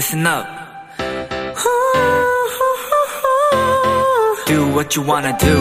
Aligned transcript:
listen 0.00 0.26
up. 0.26 0.46
Do 4.46 4.72
what 4.72 4.96
you 4.96 5.06
wanna 5.06 5.36
do. 5.36 5.54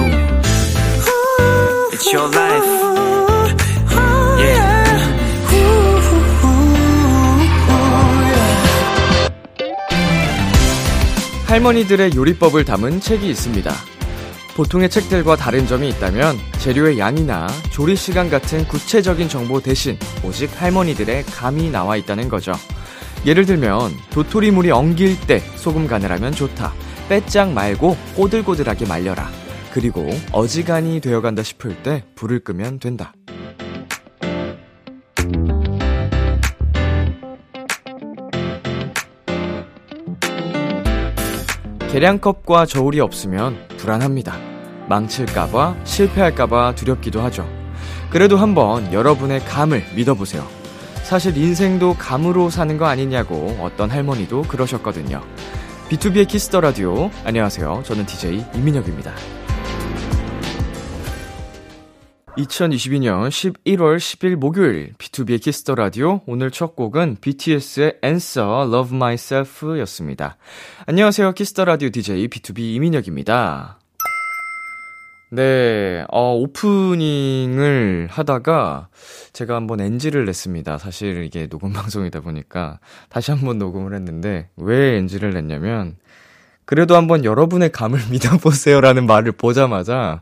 It's 1.91 2.09
your 2.13 2.29
life. 2.33 2.65
Yeah. 4.39 4.79
할머니들의 11.47 12.11
요리법을 12.15 12.63
담은 12.63 13.01
책이 13.01 13.29
있습니다. 13.29 13.73
보통의 14.55 14.89
책들과 14.89 15.35
다른 15.35 15.67
점이 15.67 15.89
있다면 15.89 16.37
재료의 16.59 16.97
양이나 16.97 17.47
조리 17.71 17.97
시간 17.97 18.29
같은 18.29 18.65
구체적인 18.69 19.27
정보 19.27 19.59
대신 19.59 19.99
오직 20.23 20.49
할머니들의 20.61 21.25
감이 21.25 21.69
나와 21.69 21.97
있다는 21.97 22.29
거죠. 22.29 22.53
예를 23.25 23.45
들면 23.45 23.91
도토리물이 24.11 24.71
엉길 24.71 25.19
때 25.21 25.39
소금 25.55 25.87
간을 25.87 26.11
하면 26.11 26.31
좋다. 26.31 26.73
빼짝 27.09 27.51
말고 27.51 27.97
꼬들꼬들하게 28.15 28.85
말려라. 28.85 29.29
그리고 29.73 30.09
어지간히 30.31 30.99
되어간다 30.99 31.43
싶을 31.43 31.81
때 31.83 32.03
불을 32.15 32.39
끄면 32.39 32.79
된다. 32.79 33.13
계량컵과 41.91 42.67
저울이 42.67 42.99
없으면 42.99 43.67
불안합니다. 43.77 44.37
망칠까봐, 44.87 45.75
실패할까봐 45.83 46.75
두렵기도 46.75 47.21
하죠. 47.21 47.49
그래도 48.11 48.37
한번 48.37 48.93
여러분의 48.93 49.39
감을 49.45 49.83
믿어보세요. 49.95 50.58
사실 51.09 51.35
인생도 51.37 51.95
감으로 51.95 52.51
사는 52.51 52.77
거 52.77 52.85
아니냐고 52.85 53.57
어떤 53.61 53.89
할머니도 53.89 54.43
그러셨거든요. 54.43 55.23
B2B의 55.89 56.27
키스터 56.27 56.61
라디오. 56.61 57.09
안녕하세요. 57.25 57.81
저는 57.83 58.05
DJ 58.05 58.45
이민혁입니다. 58.53 59.15
2022년 62.37 63.27
11월 63.29 63.97
10일 63.97 64.35
목요일 64.35 64.93
B2B의 64.99 65.41
키스터 65.41 65.73
라디오 65.73 66.21
오늘 66.27 66.51
첫 66.51 66.75
곡은 66.75 67.17
BTS의 67.21 67.95
Answer 68.05 68.67
Love 68.71 68.95
Myself 68.95 69.79
였습니다. 69.79 70.37
안녕하세요. 70.85 71.31
키스터 71.31 71.65
라디오 71.65 71.89
DJ 71.89 72.27
B2B 72.27 72.59
이민혁입니다. 72.75 73.78
네, 75.31 76.03
어, 76.09 76.33
오프닝을 76.33 78.07
하다가 78.09 78.87
제가 79.31 79.55
한번 79.55 79.79
NG를 79.79 80.25
냈습니다. 80.25 80.79
사실 80.79 81.23
이게 81.23 81.45
녹음 81.47 81.71
방송이다 81.73 82.21
보니까 82.21 82.79
다시 83.09 83.31
한번 83.31 83.59
녹음을 83.59 83.93
했는데 83.93 84.49
왜 84.57 84.97
NG를 84.97 85.33
냈냐면 85.33 85.97
그래도 86.65 86.95
한번 86.95 87.25
여러분의 87.25 87.71
감을 87.71 87.99
믿어보세요라는 88.11 89.05
말을 89.05 89.33
보자마자 89.33 90.21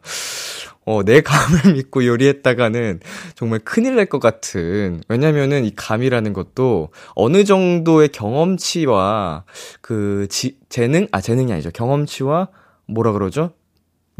어, 0.86 1.03
내 1.03 1.21
감을 1.21 1.73
믿고 1.75 2.05
요리했다가는 2.05 2.99
정말 3.36 3.59
큰일 3.59 3.95
날 3.95 4.05
것 4.08 4.19
같은. 4.19 5.02
왜냐면은 5.09 5.66
이 5.66 5.71
감이라는 5.75 6.31
것도 6.33 6.92
어느 7.16 7.44
정도의 7.44 8.09
경험치와 8.09 9.44
그 9.81 10.27
지, 10.30 10.58
재능? 10.69 11.08
아, 11.11 11.19
재능이 11.21 11.52
아니죠. 11.52 11.71
경험치와 11.71 12.49
뭐라 12.88 13.11
그러죠? 13.11 13.52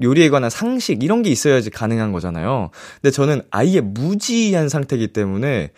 요리에 0.02 0.30
관한 0.30 0.50
상식, 0.50 1.04
이런 1.04 1.22
게 1.22 1.30
있어야지 1.30 1.70
가능한 1.70 2.12
거잖아요. 2.12 2.70
근데 3.02 3.12
저는 3.12 3.42
아예 3.50 3.82
무지한 3.82 4.70
상태이기 4.70 5.08
때문에 5.10 5.72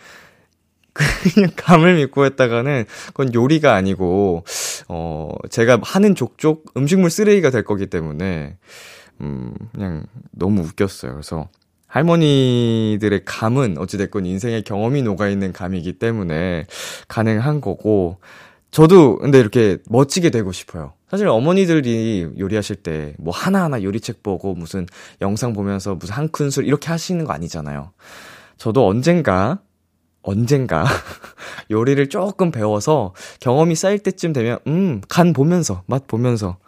그냥 1.34 1.50
감을 1.56 1.96
믿고 1.96 2.24
했다가는 2.24 2.84
그건 3.08 3.34
요리가 3.34 3.74
아니고, 3.74 4.44
어, 4.88 5.32
제가 5.48 5.80
하는 5.82 6.14
족족 6.14 6.72
음식물 6.76 7.10
쓰레기가 7.10 7.50
될 7.50 7.64
거기 7.64 7.86
때문에, 7.86 8.56
음, 9.20 9.54
그냥 9.72 10.04
너무 10.32 10.62
웃겼어요. 10.62 11.12
그래서 11.12 11.48
할머니들의 11.86 13.22
감은 13.24 13.76
어찌됐건 13.78 14.24
인생의 14.26 14.62
경험이 14.62 15.02
녹아있는 15.02 15.52
감이기 15.52 15.94
때문에 15.94 16.66
가능한 17.08 17.60
거고, 17.60 18.18
저도 18.70 19.18
근데 19.18 19.40
이렇게 19.40 19.78
멋지게 19.88 20.30
되고 20.30 20.52
싶어요. 20.52 20.92
사실 21.10 21.26
어머니들이 21.28 22.34
요리하실 22.38 22.76
때 22.76 23.14
뭐 23.18 23.34
하나하나 23.34 23.82
요리책 23.82 24.22
보고 24.22 24.54
무슨 24.54 24.86
영상 25.20 25.52
보면서 25.52 25.94
무슨 25.94 26.14
한 26.14 26.28
큰술 26.30 26.66
이렇게 26.66 26.88
하시는 26.88 27.24
거 27.24 27.32
아니잖아요. 27.32 27.92
저도 28.56 28.86
언젠가, 28.86 29.58
언젠가 30.22 30.84
요리를 31.70 32.08
조금 32.08 32.50
배워서 32.50 33.14
경험이 33.40 33.74
쌓일 33.74 33.98
때쯤 34.00 34.32
되면, 34.32 34.58
음, 34.66 35.00
간 35.08 35.32
보면서, 35.32 35.82
맛 35.86 36.06
보면서 36.06 36.58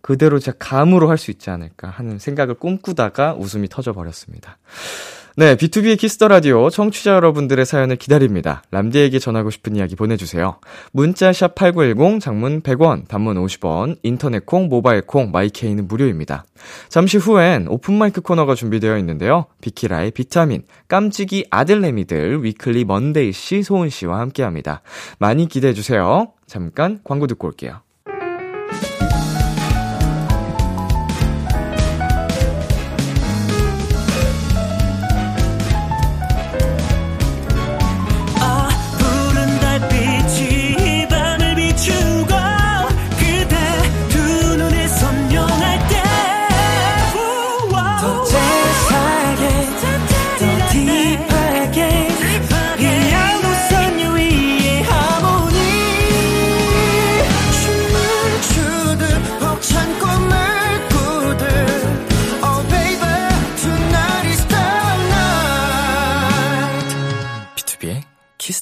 그대로 0.00 0.38
제가 0.38 0.56
감으로 0.58 1.08
할 1.10 1.18
수 1.18 1.30
있지 1.30 1.50
않을까 1.50 1.88
하는 1.88 2.18
생각을 2.18 2.54
꿈꾸다가 2.54 3.34
웃음이 3.34 3.68
터져 3.68 3.92
버렸습니다. 3.92 4.58
네, 5.36 5.56
B2B의 5.56 5.98
키스터 5.98 6.28
라디오 6.28 6.70
청취자 6.70 7.10
여러분들의 7.14 7.66
사연을 7.66 7.96
기다립니다. 7.96 8.62
람디에게 8.70 9.18
전하고 9.18 9.50
싶은 9.50 9.74
이야기 9.74 9.96
보내주세요. 9.96 10.58
문자 10.92 11.32
샵 11.32 11.56
#8910 11.56 12.20
장문 12.20 12.60
100원, 12.60 13.08
단문 13.08 13.44
50원, 13.44 13.96
인터넷 14.04 14.46
콩, 14.46 14.68
모바일 14.68 15.02
콩, 15.02 15.32
마이케이는 15.32 15.88
무료입니다. 15.88 16.44
잠시 16.88 17.16
후엔 17.16 17.66
오픈 17.66 17.94
마이크 17.94 18.20
코너가 18.20 18.54
준비되어 18.54 18.96
있는데요. 18.98 19.46
비키라의 19.60 20.12
비타민, 20.12 20.62
깜찍이 20.86 21.46
아들내미들 21.50 22.44
위클리 22.44 22.84
먼데이 22.84 23.32
씨, 23.32 23.64
소은 23.64 23.88
씨와 23.88 24.20
함께합니다. 24.20 24.82
많이 25.18 25.48
기대해 25.48 25.74
주세요. 25.74 26.28
잠깐 26.46 27.00
광고 27.02 27.26
듣고 27.26 27.48
올게요. 27.48 27.80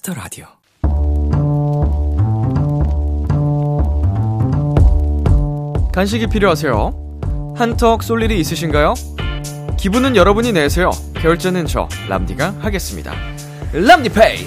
Kiss 0.02 0.09
the 0.09 0.14
Radio. 0.14 0.46
간식이 5.92 6.26
필요하세요? 6.26 7.54
한턱 7.56 8.02
쏠 8.02 8.22
일이 8.22 8.40
있으신가요? 8.40 8.94
기분은 9.78 10.16
여러분이 10.16 10.52
내세요. 10.52 10.90
결제는 11.14 11.66
저 11.66 11.88
람디가 12.08 12.56
하겠습니다. 12.58 13.14
람디페이. 13.72 14.44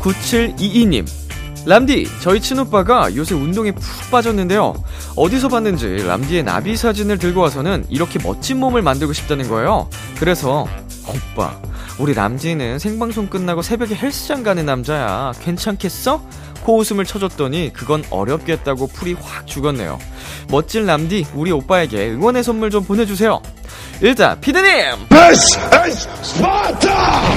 9722님. 0.00 1.06
람디, 1.66 2.06
저희 2.22 2.40
친오빠가 2.40 3.14
요새 3.16 3.34
운동에 3.34 3.72
푹 3.72 4.10
빠졌는데요. 4.10 4.74
어디서 5.16 5.48
봤는지 5.48 5.96
람디의 6.06 6.44
나비 6.44 6.76
사진을 6.76 7.18
들고 7.18 7.40
와서는 7.40 7.86
이렇게 7.90 8.18
멋진 8.22 8.58
몸을 8.60 8.82
만들고 8.82 9.12
싶다는 9.12 9.48
거예요. 9.48 9.90
그래서 10.18 10.66
오빠, 11.06 11.60
우리 12.00 12.14
람디는 12.14 12.78
생방송 12.78 13.26
끝나고 13.26 13.60
새벽에 13.60 13.94
헬스장 13.94 14.42
가는 14.42 14.64
남자야. 14.64 15.32
괜찮겠어? 15.42 16.22
코웃음을 16.62 17.04
쳐줬더니 17.04 17.74
그건 17.74 18.02
어렵겠다고 18.08 18.86
풀이 18.86 19.12
확 19.12 19.46
죽었네요. 19.46 19.98
멋진 20.48 20.86
람디, 20.86 21.26
우리 21.34 21.52
오빠에게 21.52 22.08
응원의 22.12 22.42
선물 22.42 22.70
좀 22.70 22.84
보내주세요. 22.84 23.42
일단, 24.00 24.40
피디님! 24.40 24.70
스파타! 26.22 27.34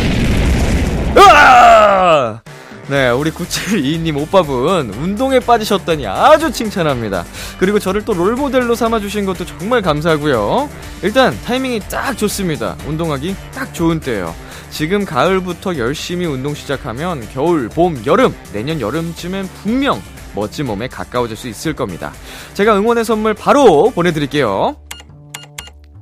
으아! 1.17 2.41
네, 2.87 3.09
우리 3.09 3.31
9722님 3.31 4.17
오빠분, 4.17 4.93
운동에 4.93 5.39
빠지셨다니 5.41 6.07
아주 6.07 6.51
칭찬합니다. 6.51 7.25
그리고 7.57 7.79
저를 7.79 8.05
또 8.05 8.13
롤모델로 8.13 8.75
삼아주신 8.75 9.25
것도 9.25 9.45
정말 9.45 9.81
감사하고요. 9.81 10.69
일단, 11.01 11.37
타이밍이 11.45 11.81
딱 11.89 12.17
좋습니다. 12.17 12.77
운동하기 12.87 13.35
딱 13.53 13.73
좋은 13.73 13.99
때예요. 13.99 14.33
지금 14.73 15.05
가을부터 15.05 15.77
열심히 15.77 16.25
운동 16.25 16.55
시작하면 16.55 17.21
겨울, 17.31 17.69
봄, 17.69 17.95
여름, 18.07 18.33
내년 18.53 18.81
여름쯤엔 18.81 19.45
분명 19.61 20.01
멋진 20.33 20.65
몸에 20.65 20.87
가까워질 20.87 21.37
수 21.37 21.47
있을 21.47 21.75
겁니다. 21.75 22.11
제가 22.55 22.75
응원의 22.79 23.05
선물 23.05 23.35
바로 23.35 23.91
보내드릴게요. 23.91 24.75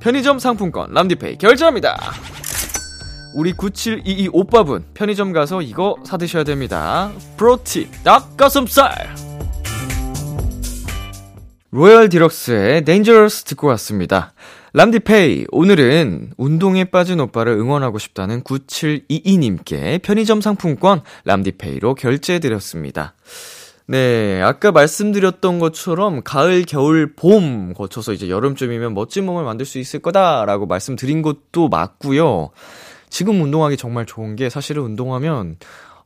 편의점 0.00 0.38
상품권 0.38 0.90
람디페이 0.94 1.36
결제합니다. 1.36 1.98
우리 3.34 3.52
9722 3.52 4.30
오빠분 4.32 4.86
편의점 4.94 5.32
가서 5.32 5.60
이거 5.60 5.96
사드셔야 6.04 6.42
됩니다. 6.42 7.12
프로티 7.36 7.90
닭가슴살. 8.02 9.14
로얄 11.70 12.08
디럭스의 12.08 12.84
Dangerous 12.84 13.44
듣고 13.44 13.66
왔습니다. 13.68 14.31
람디페이, 14.74 15.48
오늘은 15.50 16.32
운동에 16.38 16.84
빠진 16.84 17.20
오빠를 17.20 17.52
응원하고 17.52 17.98
싶다는 17.98 18.42
9722님께 18.42 20.00
편의점 20.00 20.40
상품권 20.40 21.02
람디페이로 21.26 21.94
결제해드렸습니다. 21.94 23.12
네, 23.86 24.40
아까 24.40 24.72
말씀드렸던 24.72 25.58
것처럼 25.58 26.22
가을, 26.22 26.64
겨울, 26.66 27.14
봄 27.14 27.74
거쳐서 27.74 28.14
이제 28.14 28.30
여름쯤이면 28.30 28.94
멋진 28.94 29.26
몸을 29.26 29.44
만들 29.44 29.66
수 29.66 29.78
있을 29.78 30.00
거다라고 30.00 30.64
말씀드린 30.64 31.20
것도 31.20 31.68
맞고요. 31.68 32.48
지금 33.10 33.42
운동하기 33.42 33.76
정말 33.76 34.06
좋은 34.06 34.36
게 34.36 34.48
사실은 34.48 34.84
운동하면 34.84 35.56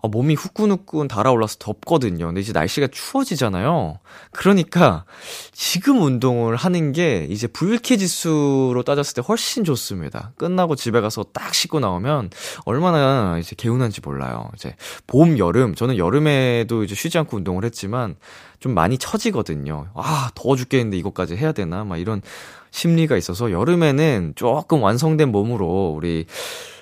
어, 0.01 0.09
몸이 0.09 0.35
후끈후끈 0.35 1.09
달아올라서 1.09 1.57
덥거든요. 1.59 2.27
근데 2.27 2.41
이제 2.41 2.53
날씨가 2.53 2.89
추워지잖아요. 2.89 3.99
그러니까 4.33 5.05
지금 5.53 6.03
운동을 6.03 6.57
하는 6.57 6.93
게 6.93 7.27
이제 7.31 7.47
불쾌 7.47 7.97
지수로 7.97 8.83
따졌을 8.85 9.15
때 9.15 9.23
훨씬 9.27 9.65
좋습니다. 9.65 10.33
끝나고 10.37 10.77
집에 10.77 11.01
가서 11.01 11.25
딱 11.33 11.55
씻고 11.55 11.81
나오면 11.81 12.31
얼마나 12.65 13.39
이제 13.39 13.55
개운한지 13.57 14.01
몰라요. 14.03 14.51
이제 14.55 14.77
봄, 15.07 15.39
여름, 15.39 15.75
저는 15.75 15.97
여름에도 15.97 16.85
이제 16.85 16.95
쉬지 16.95 17.19
않고 17.19 17.37
운동을 17.39 17.65
했지만 17.65 18.17
좀 18.61 18.75
많이 18.75 18.99
처지거든요. 18.99 19.89
아, 19.95 20.31
더워 20.35 20.57
죽겠는데 20.57 20.97
이것까지 20.99 21.37
해야 21.37 21.53
되나? 21.53 21.85
막 21.85 21.99
이런 21.99 22.23
심리가 22.71 23.17
있어서 23.17 23.51
여름에는 23.51 24.35
조금 24.37 24.83
완성된 24.83 25.31
몸으로 25.31 25.95
우리 25.97 26.27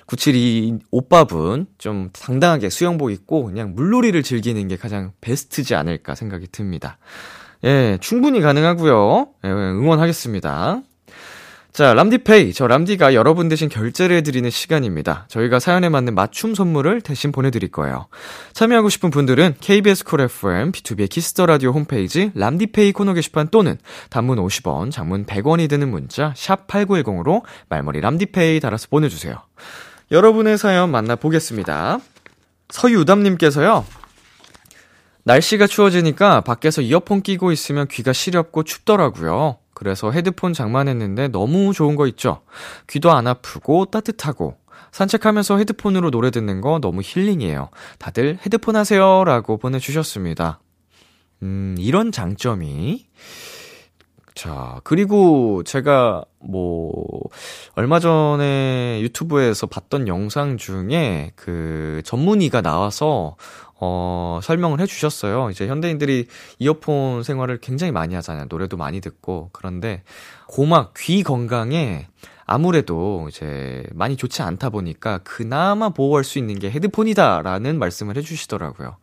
972 0.07 0.79
오빠분 0.91 1.67
좀 1.77 2.09
당당하게 2.13 2.69
수영복 2.69 3.11
입고 3.11 3.45
그냥 3.45 3.73
물놀이를 3.75 4.23
즐기는 4.23 4.67
게 4.67 4.77
가장 4.77 5.11
베스트지 5.21 5.75
않을까 5.75 6.15
생각이 6.15 6.47
듭니다. 6.51 6.97
예, 7.63 7.97
충분히 8.01 8.41
가능하고요. 8.41 9.27
예, 9.43 9.49
응원하겠습니다. 9.49 10.81
자, 11.75 11.93
람디페이. 11.93 12.53
저 12.53 12.67
람디가 12.67 13.13
여러분 13.15 13.49
대신 13.49 13.67
결제를 13.67 14.15
해드리는 14.15 14.49
시간입니다. 14.49 15.25
저희가 15.27 15.59
사연에 15.59 15.89
맞는 15.89 16.15
맞춤 16.15 16.55
선물을 16.55 17.01
대신 17.01 17.33
보내드릴 17.33 17.69
거예요. 17.69 18.07
참여하고 18.53 18.87
싶은 18.87 19.09
분들은 19.09 19.55
KBS 19.59 20.05
쿨 20.05 20.21
FM, 20.21 20.71
B2B의 20.71 21.09
키스터 21.09 21.45
라디오 21.47 21.71
홈페이지 21.71 22.31
람디페이 22.33 22.93
코너 22.93 23.13
게시판 23.13 23.49
또는 23.49 23.77
단문 24.09 24.37
50원, 24.37 24.89
장문 24.89 25.25
100원이 25.25 25.67
드는 25.67 25.89
문자 25.91 26.31
샵 26.37 26.65
8910으로 26.67 27.41
말머리 27.67 27.99
람디페이 27.99 28.61
달아서 28.61 28.87
보내주세요. 28.89 29.35
여러분의 30.11 30.57
사연 30.57 30.91
만나보겠습니다. 30.91 31.99
서유담님께서요. 32.69 33.85
날씨가 35.23 35.65
추워지니까 35.65 36.41
밖에서 36.41 36.81
이어폰 36.81 37.21
끼고 37.21 37.51
있으면 37.51 37.87
귀가 37.87 38.13
시렵고 38.13 38.63
춥더라고요. 38.63 39.57
그래서 39.73 40.11
헤드폰 40.11 40.53
장만했는데 40.53 41.29
너무 41.29 41.73
좋은 41.73 41.95
거 41.95 42.07
있죠? 42.07 42.41
귀도 42.87 43.11
안 43.11 43.27
아프고 43.27 43.85
따뜻하고 43.85 44.57
산책하면서 44.91 45.57
헤드폰으로 45.57 46.11
노래 46.11 46.29
듣는 46.29 46.61
거 46.61 46.79
너무 46.79 47.01
힐링이에요. 47.03 47.69
다들 47.97 48.37
헤드폰 48.45 48.75
하세요. 48.75 49.23
라고 49.25 49.57
보내주셨습니다. 49.57 50.59
음, 51.41 51.75
이런 51.79 52.11
장점이 52.11 53.07
자, 54.35 54.81
그리고 54.83 55.63
제가 55.63 56.25
뭐, 56.39 56.91
얼마 57.75 58.01
전에 58.01 58.99
유튜브에서 59.01 59.65
봤던 59.65 60.09
영상 60.09 60.57
중에 60.57 61.31
그 61.35 62.01
전문의가 62.03 62.61
나와서 62.61 63.37
어, 63.79 64.39
설명을 64.43 64.81
해 64.81 64.85
주셨어요. 64.85 65.49
이제 65.51 65.67
현대인들이 65.67 66.27
이어폰 66.59 67.23
생활을 67.23 67.59
굉장히 67.59 67.91
많이 67.93 68.13
하잖아요. 68.15 68.45
노래도 68.49 68.75
많이 68.75 68.99
듣고. 68.99 69.49
그런데 69.53 70.03
고막, 70.47 70.93
귀 70.97 71.23
건강에 71.23 72.07
아무래도 72.45 73.27
이제 73.29 73.85
많이 73.93 74.17
좋지 74.17 74.41
않다 74.41 74.69
보니까 74.69 75.19
그나마 75.19 75.89
보호할 75.89 76.23
수 76.23 76.39
있는 76.39 76.59
게 76.59 76.69
헤드폰이다라는 76.69 77.79
말씀을 77.79 78.17
해 78.17 78.21
주시더라고요. 78.21 78.97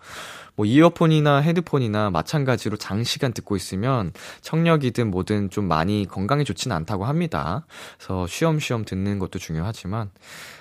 뭐 0.54 0.66
이어폰이나 0.66 1.38
헤드폰이나 1.38 2.10
마찬가지로 2.10 2.76
장시간 2.76 3.32
듣고 3.32 3.56
있으면 3.56 4.12
청력이든 4.40 5.10
뭐든 5.10 5.50
좀 5.50 5.66
많이 5.66 6.06
건강에 6.08 6.44
좋지는 6.44 6.74
않다고 6.76 7.04
합니다. 7.04 7.66
그래서 7.98 8.26
쉬엄쉬엄 8.26 8.84
듣는 8.84 9.18
것도 9.18 9.38
중요하지만 9.38 10.10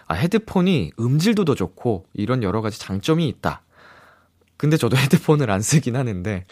아 0.07 0.13
헤드폰이 0.13 0.91
음질도 0.99 1.45
더 1.45 1.55
좋고 1.55 2.05
이런 2.13 2.43
여러 2.43 2.61
가지 2.61 2.79
장점이 2.79 3.27
있다. 3.27 3.61
근데 4.61 4.77
저도 4.77 4.95
헤드폰을 4.95 5.49
안 5.49 5.59
쓰긴 5.59 5.95
하는데, 5.95 6.45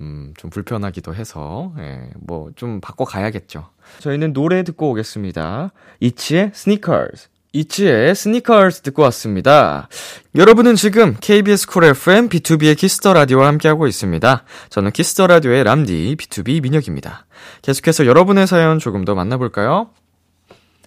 음, 0.00 0.32
좀 0.36 0.48
불편하기도 0.48 1.12
해서, 1.16 1.74
예, 1.78 2.08
뭐, 2.14 2.52
좀 2.54 2.80
바꿔가야겠죠. 2.80 3.68
저희는 3.98 4.32
노래 4.32 4.62
듣고 4.62 4.90
오겠습니다. 4.90 5.72
이치의 5.98 6.52
스니커즈. 6.54 7.26
이치의 7.52 8.14
스니커즈 8.14 8.82
듣고 8.82 9.02
왔습니다. 9.04 9.88
여러분은 10.34 10.76
지금 10.76 11.16
KBS 11.18 11.66
쿨 11.68 11.84
FM 11.84 12.28
B2B의 12.28 12.76
키스터 12.76 13.14
라디오와 13.14 13.46
함께하고 13.46 13.86
있습니다. 13.86 14.44
저는 14.68 14.90
키스터 14.92 15.26
라디오의 15.26 15.64
람디 15.64 16.16
B2B 16.16 16.62
민혁입니다. 16.62 17.26
계속해서 17.62 18.06
여러분의 18.06 18.46
사연 18.46 18.78
조금 18.78 19.04
더 19.04 19.14
만나볼까요? 19.14 19.88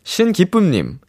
신기쁨님. 0.04 1.00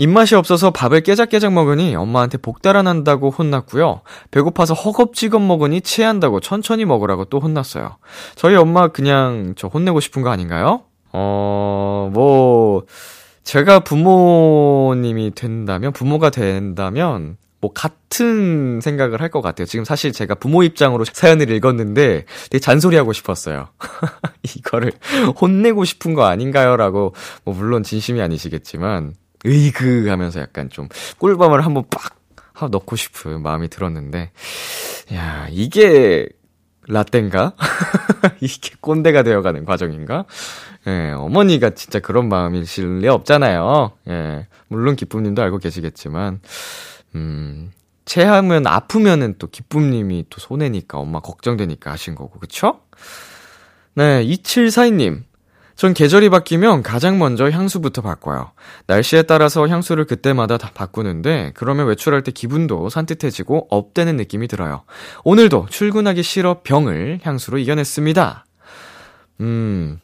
입맛이 0.00 0.36
없어서 0.36 0.70
밥을 0.70 1.02
깨작깨작 1.02 1.52
먹으니 1.52 1.94
엄마한테 1.96 2.38
복달아 2.38 2.82
난다고 2.82 3.30
혼났고요. 3.30 4.02
배고파서 4.30 4.74
허겁지겁 4.74 5.42
먹으니 5.42 5.80
체한다고 5.80 6.40
천천히 6.40 6.84
먹으라고 6.84 7.24
또 7.26 7.40
혼났어요. 7.40 7.98
저희 8.36 8.54
엄마 8.54 8.88
그냥 8.88 9.54
저 9.56 9.66
혼내고 9.66 9.98
싶은 9.98 10.22
거 10.22 10.30
아닌가요? 10.30 10.82
어, 11.12 12.10
뭐, 12.12 12.84
제가 13.48 13.80
부모님이 13.80 15.30
된다면, 15.34 15.90
부모가 15.94 16.28
된다면, 16.28 17.38
뭐, 17.62 17.72
같은 17.72 18.78
생각을 18.82 19.22
할 19.22 19.30
것 19.30 19.40
같아요. 19.40 19.64
지금 19.64 19.86
사실 19.86 20.12
제가 20.12 20.34
부모 20.34 20.62
입장으로 20.62 21.06
사연을 21.10 21.48
읽었는데 21.50 22.26
되게 22.50 22.60
잔소리하고 22.60 23.14
싶었어요. 23.14 23.68
이거를 24.54 24.92
혼내고 25.40 25.86
싶은 25.86 26.12
거 26.12 26.26
아닌가요? 26.26 26.76
라고, 26.76 27.14
뭐, 27.44 27.54
물론 27.54 27.82
진심이 27.84 28.20
아니시겠지만, 28.20 29.14
으이그 29.46 30.08
하면서 30.10 30.40
약간 30.40 30.68
좀 30.68 30.90
꿀밤을 31.16 31.64
한번 31.64 31.84
빡! 31.88 32.18
넣고 32.70 32.96
싶은 32.96 33.40
마음이 33.40 33.68
들었는데, 33.68 34.30
야, 35.14 35.46
이게 35.50 36.28
라떼인가? 36.86 37.54
이게 38.40 38.72
꼰대가 38.82 39.22
되어가는 39.22 39.64
과정인가? 39.64 40.26
예, 40.88 41.10
어머니가 41.10 41.70
진짜 41.70 42.00
그런 42.00 42.28
마음이실 42.30 43.00
리 43.00 43.08
없잖아요. 43.08 43.92
예, 44.08 44.46
물론 44.68 44.96
기쁨님도 44.96 45.42
알고 45.42 45.58
계시겠지만, 45.58 46.40
음, 47.14 47.70
체하면 48.06 48.66
아프면은 48.66 49.34
또 49.38 49.48
기쁨님이 49.48 50.26
또 50.30 50.40
손해니까 50.40 50.98
엄마 50.98 51.20
걱정되니까 51.20 51.90
하신 51.92 52.14
거고, 52.14 52.38
그쵸? 52.40 52.80
네, 53.94 54.24
2742님. 54.24 55.24
전 55.76 55.94
계절이 55.94 56.30
바뀌면 56.30 56.82
가장 56.82 57.20
먼저 57.20 57.48
향수부터 57.50 58.02
바꿔요. 58.02 58.50
날씨에 58.88 59.22
따라서 59.22 59.68
향수를 59.68 60.06
그때마다 60.06 60.58
다 60.58 60.72
바꾸는데 60.74 61.52
그러면 61.54 61.86
외출할 61.86 62.24
때 62.24 62.32
기분도 62.32 62.88
산뜻해지고 62.88 63.68
업되는 63.70 64.16
느낌이 64.16 64.48
들어요. 64.48 64.82
오늘도 65.22 65.66
출근하기 65.70 66.24
싫어 66.24 66.62
병을 66.64 67.20
향수로 67.22 67.58
이겨냈습니다. 67.58 68.44
음. 69.40 70.00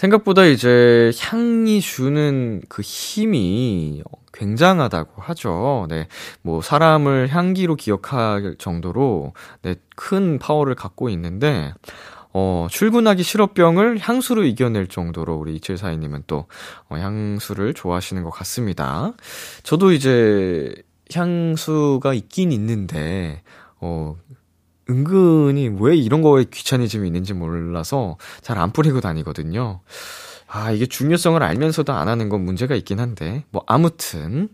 생각보다 0.00 0.46
이제 0.46 1.12
향이 1.18 1.82
주는 1.82 2.62
그 2.70 2.80
힘이 2.80 4.02
굉장하다고 4.32 5.20
하죠. 5.20 5.86
네. 5.90 6.08
뭐 6.40 6.62
사람을 6.62 7.28
향기로 7.28 7.76
기억할 7.76 8.56
정도로 8.58 9.34
네, 9.60 9.74
큰 9.96 10.38
파워를 10.38 10.74
갖고 10.74 11.10
있는데 11.10 11.74
어, 12.32 12.66
출근하기 12.70 13.22
싫어병을 13.22 13.98
향수로 14.00 14.44
이겨낼 14.44 14.86
정도로 14.86 15.34
우리 15.34 15.56
이칠사이님은 15.56 16.24
또, 16.28 16.46
어, 16.88 16.96
향수를 16.96 17.74
좋아하시는 17.74 18.22
것 18.22 18.30
같습니다. 18.30 19.12
저도 19.64 19.90
이제 19.90 20.72
향수가 21.12 22.14
있긴 22.14 22.52
있는데, 22.52 23.42
어, 23.80 24.14
은근히 24.90 25.70
왜 25.80 25.96
이런 25.96 26.20
거에 26.22 26.44
귀차니즘이 26.44 27.06
있는지 27.06 27.32
몰라서 27.34 28.16
잘 28.42 28.58
안 28.58 28.72
뿌리고 28.72 29.00
다니거든요. 29.00 29.80
아, 30.48 30.72
이게 30.72 30.84
중요성을 30.86 31.40
알면서도 31.42 31.92
안 31.92 32.08
하는 32.08 32.28
건 32.28 32.44
문제가 32.44 32.74
있긴 32.74 32.98
한데, 33.00 33.44
뭐, 33.50 33.62
아무튼. 33.66 34.48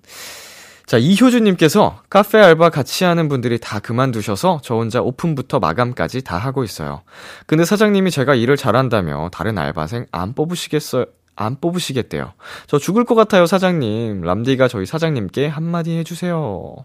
자, 0.87 0.99
이효주님께서 0.99 2.03
카페 2.11 2.39
알바 2.39 2.71
같이 2.71 3.03
하는 3.05 3.29
분들이 3.29 3.59
다 3.59 3.81
그만두셔서 3.81 4.61
저 4.63 4.77
혼자 4.77 5.01
오픈부터 5.03 5.59
마감까지 5.59 6.23
다 6.23 6.39
하고 6.39 6.63
있어요. 6.63 7.03
근데 7.47 7.65
사장님이 7.65 8.13
제가 8.13 8.37
일을 8.37 8.57
잘한다며 8.57 9.31
다른 9.33 9.59
알바생 9.59 10.07
안 10.13 10.35
뽑으시겠어요? 10.35 11.07
안 11.35 11.59
뽑으시겠대요. 11.61 12.35
저 12.69 12.79
죽을 12.79 13.05
것 13.05 13.17
같아요, 13.17 13.47
사장님. 13.47 14.21
람디가 14.23 14.69
저희 14.69 14.87
사장님께 14.87 15.49
한마디 15.49 15.97
해주세요. 15.99 16.77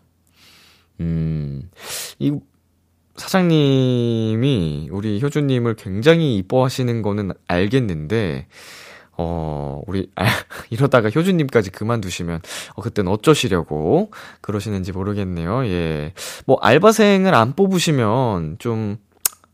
음, 0.99 1.69
이 2.19 2.31
사장님이 3.21 4.89
우리 4.91 5.21
효주님을 5.21 5.75
굉장히 5.75 6.37
이뻐하시는 6.37 7.03
거는 7.03 7.31
알겠는데, 7.47 8.47
어, 9.11 9.81
우리, 9.85 10.09
아, 10.15 10.25
이러다가 10.71 11.09
효주님까지 11.09 11.69
그만두시면, 11.69 12.41
어, 12.73 12.81
그땐 12.81 13.07
어쩌시려고 13.07 14.09
그러시는지 14.41 14.91
모르겠네요. 14.91 15.65
예. 15.67 16.13
뭐, 16.47 16.57
알바생을 16.61 17.35
안 17.35 17.53
뽑으시면 17.53 18.55
좀, 18.57 18.97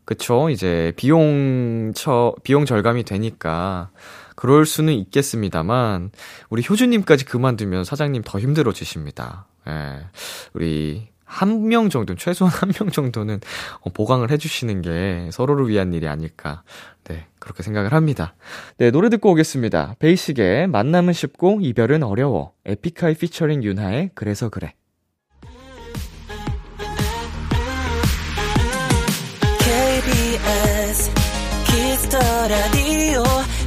그쵸. 0.06 0.48
이제, 0.48 0.94
비용, 0.96 1.92
처, 1.94 2.34
비용 2.42 2.64
절감이 2.64 3.04
되니까, 3.04 3.90
그럴 4.34 4.64
수는 4.64 4.94
있겠습니다만, 4.94 6.10
우리 6.48 6.62
효주님까지 6.66 7.26
그만두면 7.26 7.84
사장님 7.84 8.22
더 8.24 8.40
힘들어지십니다. 8.40 9.46
예. 9.68 10.06
우리, 10.54 11.08
한 11.28 11.68
명 11.68 11.90
정도, 11.90 12.14
최소한 12.14 12.52
한 12.54 12.70
명 12.70 12.90
정도는 12.90 13.40
어, 13.80 13.90
보강을 13.90 14.30
해주시는 14.30 14.82
게 14.82 15.28
서로를 15.32 15.68
위한 15.68 15.92
일이 15.92 16.08
아닐까. 16.08 16.62
네, 17.04 17.26
그렇게 17.38 17.62
생각을 17.62 17.92
합니다. 17.92 18.34
네, 18.78 18.90
노래 18.90 19.08
듣고 19.10 19.30
오겠습니다. 19.32 19.96
베이식의 19.98 20.68
만남은 20.68 21.12
쉽고 21.12 21.60
이별은 21.62 22.02
어려워. 22.02 22.52
에픽하이 22.64 23.14
피처링 23.14 23.62
윤하의 23.62 24.10
그래서 24.14 24.48
그래. 24.48 24.74
Kiss 31.66 31.96
the 31.96 32.18
Radio 32.18 33.22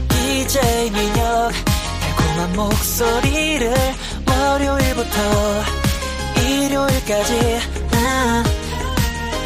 DJ 0.09 0.89
민혁 0.91 1.51
달콤한 2.01 2.55
목소리를 2.55 3.73
월요일부터 4.27 5.11
일요일까지 6.71 7.59
아, 7.95 8.43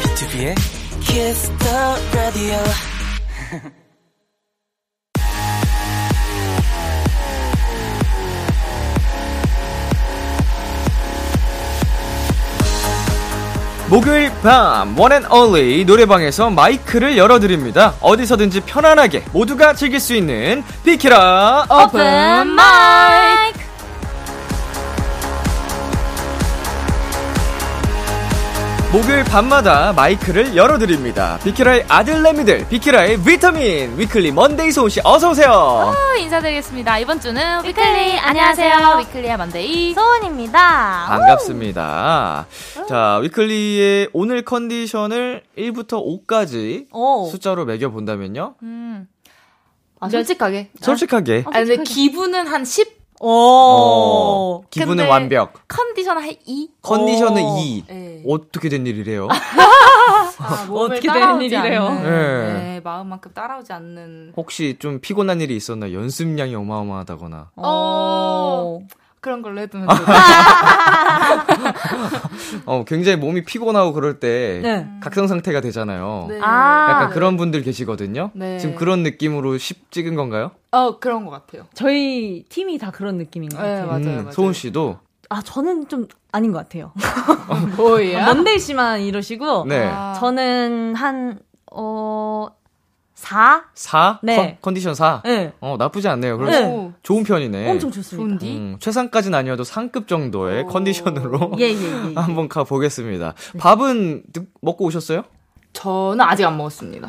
B2B의 0.02 0.54
키스터 1.00 1.96
라디오 2.14 2.54
목요일 13.88 14.30
밤 14.42 14.96
one 14.98 15.11
and 15.11 15.24
only 15.30 15.84
노래방에서 15.84 16.50
마이크를 16.50 17.16
열어드립니다. 17.16 17.94
어디서든지 18.00 18.60
편안하게 18.60 19.24
모두가 19.32 19.74
즐길 19.74 19.98
수 20.00 20.14
있는 20.14 20.62
비키라 20.84 21.66
오픈 21.70 22.46
마이크. 22.48 23.65
목요일 28.92 29.24
밤마다 29.24 29.92
마이크를 29.92 30.56
열어드립니다. 30.56 31.38
비키라의 31.44 31.84
아들내미들, 31.88 32.68
비키라의 32.68 33.20
비타민, 33.22 33.98
위클리 33.98 34.32
먼데이 34.32 34.70
소은씨 34.70 35.00
어서오세요. 35.04 35.50
어, 35.50 35.92
인사드리겠습니다. 36.18 36.98
이번 37.00 37.20
주는 37.20 37.62
위클리 37.64 38.18
안녕하세요. 38.18 38.98
위클리의 39.00 39.36
먼데이 39.36 39.92
소은입니다. 39.92 41.06
반갑습니다. 41.08 42.46
자, 42.88 43.18
위클리의 43.22 44.10
오늘 44.12 44.42
컨디션을 44.42 45.42
1부터 45.58 46.24
5까지 46.26 46.86
오. 46.92 47.26
숫자로 47.28 47.64
매겨본다면요? 47.66 48.54
음. 48.62 49.08
아, 50.00 50.08
솔직하게. 50.08 50.70
솔직하게. 50.80 51.44
아, 51.46 51.50
근데 51.50 51.76
기분은 51.82 52.46
한 52.46 52.64
10? 52.64 52.95
어, 53.20 54.60
오. 54.60 54.64
기분은 54.70 54.96
근데 54.96 55.10
완벽. 55.10 55.54
컨디션 55.68 56.18
한 56.18 56.34
2? 56.46 56.68
컨디션은 56.82 57.42
오. 57.42 57.58
2. 57.58 57.84
네. 57.88 58.22
어떻게 58.26 58.68
된 58.68 58.86
일이래요? 58.86 59.28
아, 60.38 60.68
어떻게 60.70 61.10
된 61.10 61.40
일이래요? 61.40 61.88
네. 61.90 62.02
네, 62.02 62.80
마음만큼 62.84 63.32
따라오지 63.32 63.72
않는. 63.72 64.32
혹시 64.36 64.76
좀 64.78 65.00
피곤한 65.00 65.40
일이 65.40 65.56
있었나? 65.56 65.92
연습량이 65.92 66.54
어마어마하다거나. 66.54 67.50
어. 67.56 68.78
그런 69.26 69.42
걸로 69.42 69.60
해두면 69.60 69.88
어, 72.64 72.84
굉장히 72.86 73.18
몸이 73.18 73.44
피곤하고 73.44 73.92
그럴 73.92 74.20
때 74.20 74.60
네. 74.62 74.86
각성 75.00 75.26
상태가 75.26 75.60
되잖아요. 75.60 76.26
네. 76.28 76.38
아. 76.40 76.92
약간 76.92 77.10
그런 77.10 77.36
분들 77.36 77.62
계시거든요. 77.62 78.30
네. 78.34 78.60
지금 78.60 78.76
그런 78.76 79.02
느낌으로 79.02 79.58
10 79.58 79.90
찍은 79.90 80.14
건가요? 80.14 80.52
어, 80.70 81.00
그런 81.00 81.24
것 81.24 81.32
같아요. 81.32 81.66
저희 81.74 82.44
팀이 82.48 82.78
다 82.78 82.92
그런 82.92 83.18
느낌인 83.18 83.48
것 83.48 83.60
네, 83.60 83.68
같아요. 83.68 83.86
맞아요, 83.88 84.04
음, 84.04 84.16
맞아요. 84.18 84.30
소은 84.30 84.52
씨도 84.52 85.00
아, 85.28 85.42
저는 85.42 85.88
좀 85.88 86.06
아닌 86.30 86.52
것 86.52 86.58
같아요. 86.58 86.92
뭐야? 87.76 88.26
먼데이 88.26 88.60
씨만 88.60 89.00
이러시고, 89.00 89.64
네. 89.64 89.90
아. 89.92 90.12
저는 90.20 90.94
한, 90.94 91.40
어, 91.72 92.46
4? 93.16 93.64
4? 93.74 94.20
네. 94.22 94.58
컨, 94.60 94.74
디션 94.74 94.94
4? 94.94 95.22
네. 95.24 95.52
어, 95.60 95.76
나쁘지 95.78 96.06
않네요. 96.06 96.36
그럼 96.36 96.50
네. 96.50 96.92
좋은 97.02 97.24
편이네. 97.24 97.70
엄청 97.70 97.90
좋습니다. 97.90 98.46
음, 98.46 98.76
최상까지는 98.78 99.36
아니어도 99.38 99.64
상급 99.64 100.06
정도의 100.06 100.64
오. 100.64 100.66
컨디션으로 100.66 101.52
예, 101.58 101.64
예, 101.64 101.72
예. 101.72 102.10
예. 102.10 102.14
한번 102.20 102.48
가보겠습니다. 102.48 103.32
밥은 103.58 104.24
드- 104.34 104.46
먹고 104.60 104.84
오셨어요? 104.84 105.22
저는 105.72 106.20
아직 106.20 106.44
안 106.44 106.56
먹었습니다. 106.58 107.08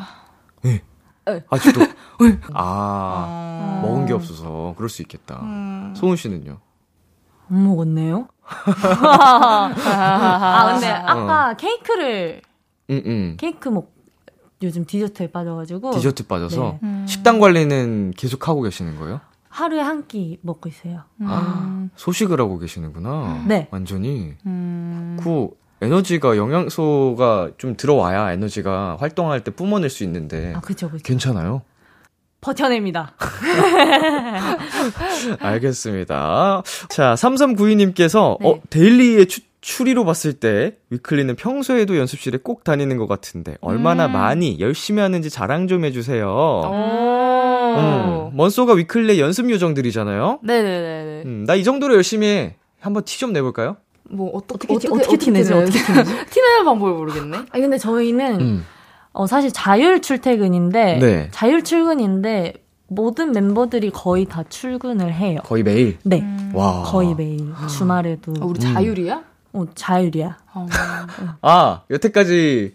아직도? 1.50 1.80
네. 2.24 2.38
아, 2.54 3.80
먹은 3.82 4.06
게 4.06 4.14
없어서 4.14 4.72
그럴 4.78 4.88
수 4.88 5.02
있겠다. 5.02 5.40
음. 5.42 5.92
소은 5.94 6.16
씨는요? 6.16 6.58
안 7.50 7.64
먹었네요? 7.66 8.28
아, 9.84 10.70
근데 10.72 10.88
아까 10.88 11.54
케이크를, 11.54 12.40
응, 12.88 13.02
응. 13.04 13.36
케이크 13.38 13.68
먹, 13.68 13.92
요즘 14.62 14.84
디저트에 14.84 15.30
빠져가지고. 15.30 15.92
디저트 15.92 16.26
빠져서 16.26 16.78
네. 16.82 17.06
식단 17.06 17.38
관리는 17.38 18.12
계속 18.16 18.48
하고 18.48 18.62
계시는 18.62 18.98
거예요? 18.98 19.20
하루에 19.48 19.80
한 19.80 20.06
끼 20.06 20.38
먹고 20.42 20.68
있어요. 20.68 21.02
아, 21.22 21.88
소식을 21.96 22.40
하고 22.40 22.58
계시는구나. 22.58 23.44
네. 23.46 23.68
완전히. 23.70 24.34
음. 24.46 25.18
그 25.22 25.48
에너지가 25.80 26.36
영양소가 26.36 27.52
좀 27.58 27.76
들어와야 27.76 28.32
에너지가 28.32 28.96
활동할 29.00 29.44
때 29.44 29.50
뿜어낼 29.52 29.90
수 29.90 30.02
있는데 30.04 30.54
아, 30.56 30.60
그죠, 30.60 30.90
그죠. 30.90 31.02
괜찮아요? 31.04 31.62
버텨냅니다. 32.40 33.14
알겠습니다. 35.40 36.62
자, 36.88 37.14
3392님께서 37.14 38.36
네. 38.40 38.48
어, 38.48 38.60
데일리의 38.70 39.26
추, 39.26 39.40
추리로 39.60 40.04
봤을 40.04 40.34
때 40.34 40.76
위클리는 40.90 41.34
평소에도 41.36 41.96
연습실에 41.96 42.38
꼭 42.42 42.62
다니는 42.64 42.96
것 42.96 43.06
같은데 43.08 43.56
얼마나 43.60 44.06
음. 44.06 44.12
많이 44.12 44.60
열심히 44.60 45.02
하는지 45.02 45.30
자랑 45.30 45.66
좀 45.66 45.84
해주세요. 45.84 46.26
오. 46.28 47.74
음, 47.76 48.36
먼소가 48.36 48.74
위클리의 48.74 49.20
연습 49.20 49.50
요정들이잖아요. 49.50 50.40
네네네. 50.42 51.22
음, 51.26 51.44
나 51.46 51.54
이 51.56 51.64
정도로 51.64 51.94
열심히 51.94 52.26
해. 52.26 52.56
한번 52.80 53.02
티 53.04 53.18
좀 53.18 53.32
내볼까요? 53.32 53.76
뭐 54.10 54.30
어떻게 54.32 54.72
어떻게, 54.72 54.88
어떻게, 54.94 55.16
티내죠? 55.16 55.54
내요? 55.54 55.62
어떻게 55.64 55.84
티내죠? 55.84 56.10
티내는 56.30 56.64
방법을 56.64 56.94
모르겠네. 56.94 57.36
아니, 57.50 57.60
근데 57.62 57.76
저희는, 57.76 58.40
음. 58.40 58.64
어, 59.12 59.26
사실 59.26 59.52
자율 59.52 60.00
출퇴근인데, 60.00 60.98
네. 60.98 61.28
자율 61.32 61.62
출근인데, 61.64 62.54
모든 62.86 63.32
멤버들이 63.32 63.90
거의 63.90 64.24
다 64.24 64.44
출근을 64.48 65.12
해요. 65.12 65.40
거의 65.44 65.62
매일. 65.62 65.98
네. 66.04 66.24
와. 66.54 66.84
거의 66.84 67.14
매일. 67.14 67.52
주말에도. 67.76 68.32
아, 68.40 68.46
우리 68.46 68.60
자율이야? 68.60 69.22
어, 69.58 69.66
자율이야. 69.74 70.36
어. 70.54 70.66
아, 71.42 71.82
여태까지 71.90 72.74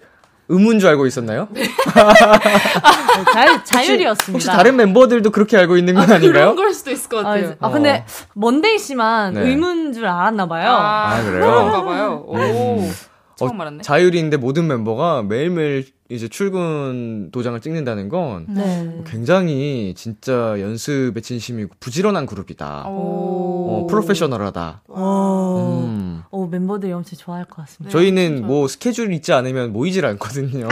의문 0.50 0.80
줄 0.80 0.90
알고 0.90 1.06
있었나요? 1.08 1.48
어, 1.50 3.32
자율, 3.34 3.64
자율이었습니다. 3.64 4.34
혹시 4.34 4.48
다른 4.48 4.76
멤버들도 4.76 5.32
그렇게 5.32 5.56
알고 5.58 5.78
있는 5.78 5.94
건 5.94 6.04
아, 6.12 6.18
닌가요 6.18 6.32
그런 6.32 6.56
걸 6.58 6.74
수도 6.74 6.92
있을 6.92 7.10
것 7.10 7.20
아, 7.20 7.24
같아요. 7.24 7.56
아, 7.60 7.70
근데, 7.70 8.06
먼데이 8.34 8.78
씨만 8.78 9.36
네. 9.36 9.42
의문 9.48 9.94
줄 9.94 10.06
알았나 10.06 10.48
봐요. 10.48 10.70
아, 10.72 11.24
그래요? 11.24 11.46
그런가 11.46 11.84
봐요. 11.84 12.24
오. 12.28 12.36
음. 12.38 12.92
처음 13.36 13.60
알았네. 13.60 13.82
자율인데 13.82 14.38
모든 14.38 14.68
멤버가 14.68 15.24
매일매일 15.24 15.86
이제 16.10 16.28
출근 16.28 17.32
도장을 17.32 17.60
찍는다는 17.60 18.10
건 18.10 18.46
네. 18.50 19.02
굉장히 19.08 19.94
진짜 19.98 20.60
연습에 20.60 21.20
진심이고 21.22 21.76
부지런한 21.80 22.26
그룹이다. 22.28 22.84
어, 22.86 23.88
프로페셔널하다. 23.90 24.84
어, 24.90 25.84
음. 25.88 26.03
어, 26.34 26.48
멤버들이 26.50 26.92
엄청 26.92 27.16
좋아할 27.16 27.46
것 27.46 27.58
같습니다. 27.58 27.92
저희는 27.96 28.48
뭐 28.48 28.68
스케줄 28.68 29.14
있지 29.14 29.32
않으면 29.34 29.72
모이질 29.72 30.04
않거든요. 30.08 30.68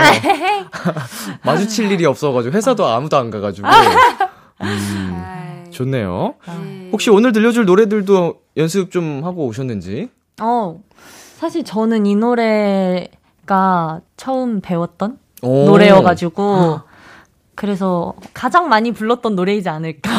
마주칠 1.46 1.92
일이 1.92 2.04
없어가지고 2.08 2.56
회사도 2.56 2.88
아무도 2.88 3.16
안 3.18 3.30
가가지고 3.30 3.68
음, 3.68 3.74
아이. 4.58 5.70
좋네요. 5.70 6.34
네. 6.48 6.90
혹시 6.92 7.12
오늘 7.12 7.32
들려줄 7.32 7.66
노래들도 7.66 8.42
연습 8.58 8.90
좀 8.90 9.22
하고 9.24 9.46
오셨는지? 9.46 10.10
어, 10.42 10.82
사실 11.38 11.64
저는 11.64 12.08
이 12.08 12.16
노래가 12.16 14.02
처음 14.18 14.62
배웠던 14.62 15.20
오. 15.44 15.66
노래여가지고, 15.66 16.82
그래서 17.54 18.16
가장 18.34 18.68
많이 18.68 18.92
불렀던 18.92 19.36
노래이지 19.36 19.70
않을까. 19.70 20.10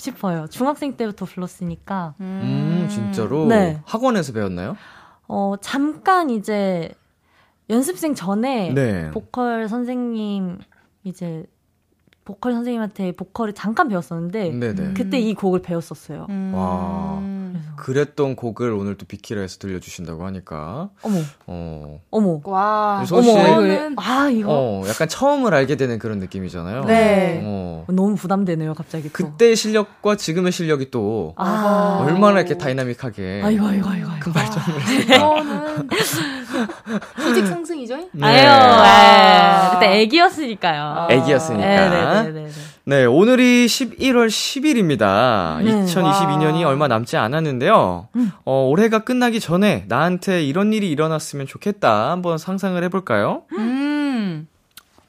싶어요. 0.00 0.46
중학생 0.48 0.96
때부터 0.96 1.26
불렀으니까. 1.26 2.14
음, 2.20 2.88
진짜로? 2.90 3.46
네. 3.46 3.80
학원에서 3.84 4.32
배웠나요? 4.32 4.76
어, 5.28 5.54
잠깐 5.60 6.30
이제 6.30 6.92
연습생 7.68 8.14
전에 8.14 8.72
네. 8.74 9.10
보컬 9.12 9.68
선생님 9.68 10.58
이제 11.04 11.44
보컬 12.24 12.52
선생님한테 12.52 13.12
보컬을 13.12 13.54
잠깐 13.54 13.88
배웠었는데 13.88 14.50
네네. 14.50 14.92
그때 14.94 15.18
이 15.18 15.34
곡을 15.34 15.62
배웠었어요. 15.62 16.26
음. 16.28 16.52
와. 16.54 17.18
그래서 17.20 17.74
그랬던 17.76 18.36
곡을 18.36 18.70
오늘 18.72 18.96
또 18.96 19.06
비키라에서 19.06 19.58
들려주신다고 19.58 20.24
하니까, 20.26 20.90
어머 21.02 21.18
어, 21.46 22.00
어머 22.10 22.40
와. 22.44 23.02
이거는 23.06 23.94
아 23.96 24.28
이거 24.28 24.48
어, 24.50 24.82
약간 24.86 25.08
처음을 25.08 25.52
알게 25.54 25.76
되는 25.76 25.98
그런 25.98 26.18
느낌이잖아요. 26.18 26.84
네. 26.84 27.40
어. 27.42 27.84
너무 27.88 28.14
부담되네요 28.16 28.74
갑자기 28.74 29.04
또. 29.08 29.12
그때의 29.14 29.56
실력과 29.56 30.16
지금의 30.16 30.52
실력이 30.52 30.90
또 30.90 31.32
아 31.36 32.04
얼마나 32.06 32.40
이렇게 32.40 32.56
다이나믹하게 32.58 33.40
아이고 33.42 33.66
아이고 33.66 33.88
아이고 33.88 34.08
아이고. 34.10 34.20
큰 34.20 34.32
발전을 34.32 35.04
이거는 35.04 35.88
수직 37.18 37.46
상승이죠? 37.46 37.96
네. 38.12 38.26
아유, 38.26 38.48
아, 38.48 39.70
그때 39.72 40.00
애기였으니까요. 40.00 41.08
애기였으니까. 41.10 41.66
네네네네. 41.66 42.48
네, 42.84 43.04
오늘이 43.04 43.66
11월 43.66 44.28
10일입니다. 44.28 45.62
네. 45.62 45.84
2022년이 45.84 46.64
와. 46.64 46.70
얼마 46.70 46.88
남지 46.88 47.16
않았는데요. 47.16 48.08
음. 48.16 48.32
어, 48.44 48.66
올해가 48.68 49.00
끝나기 49.00 49.38
전에 49.38 49.84
나한테 49.88 50.42
이런 50.42 50.72
일이 50.72 50.90
일어났으면 50.90 51.46
좋겠다. 51.46 52.10
한번 52.10 52.38
상상을 52.38 52.82
해볼까요? 52.84 53.42
음. 53.52 54.48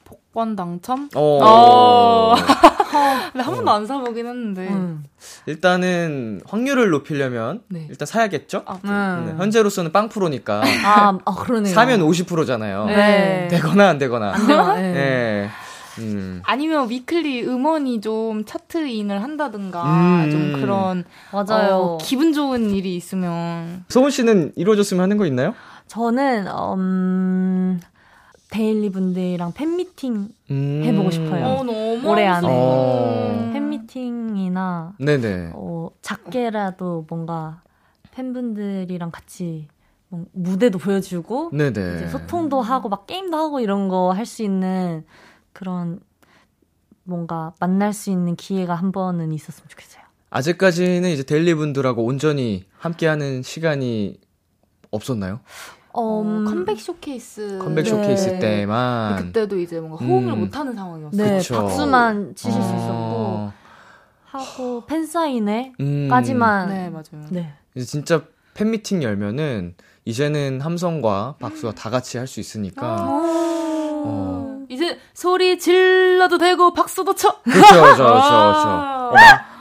복권 0.05 0.55
당첨? 0.55 1.09
어. 1.15 2.35
어. 2.93 3.19
근데 3.31 3.43
한 3.43 3.55
번도 3.55 3.71
안 3.71 3.85
사보긴 3.85 4.25
했는데. 4.27 4.67
음. 4.67 5.03
일단은 5.45 6.41
확률을 6.45 6.89
높이려면 6.89 7.61
네. 7.67 7.87
일단 7.89 8.05
사야겠죠? 8.05 8.63
아, 8.65 8.79
음. 8.83 9.25
네, 9.27 9.33
현재로서는 9.37 9.91
빵 9.91 10.09
프로니까 10.09 10.61
아, 10.85 11.17
아 11.25 11.35
그러네요. 11.35 11.73
사면 11.73 12.01
50%잖아요. 12.01 12.85
네. 12.85 13.47
되거나 13.49 13.89
안 13.89 13.97
되거나. 13.97 14.33
안 14.33 14.47
돼요. 14.47 14.73
네. 14.73 14.93
네. 14.93 15.49
음. 15.99 16.41
아니면 16.45 16.89
위클리 16.89 17.43
음원이 17.45 18.01
좀 18.01 18.45
차트인을 18.45 19.21
한다든가 19.21 19.83
음. 19.83 20.31
좀 20.31 20.61
그런 20.61 21.03
맞아요. 21.31 21.75
어, 21.75 21.97
기분 22.01 22.33
좋은 22.33 22.69
일이 22.71 22.95
있으면 22.95 23.83
소은 23.89 24.09
씨는 24.09 24.53
이루어졌으면 24.55 25.03
하는 25.03 25.17
거 25.17 25.25
있나요? 25.25 25.53
저는 25.87 26.47
음, 26.77 27.81
데일리 28.51 28.89
분들이랑 28.91 29.53
팬미팅 29.53 30.27
음. 30.51 30.81
해보고 30.83 31.09
싶어요. 31.09 31.45
어 31.45 31.63
너무 31.63 32.07
올해 32.07 32.27
안에. 32.27 32.47
어. 32.49 33.49
팬미팅이나 33.53 34.93
네네. 34.99 35.51
어, 35.55 35.89
작게라도 36.01 37.05
뭔가 37.09 37.63
팬분들이랑 38.11 39.09
같이 39.11 39.67
뭐 40.09 40.25
무대도 40.33 40.77
보여주고 40.79 41.51
네네. 41.53 41.95
이제 41.95 42.07
소통도 42.09 42.61
하고 42.61 42.89
막 42.89 43.07
게임도 43.07 43.37
하고 43.37 43.59
이런 43.61 43.87
거 43.87 44.11
할 44.11 44.25
수 44.25 44.43
있는 44.43 45.05
그런 45.53 46.01
뭔가 47.03 47.53
만날 47.59 47.93
수 47.93 48.09
있는 48.11 48.35
기회가 48.35 48.75
한 48.75 48.91
번은 48.91 49.31
있었으면 49.31 49.67
좋겠어요. 49.69 50.03
아직까지는 50.29 51.09
이제 51.09 51.23
데일리 51.23 51.53
분들하고 51.55 52.03
온전히 52.03 52.65
함께하는 52.77 53.41
시간이 53.43 54.17
없었나요? 54.91 55.39
어, 55.93 56.21
음, 56.21 56.45
컴백 56.45 56.79
쇼케이스 56.79 57.59
컴백 57.61 57.83
네. 57.83 57.89
쇼케이스 57.89 58.39
때만. 58.39 59.17
그때도 59.17 59.59
이제 59.59 59.79
뭔가 59.79 60.03
호응을 60.05 60.33
음. 60.33 60.39
못하는 60.41 60.73
상황이었어요. 60.73 61.21
네, 61.23 61.37
그쵸. 61.37 61.55
박수만 61.55 62.33
치실 62.35 62.61
수 62.61 62.69
어. 62.69 63.51
있었고 63.51 63.51
하고 64.25 64.85
팬 64.85 65.05
사인회까지만 65.05 66.69
음. 66.69 66.73
네 66.73 66.89
맞아요. 66.89 67.25
네. 67.29 67.53
이제 67.75 67.85
진짜 67.85 68.21
팬 68.53 68.71
미팅 68.71 69.03
열면은 69.03 69.75
이제는 70.05 70.61
함성과 70.61 71.35
박수가 71.39 71.73
다 71.75 71.89
같이 71.89 72.17
할 72.17 72.27
수 72.27 72.39
있으니까. 72.39 73.05
어. 73.09 74.61
이제 74.69 74.97
소리 75.13 75.59
질러도 75.59 76.37
되고 76.37 76.73
박수도 76.73 77.13
쳐. 77.15 77.35
그렇죠, 77.43 77.73
그렇죠, 77.81 78.03
그렇죠. 78.03 78.07
아. 78.07 79.09
어, 79.09 79.13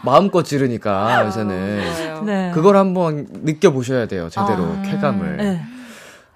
마, 0.04 0.12
마음껏 0.12 0.42
지르니까 0.44 1.26
요새는. 1.26 1.82
좋아요. 1.82 2.22
네. 2.22 2.50
그걸 2.54 2.76
한번 2.76 3.26
느껴보셔야 3.28 4.06
돼요, 4.06 4.28
제대로 4.30 4.64
아. 4.64 4.82
쾌감을. 4.82 5.36
네. 5.36 5.60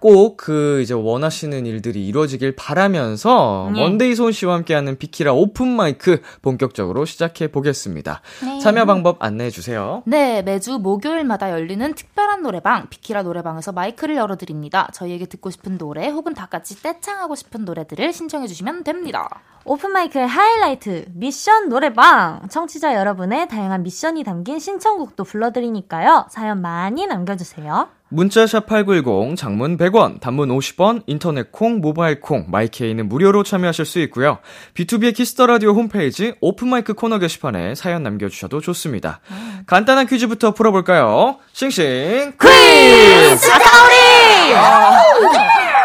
꼭 0.05 0.35
그 0.45 0.83
이제 0.83 0.93
원하시는 0.93 1.65
일들이 1.65 2.07
이루어지길 2.07 2.55
바라면서 2.55 3.71
네. 3.73 3.81
먼데이 3.81 4.15
소은 4.15 4.33
씨와 4.33 4.57
함께하는 4.57 4.99
비키라 4.99 5.33
오픈 5.33 5.69
마이크 5.69 6.21
본격적으로 6.43 7.07
시작해 7.07 7.47
보겠습니다. 7.51 8.21
네. 8.45 8.59
참여 8.61 8.85
방법 8.85 9.23
안내해 9.25 9.49
주세요. 9.49 10.03
네, 10.05 10.43
매주 10.43 10.79
목요일마다 10.79 11.51
열리는 11.51 11.95
특별한 11.95 12.43
노래방, 12.43 12.91
비키라 12.91 13.23
노래방에서 13.23 13.73
마이크를 13.73 14.17
열어 14.17 14.37
드립니다. 14.37 14.91
저희에게 14.93 15.25
듣고 15.25 15.49
싶은 15.49 15.79
노래 15.79 16.09
혹은 16.09 16.35
다 16.35 16.45
같이 16.45 16.83
떼창하고 16.83 17.37
싶은 17.37 17.65
노래들을 17.65 18.13
신청해 18.13 18.47
주시면 18.47 18.85
됩니다. 18.85 19.31
오픈 19.65 19.93
마이크의 19.93 20.27
하이라이트 20.27 21.07
미션 21.15 21.71
노래방 21.71 22.43
청취자 22.51 22.97
여러분의 22.97 23.49
다양한 23.49 23.83
미션이 23.83 24.23
담긴 24.23 24.59
신청곡도 24.59 25.25
불러드리니까요 25.25 26.27
사연 26.29 26.61
많이 26.61 27.07
남겨주세요 27.07 27.89
문자샵 28.15 28.67
8910, 28.67 29.37
장문 29.37 29.77
100원, 29.77 30.21
단문 30.21 30.49
50원, 30.51 31.03
인터넷 31.09 31.51
콩, 31.51 31.81
모바일 31.81 32.21
콩, 32.21 32.47
마이케이는 32.49 33.09
무료로 33.09 33.43
참여하실 33.43 33.85
수 33.85 33.99
있고요. 34.01 34.39
B2B의 34.75 35.15
키스터 35.15 35.47
라디오 35.47 35.73
홈페이지 35.73 36.33
오픈 36.41 36.69
마이크 36.69 36.95
코너 36.95 37.19
게시판에 37.19 37.75
사연 37.75 38.05
남겨 38.05 38.29
주셔도 38.29 38.61
좋습니다. 38.61 39.21
간단한 39.67 40.07
퀴즈부터 40.07 40.53
풀어 40.53 40.71
볼까요? 40.71 41.39
싱싱 41.53 42.35
퀴즈! 42.41 43.51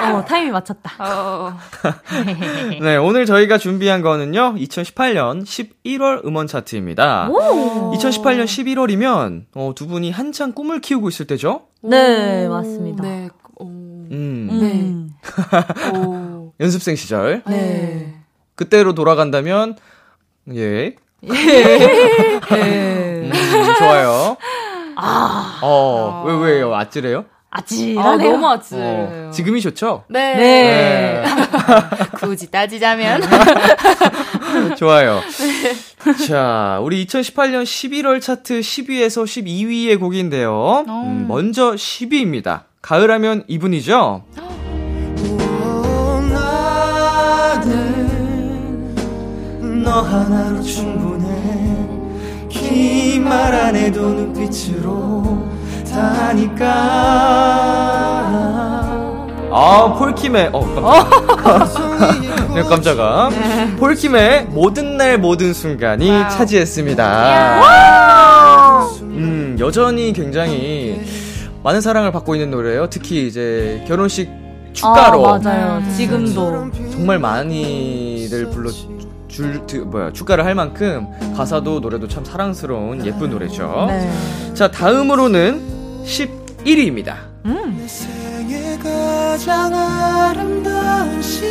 어 0.01 0.23
타이밍 0.25 0.53
맞췄다 0.53 0.91
어, 0.99 1.53
네, 2.81 2.95
오늘 2.97 3.25
저희가 3.25 3.57
준비한 3.57 4.01
거는요, 4.01 4.55
2018년 4.55 5.43
11월 5.43 6.25
음원 6.25 6.47
차트입니다. 6.47 7.29
2018년 7.29 8.45
11월이면, 8.45 9.45
어, 9.55 9.73
두 9.75 9.87
분이 9.87 10.11
한창 10.11 10.53
꿈을 10.53 10.79
키우고 10.81 11.09
있을 11.09 11.27
때죠? 11.27 11.63
네 11.81 12.47
맞습니다 12.47 13.03
네. 13.03 13.29
오. 13.57 13.65
음, 13.65 14.09
음. 14.51 15.09
오. 15.95 16.53
연습생 16.59 16.95
시절. 16.95 17.43
네. 17.47 18.15
그때로 18.55 18.93
돌아간다면, 18.93 19.75
예. 20.53 20.95
네. 21.21 21.35
음, 22.51 23.31
좋아요. 23.79 24.37
어, 25.61 26.23
왜, 26.25 26.53
왜요? 26.53 26.75
아찔해요? 26.75 27.25
아, 27.51 27.59
아찔하네요 27.59 28.31
너무 28.31 28.47
아찔. 28.47 28.77
어, 28.79 29.31
지금이 29.33 29.61
좋죠? 29.61 30.03
네. 30.07 30.35
네. 30.35 31.23
굳이 32.21 32.49
따지자면. 32.51 33.21
좋아요. 34.77 35.21
자, 36.27 36.79
우리 36.83 37.05
2018년 37.05 37.63
11월 37.63 38.21
차트 38.21 38.59
10위에서 38.59 39.23
12위의 39.23 39.99
곡인데요. 39.99 40.85
음, 40.87 41.25
먼저 41.27 41.71
10위입니다. 41.71 42.61
가을하면 42.81 43.43
이분이죠? 43.47 44.23
너 49.83 50.01
하나로 50.01 50.61
충분해 50.61 51.87
긴 52.49 53.23
말 53.23 53.53
안 53.53 53.75
해도 53.75 54.01
눈빛으로 54.13 55.47
다니까 56.13 56.65
아, 59.51 59.95
폴킴의, 59.97 60.51
어, 60.53 60.59
깜짝이야. 61.41 62.53
네, 62.53 62.61
깜짝아. 62.61 63.29
폴킴의 63.79 64.45
모든 64.51 64.95
날 64.95 65.17
모든 65.17 65.53
순간이 65.53 66.07
차지했습니다. 66.29 67.61
음, 69.01 69.57
여전히 69.59 70.13
굉장히 70.13 71.01
많은 71.63 71.81
사랑을 71.81 72.11
받고 72.11 72.35
있는 72.35 72.51
노래예요. 72.51 72.87
특히 72.91 73.27
이제 73.27 73.83
결혼식 73.87 74.29
축가로 74.73 75.27
아, 75.27 75.39
맞아요 75.39 75.81
지금도 75.97 76.69
정말 76.91 77.17
많이들 77.17 78.51
불러 78.51 78.69
줄 79.27 79.65
드- 79.65 79.77
뭐야 79.77 80.11
축가를 80.13 80.45
할 80.45 80.53
만큼 80.53 81.07
가사도 81.35 81.79
노래도 81.79 82.07
참 82.07 82.23
사랑스러운 82.23 83.03
예쁜 83.05 83.31
노래죠. 83.31 83.85
네. 83.89 84.09
자 84.53 84.69
다음으로는 84.69 85.78
11위입니다. 86.05 87.15
내 87.43 87.87
생애 87.87 88.77
가장 88.77 89.73
아름다운 89.73 91.21
시간들 91.21 91.49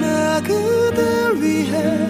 나 0.00 0.40
그댈 0.42 1.36
위해 1.42 2.08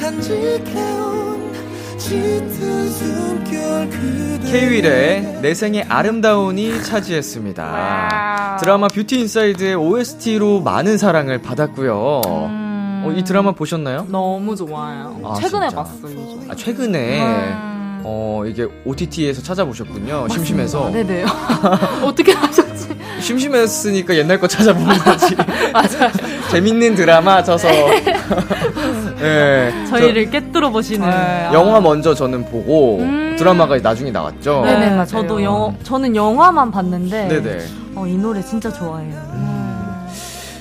간직해온 0.00 1.52
짙은 1.98 2.88
숨결 2.90 3.90
그대 3.90 4.50
K-윌의 4.50 5.38
내 5.42 5.54
생의 5.54 5.82
아름다운이 5.84 6.82
차지했습니다. 6.82 8.56
드라마 8.60 8.88
뷰티 8.88 9.20
인사이드의 9.20 9.74
OST로 9.76 10.60
많은 10.60 10.98
사랑을 10.98 11.40
받았고요. 11.40 12.20
음. 12.26 13.02
어, 13.06 13.12
이 13.12 13.24
드라마 13.24 13.52
보셨나요? 13.52 14.06
너무 14.10 14.54
좋아요. 14.56 15.18
아, 15.24 15.34
최근에 15.40 15.68
진짜? 15.68 15.82
봤어요. 15.82 16.14
저. 16.46 16.52
아, 16.52 16.54
최근에 16.56 17.22
음. 17.22 17.69
어, 18.02 18.42
이게 18.46 18.66
OTT에서 18.84 19.42
찾아보셨군요. 19.42 20.28
심심해서. 20.28 20.90
네네. 20.90 21.24
어떻게 22.02 22.32
하셨지? 22.32 22.88
심심했으니까 23.20 24.16
옛날 24.16 24.40
거 24.40 24.46
찾아보는 24.46 24.96
거지. 24.98 25.36
맞아요. 25.72 26.10
재밌는 26.50 26.94
드라마 26.94 27.42
쳐서. 27.42 27.68
네. 29.20 29.72
저희를 29.88 30.30
꿰뚫어 30.30 30.70
보시는. 30.70 31.10
저 31.10 31.54
영화 31.54 31.80
먼저 31.80 32.14
저는 32.14 32.44
보고 32.46 32.98
음. 32.98 33.36
드라마가 33.38 33.76
나중에 33.78 34.10
나왔죠. 34.10 34.62
네네, 34.64 34.90
맞아요. 34.90 35.06
저도 35.06 35.42
영, 35.42 35.76
저는 35.82 36.16
영화만 36.16 36.70
봤는데. 36.70 37.28
네네. 37.28 37.58
어, 37.94 38.06
이 38.06 38.16
노래 38.16 38.42
진짜 38.42 38.72
좋아해요. 38.72 39.30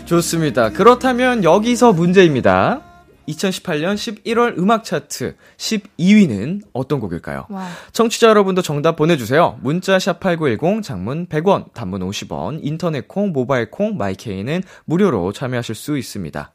좋습니다. 0.06 0.69
그렇다면 0.71 1.43
여기서 1.43 1.93
문제입니다. 1.93 2.82
2018년 3.29 3.95
11월 3.95 4.57
음악 4.57 4.83
차트 4.83 5.35
12위는 5.57 6.63
어떤 6.73 6.99
곡일까요? 6.99 7.45
와. 7.49 7.67
청취자 7.91 8.27
여러분도 8.27 8.61
정답 8.61 8.95
보내주세요. 8.95 9.57
문자 9.61 9.97
샵8910 9.97 10.83
장문 10.83 11.27
100원, 11.27 11.73
단문 11.73 12.01
50원, 12.01 12.59
인터넷 12.63 13.07
콩, 13.07 13.31
모바일 13.31 13.69
콩, 13.71 13.97
마이케이는 13.97 14.63
무료로 14.85 15.31
참여하실 15.33 15.75
수 15.75 15.97
있습니다. 15.97 16.51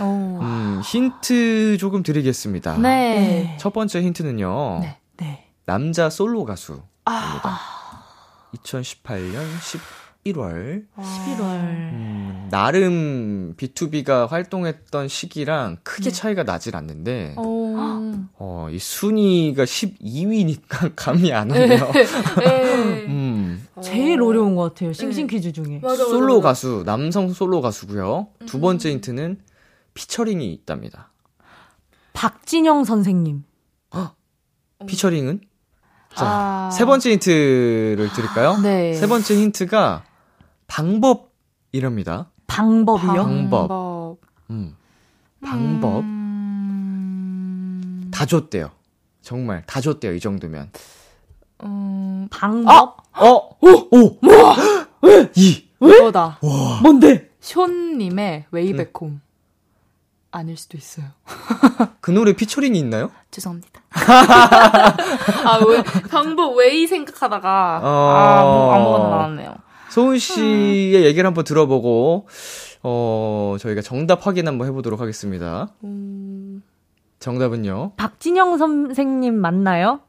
오. 0.00 0.04
음, 0.04 0.80
힌트 0.84 1.78
조금 1.78 2.02
드리겠습니다. 2.02 2.78
네. 2.78 3.56
첫 3.58 3.72
번째 3.72 4.02
힌트는요. 4.02 4.80
네. 4.82 4.98
네. 5.16 5.46
남자 5.64 6.10
솔로 6.10 6.44
가수입니다. 6.44 6.86
2018년 8.54 9.42
11월 10.32 10.84
11월. 10.96 11.42
음, 11.42 12.48
나름 12.50 13.54
B2B가 13.56 14.28
활동했던 14.28 15.08
시기랑 15.08 15.78
크게 15.82 16.10
차이가 16.10 16.42
나질 16.42 16.76
않는데 16.76 17.34
오. 17.36 17.76
어, 18.38 18.68
이 18.70 18.78
순위가 18.78 19.64
12위니까 19.64 20.92
감이 20.96 21.32
안 21.32 21.50
오네요. 21.50 21.92
네. 21.92 23.06
음, 23.06 23.66
제일 23.82 24.20
어려운 24.22 24.56
것 24.56 24.74
같아요. 24.74 24.92
싱싱 24.92 25.26
퀴즈 25.26 25.52
중에. 25.52 25.80
솔로 25.82 26.40
가수, 26.40 26.82
남성 26.84 27.32
솔로 27.32 27.60
가수고요. 27.60 28.28
두 28.46 28.60
번째 28.60 28.90
힌트는 28.90 29.38
피처링이 29.94 30.52
있답니다. 30.52 31.12
박진영 32.12 32.84
선생님. 32.84 33.44
피처링은? 34.86 35.40
자, 36.14 36.24
아. 36.26 36.70
세 36.70 36.84
번째 36.84 37.12
힌트를 37.12 38.10
드릴까요? 38.14 38.56
네. 38.62 38.94
세 38.94 39.06
번째 39.06 39.34
힌트가 39.36 40.04
방법이랍니다. 40.66 42.30
방법이요? 42.46 43.24
방법. 43.24 44.18
음, 44.50 44.76
방법. 45.42 46.00
음. 46.00 48.10
다 48.12 48.26
줬대요. 48.26 48.70
정말 49.22 49.64
다 49.66 49.80
줬대요. 49.80 50.14
이 50.14 50.20
정도면. 50.20 50.70
음. 51.64 52.28
방법? 52.30 52.98
어, 53.18 53.56
오, 53.60 53.88
오, 53.90 54.18
이, 55.36 55.64
이거다. 55.80 56.38
뭔데? 56.82 57.30
숀님의 57.40 58.46
Way 58.50 58.68
Back 58.68 58.91
Home. 58.91 59.20
아닐 60.32 60.56
수도 60.56 60.76
있어요. 60.76 61.06
그 62.00 62.10
노래 62.10 62.32
피처링이 62.34 62.76
있나요? 62.78 63.10
죄송합니다. 63.30 63.80
아, 63.90 65.58
왜, 65.66 65.82
방법 66.10 66.56
way 66.56 66.86
생각하다가, 66.86 67.80
어. 67.82 68.10
아, 68.14 68.42
뭐, 68.42 68.74
아무거나 68.74 69.08
나왔네요. 69.08 69.54
소은 69.96 70.18
씨의 70.18 71.06
얘기를 71.06 71.26
한번 71.26 71.44
들어보고, 71.44 72.28
어, 72.82 73.56
저희가 73.58 73.80
정답 73.80 74.26
확인 74.26 74.46
한번 74.46 74.68
해보도록 74.68 75.00
하겠습니다. 75.00 75.70
음, 75.84 76.62
정답은요? 77.18 77.92
박진영 77.96 78.58
선생님 78.58 79.34
맞나요? 79.34 80.00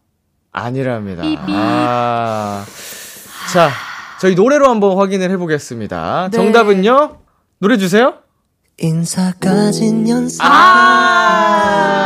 아니랍니다. 0.51 1.23
아. 1.23 2.65
자, 3.53 3.69
저희 4.19 4.35
노래로 4.35 4.67
한번 4.67 4.97
확인을 4.97 5.31
해보겠습니다. 5.31 6.31
네. 6.33 6.37
정답은요? 6.37 7.19
노래 7.59 7.77
주세요. 7.77 8.15
인사까진 8.79 10.09
연습 10.09 10.41
아. 10.43 11.96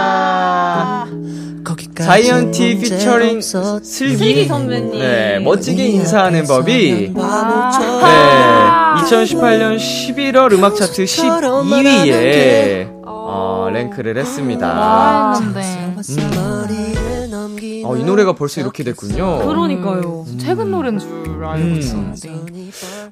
자이언티 1.95 2.79
피처링 2.79 3.41
슬기. 3.41 3.85
슬기 4.17 4.45
선배님. 4.45 4.99
네, 4.99 5.39
멋지게 5.39 5.83
네 5.83 5.89
인사하는 5.89 6.45
법이. 6.45 7.13
바보처럼 7.13 8.01
네, 8.03 9.01
2018년 9.03 9.77
11월 9.77 10.53
음악 10.53 10.75
차트 10.75 11.03
12위에 11.05 13.01
어, 13.05 13.69
랭크를 13.71 14.17
했습니다. 14.17 14.67
아, 14.67 15.33
했는데. 15.39 15.95
머리를 16.35 17.29
넘기는 17.29 17.89
어, 17.89 17.95
이 17.95 18.03
노래가 18.03 18.33
벌써 18.33 18.59
이렇게 18.61 18.83
됐군요. 18.83 19.45
그러니까요. 19.45 20.25
최근 20.39 20.71
노래인 20.71 20.99
줄 20.99 21.09
알고 21.43 21.63
음. 21.63 21.75
있었는데. 21.77 22.29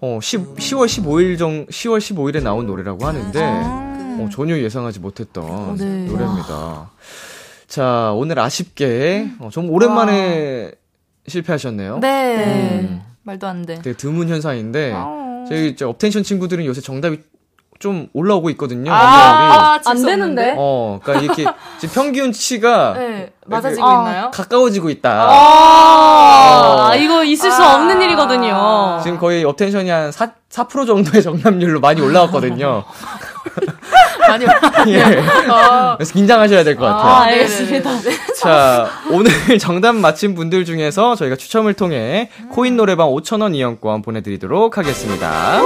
어, 0.02 0.20
10, 0.22 0.56
10월 0.56 0.86
15일 0.88 1.38
정, 1.38 1.66
10월 1.68 2.00
15일에 2.00 2.42
나온 2.42 2.66
노래라고 2.68 3.06
하는데, 3.06 3.42
어, 3.44 4.30
전혀 4.32 4.58
예상하지 4.58 5.00
못했던 5.00 5.76
네. 5.78 5.86
노래입니다. 6.06 6.90
자, 7.70 8.12
오늘 8.16 8.40
아쉽게, 8.40 9.30
어, 9.40 9.50
좀 9.52 9.70
오랜만에 9.70 10.72
실패하셨네요. 11.28 12.00
네. 12.00 12.80
음. 12.82 13.02
말도 13.22 13.46
안 13.48 13.64
돼. 13.64 13.76
되게 13.76 13.96
드문 13.96 14.28
현상인데, 14.28 14.92
아. 14.96 15.46
저희 15.48 15.70
이제 15.70 15.86
업텐션 15.86 16.24
친구들은 16.24 16.66
요새 16.66 16.82
정답이 16.82 17.20
좀 17.78 18.10
올라오고 18.14 18.50
있거든요. 18.52 18.92
아. 18.92 18.96
아, 19.76 19.80
안 19.86 20.04
되는데? 20.04 20.56
어, 20.58 21.00
그러니까 21.02 21.24
이렇게 21.24 21.46
지금 21.80 21.94
평균치가 21.94 22.94
네, 22.98 23.32
맞아지고 23.46 23.88
이렇게 23.88 24.00
있나요? 24.00 24.32
가까워지고 24.32 24.90
있다. 24.90 25.28
아, 25.30 26.96
이거 26.96 27.24
있을 27.24 27.52
수 27.52 27.64
아. 27.64 27.76
없는 27.76 28.02
일이거든요. 28.02 29.00
지금 29.04 29.18
거의 29.20 29.46
업텐션이 29.46 29.90
한 29.90 30.12
4, 30.12 30.34
4% 30.50 30.88
정도의 30.88 31.22
정답률로 31.24 31.80
많이 31.80 32.02
올라왔거든요. 32.02 32.84
많이 34.28 34.46
예. 34.94 35.02
아, 35.50 35.96
그래서 35.98 36.14
긴장하셔야 36.14 36.64
될 36.64 36.76
것 36.76 36.86
같아요. 36.86 37.08
아. 37.14 37.22
알겠습니다. 37.24 37.90
자, 38.38 38.90
오늘 39.12 39.32
정답 39.60 39.96
맞힌 39.96 40.36
분들 40.36 40.66
중에서 40.66 41.16
저희가 41.16 41.36
추첨을 41.36 41.74
통해 41.74 42.30
코인 42.52 42.78
노래방 42.78 43.10
5,000원 43.10 43.56
이용권 43.56 44.02
보내드리도록 44.02 44.78
하겠습니다. 44.78 45.60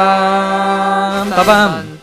빠바바밤, 0.00 1.30
빠밤. 1.30 1.98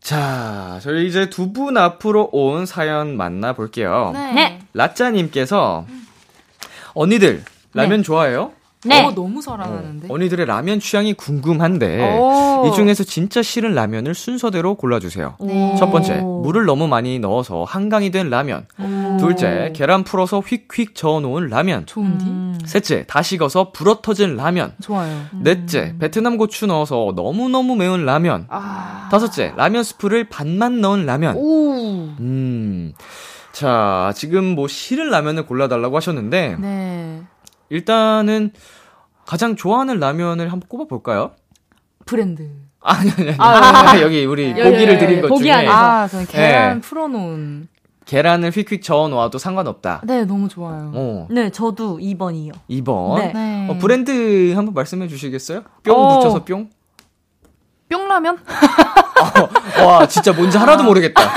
자, 0.00 0.78
저희 0.82 1.06
이제 1.06 1.28
두 1.30 1.52
분 1.52 1.76
앞으로 1.76 2.28
온 2.32 2.66
사연 2.66 3.16
만나볼게요. 3.16 4.12
네. 4.14 4.60
라짜님께서, 4.74 5.86
언니들, 6.94 7.42
라면 7.74 8.02
좋아해요? 8.02 8.52
네. 8.84 9.04
어, 9.04 9.12
너무 9.14 9.40
사랑하는데. 9.40 10.08
언니들의 10.10 10.46
라면 10.46 10.80
취향이 10.80 11.14
궁금한데, 11.14 12.18
오. 12.18 12.66
이 12.66 12.74
중에서 12.74 13.04
진짜 13.04 13.42
싫은 13.42 13.74
라면을 13.74 14.14
순서대로 14.14 14.74
골라주세요. 14.74 15.36
네. 15.40 15.76
첫 15.78 15.90
번째, 15.90 16.16
물을 16.20 16.64
너무 16.64 16.88
많이 16.88 17.18
넣어서 17.18 17.64
한강이 17.64 18.10
된 18.10 18.28
라면. 18.28 18.66
둘째, 19.20 19.72
계란 19.74 20.02
풀어서 20.02 20.40
휙휙 20.40 20.94
저어놓은 20.94 21.48
라면. 21.48 21.86
좋은디? 21.86 22.24
음. 22.24 22.58
셋째, 22.64 23.04
다 23.06 23.22
식어서 23.22 23.70
불어터진 23.72 24.36
라면. 24.36 24.74
좋아요. 24.82 25.26
넷째, 25.32 25.94
베트남 25.98 26.36
고추 26.36 26.66
넣어서 26.66 27.12
너무 27.14 27.48
너무 27.48 27.76
매운 27.76 28.04
라면. 28.04 28.46
아. 28.48 29.08
다섯째, 29.10 29.52
라면 29.56 29.84
스프를 29.84 30.28
반만 30.28 30.80
넣은 30.80 31.06
라면. 31.06 31.36
오. 31.36 31.72
음. 32.18 32.92
자, 33.52 34.12
지금 34.16 34.44
뭐 34.44 34.66
싫은 34.66 35.10
라면을 35.10 35.46
골라달라고 35.46 35.96
하셨는데, 35.96 36.56
네. 36.58 37.22
일단은 37.72 38.52
가장 39.26 39.56
좋아하는 39.56 39.98
라면을 39.98 40.52
한번 40.52 40.68
꼽아 40.68 40.84
볼까요? 40.84 41.32
브랜드. 42.04 42.50
아니, 42.80 43.10
아니, 43.10 43.30
아니. 43.30 43.36
아, 43.38 44.00
여기 44.02 44.26
우리 44.26 44.54
예, 44.56 44.62
고기를 44.64 44.94
예, 44.94 44.98
드린 44.98 45.16
예. 45.16 45.20
것 45.22 45.28
고기 45.28 45.44
중에. 45.44 45.66
아, 45.68 46.06
저는 46.06 46.26
계란 46.26 46.74
네. 46.74 46.80
풀어 46.80 47.08
놓은. 47.08 47.68
계란을 48.04 48.50
휙휙 48.50 48.82
저어 48.82 49.08
놓아도 49.08 49.38
상관없다. 49.38 50.02
네, 50.04 50.24
너무 50.24 50.48
좋아요. 50.48 50.90
어, 50.94 51.28
네, 51.30 51.50
저도 51.50 51.98
2번이요. 51.98 52.52
2번. 52.68 53.18
네. 53.18 53.32
네. 53.32 53.68
어, 53.70 53.78
브랜드 53.78 54.52
한번 54.54 54.74
말씀해 54.74 55.08
주시겠어요? 55.08 55.62
뿅 55.84 55.94
어. 55.96 56.18
붙여서 56.18 56.44
뿅? 56.44 56.68
뿅라면? 57.88 58.38
와, 59.86 60.06
진짜 60.08 60.32
뭔지 60.32 60.58
하나도 60.58 60.82
모르겠다. 60.82 61.22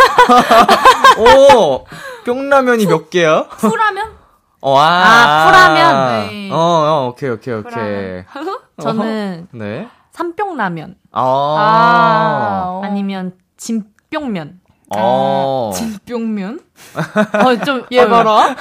오, 1.19 1.85
뿅라면이 2.25 2.87
몇 2.87 3.09
개야? 3.09 3.47
풀라면? 3.47 4.14
어, 4.61 4.77
아, 4.77 4.83
아, 4.87 5.45
풀라면? 5.45 6.27
네. 6.29 6.49
어, 6.51 6.57
어, 6.57 7.07
오케이, 7.09 7.29
오케이, 7.29 7.53
오케이. 7.53 8.23
풀라면. 8.25 8.57
저는 8.81 9.47
네. 9.51 9.87
삼뿅라면. 10.11 10.95
아, 11.11 11.21
아, 11.21 12.81
아니면 12.83 13.33
진뿅면. 13.57 14.59
어. 14.95 15.71
진뿅면? 15.73 16.59
어, 17.45 17.63
좀, 17.65 17.85
얘 17.91 18.07
봐라. 18.07 18.55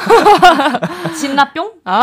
진라뿅? 1.18 1.72
아. 1.84 2.02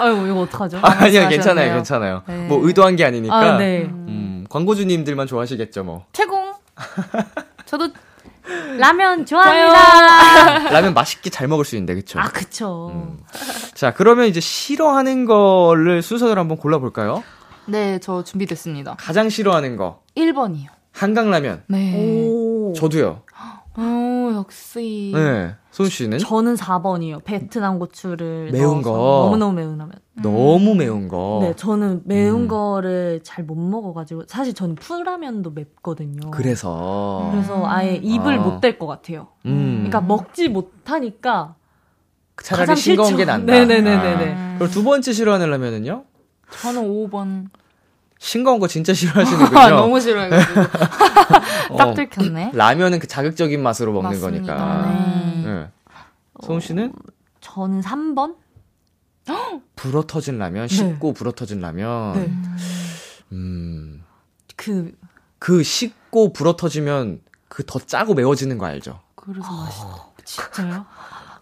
아유, 0.00 0.26
이거 0.28 0.40
어떡하죠? 0.42 0.78
아니요, 0.78 0.98
말씀하셨네요. 1.00 1.28
괜찮아요, 1.28 1.74
괜찮아요. 1.74 2.22
네. 2.26 2.46
뭐 2.46 2.64
의도한 2.66 2.96
게 2.96 3.04
아니니까. 3.04 3.36
아, 3.36 3.56
네. 3.56 3.82
음, 3.82 4.46
광고주님들만 4.48 5.26
좋아하시겠죠, 5.26 5.84
뭐. 5.84 6.06
최공. 6.12 6.54
라면 8.78 9.26
좋아합니다. 9.26 10.70
라면 10.72 10.94
맛있게 10.94 11.30
잘 11.30 11.48
먹을 11.48 11.64
수 11.64 11.76
있는데, 11.76 11.94
그쵸? 11.94 12.18
아, 12.20 12.28
그쵸. 12.28 12.90
음. 12.92 13.18
자, 13.74 13.92
그러면 13.92 14.26
이제 14.26 14.40
싫어하는 14.40 15.24
거를 15.24 16.02
순서대로 16.02 16.40
한번 16.40 16.56
골라볼까요? 16.56 17.22
네, 17.66 17.98
저 18.00 18.24
준비됐습니다. 18.24 18.96
가장 18.98 19.28
싫어하는 19.28 19.76
거. 19.76 20.02
1번이요. 20.16 20.68
한강라면. 20.92 21.64
네. 21.68 21.94
오. 21.96 22.72
저도요. 22.76 23.22
어, 23.36 23.62
역시. 24.34 25.12
네. 25.14 25.54
소은 25.70 25.88
씨는? 25.88 26.18
저는 26.18 26.54
4번이요. 26.54 27.22
베트남 27.24 27.78
고추를 27.78 28.50
매운 28.52 28.80
넣어서 28.82 28.90
거. 28.92 28.98
너무너무 29.24 29.52
매운 29.54 29.78
라면. 29.78 29.92
너무 30.22 30.74
매운 30.74 31.08
거. 31.08 31.38
네, 31.42 31.54
저는 31.56 32.02
매운 32.04 32.42
음. 32.42 32.48
거를 32.48 33.20
잘 33.22 33.44
못 33.44 33.54
먹어 33.56 33.92
가지고 33.92 34.24
사실 34.26 34.52
저는 34.54 34.74
풀라면도 34.76 35.50
맵거든요. 35.50 36.30
그래서. 36.30 37.28
그래서 37.32 37.64
아예 37.66 37.94
입을 38.02 38.38
아. 38.38 38.42
못댈 38.42 38.78
것 38.78 38.86
같아요. 38.86 39.28
음. 39.46 39.84
그러니까 39.88 40.00
먹지 40.00 40.48
못하니까 40.48 41.54
차라리 42.42 42.62
가장 42.62 42.76
싱거운 42.76 43.08
싫죠. 43.08 43.16
게 43.18 43.24
난다. 43.24 43.52
네네네네네. 43.52 44.34
아. 44.36 44.56
그리고 44.58 44.72
두 44.72 44.82
번째 44.84 45.12
싫어하는 45.12 45.50
라면은요? 45.50 46.04
저는 46.50 46.82
5번. 46.82 47.46
싱거운 48.20 48.58
거 48.58 48.66
진짜 48.66 48.92
싫어하시는군요. 48.92 49.56
아, 49.58 49.68
너무 49.70 50.00
싫어해가지고. 50.00 50.60
어, 51.70 51.76
딱 51.78 51.94
들켰네. 51.94 52.52
라면은 52.54 52.98
그 52.98 53.06
자극적인 53.06 53.62
맛으로 53.62 53.92
먹는 53.92 54.10
맞습니다. 54.20 54.54
거니까. 54.56 54.86
네. 54.86 55.42
네. 55.44 55.68
소은 56.42 56.60
씨는 56.60 56.92
저는 57.40 57.80
3번? 57.80 58.36
불어 59.76 60.02
터진 60.06 60.38
라면, 60.38 60.68
씹고 60.68 61.12
불어 61.12 61.32
터진 61.32 61.60
라면. 61.60 62.12
네. 62.14 62.32
음. 63.32 64.04
그 64.56 64.92
그 65.40 65.62
씹고 65.62 66.32
불어 66.32 66.56
터지면 66.56 67.20
그 67.48 67.64
더 67.64 67.78
짜고 67.78 68.14
매워지는 68.14 68.58
거 68.58 68.66
알죠? 68.66 68.98
그래서 69.14 69.40
맛있다. 69.52 70.06
진짜요? 70.24 70.84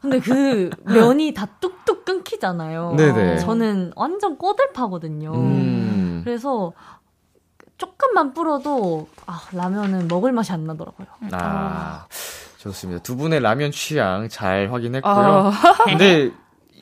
근데 0.02 0.20
그 0.20 0.70
면이 0.84 1.32
다 1.34 1.46
뚝뚝 1.60 2.04
끊기잖아요. 2.04 2.94
네네. 2.96 3.38
저는 3.38 3.92
완전 3.96 4.36
꼬들파거든요. 4.36 5.32
음. 5.34 6.20
그래서 6.24 6.72
조금만 7.78 8.32
불어도 8.34 9.08
아, 9.26 9.40
라면은 9.52 10.08
먹을 10.08 10.32
맛이 10.32 10.52
안 10.52 10.66
나더라고요. 10.66 11.06
아, 11.32 12.06
좋습니다. 12.58 13.02
두 13.02 13.16
분의 13.16 13.40
라면 13.40 13.70
취향 13.70 14.28
잘 14.28 14.72
확인했고요. 14.72 15.12
아. 15.14 15.52
근데 15.84 16.30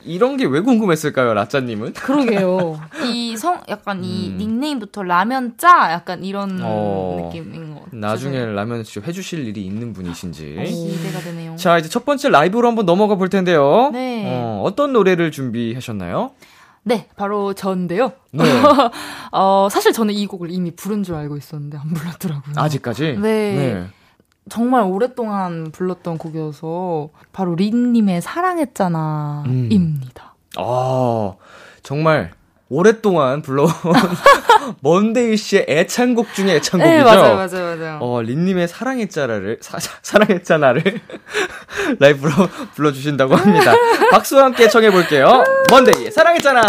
이런 0.04 0.36
게 0.36 0.44
왜 0.44 0.60
궁금했을까요, 0.60 1.32
라짜님은? 1.32 1.94
그러게요. 1.94 2.78
이 3.10 3.36
성, 3.38 3.60
약간 3.68 4.04
이 4.04 4.28
음. 4.28 4.36
닉네임부터 4.36 5.02
라면 5.02 5.54
짜? 5.56 5.90
약간 5.92 6.22
이런 6.22 6.60
어. 6.62 7.30
느낌인 7.32 7.74
것 7.74 7.84
같아요. 7.84 8.00
나중에 8.00 8.44
라면 8.44 8.84
씨 8.84 9.00
해주실 9.00 9.48
일이 9.48 9.64
있는 9.64 9.92
분이신지. 9.94 10.44
기대가 10.64 11.20
되네요. 11.20 11.56
자, 11.56 11.78
이제 11.78 11.88
첫 11.88 12.04
번째 12.04 12.28
라이브로 12.28 12.68
한번 12.68 12.84
넘어가 12.86 13.14
볼 13.14 13.30
텐데요. 13.30 13.90
네. 13.94 14.24
어, 14.26 14.62
어떤 14.64 14.92
노래를 14.92 15.32
준비하셨나요? 15.32 16.32
네, 16.84 17.08
바로 17.16 17.54
저인데요. 17.54 18.12
네. 18.30 18.44
어, 19.32 19.68
사실 19.70 19.92
저는 19.92 20.14
이 20.14 20.26
곡을 20.26 20.50
이미 20.50 20.70
부른 20.70 21.02
줄 21.02 21.16
알고 21.16 21.36
있었는데 21.36 21.78
안 21.78 21.92
불렀더라고요. 21.94 22.54
아직까지? 22.56 23.18
네. 23.20 23.86
정말 24.50 24.82
오랫동안 24.82 25.70
불렀던 25.72 26.18
곡이어서 26.18 27.08
바로 27.32 27.54
린님의 27.54 28.20
사랑했잖아입니다. 28.20 30.34
아, 30.56 31.32
정말 31.82 32.32
오랫동안 32.74 33.40
불러온 33.42 33.70
먼데이 34.80 35.36
씨의 35.36 35.66
애창곡 35.68 36.34
중에 36.34 36.56
애창곡이죠. 36.56 36.96
네, 36.96 37.04
맞아요, 37.04 37.36
맞아요, 37.36 37.76
맞아요. 37.76 37.98
어, 38.00 38.20
린님의 38.22 38.66
사랑했잖아를, 38.68 39.58
사, 39.60 39.78
사- 39.78 39.92
사랑했잖아를 40.02 40.82
라이브로 42.00 42.32
불러주신다고 42.74 43.36
합니다. 43.36 43.74
박수와 44.10 44.44
함께 44.44 44.68
청해 44.68 44.90
볼게요. 44.90 45.44
먼데이의 45.70 46.10
사랑했잖아! 46.10 46.62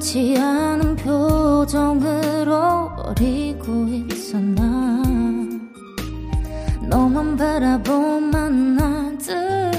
아무렇지 0.00 0.34
않은 0.38 0.96
표정으로 0.96 2.90
버리고 2.96 3.86
있었나. 3.86 5.02
너만 6.88 7.36
바라보만 7.36 8.76
나들 8.76 9.70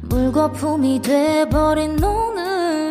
물거품이 0.00 1.02
돼버린 1.02 2.02
오늘 2.02 2.90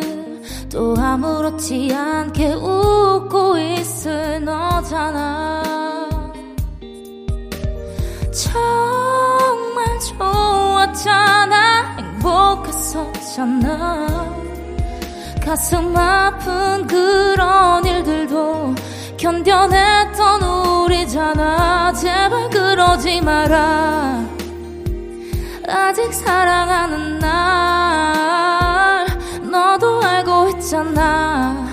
또 0.70 0.94
아무렇지 0.96 1.92
않게 1.92 2.54
웃고 2.54 3.58
있을 3.58 4.44
너잖아. 4.44 5.64
정말 8.32 9.98
좋았잖아 9.98 11.96
행복했었잖아 11.96 14.33
가슴 15.44 15.94
아픈 15.94 16.86
그런 16.86 17.84
일들도 17.84 18.74
견뎌냈던 19.18 20.42
우리잖아. 20.42 21.92
제발 21.92 22.48
그러지 22.48 23.20
마라. 23.20 24.24
아직 25.68 26.14
사랑하는 26.14 27.18
날 27.18 29.06
너도 29.42 30.02
알고 30.02 30.48
있잖아. 30.56 31.68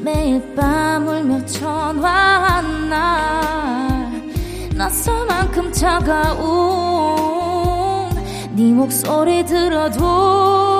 매일 0.00 0.54
밤 0.56 1.06
울며 1.06 1.46
전화한 1.46 2.88
날 2.88 4.32
낯설 4.76 5.26
만큼 5.26 5.72
차가운 5.72 6.42
네 8.56 8.72
목소리 8.72 9.44
들어도 9.44 10.71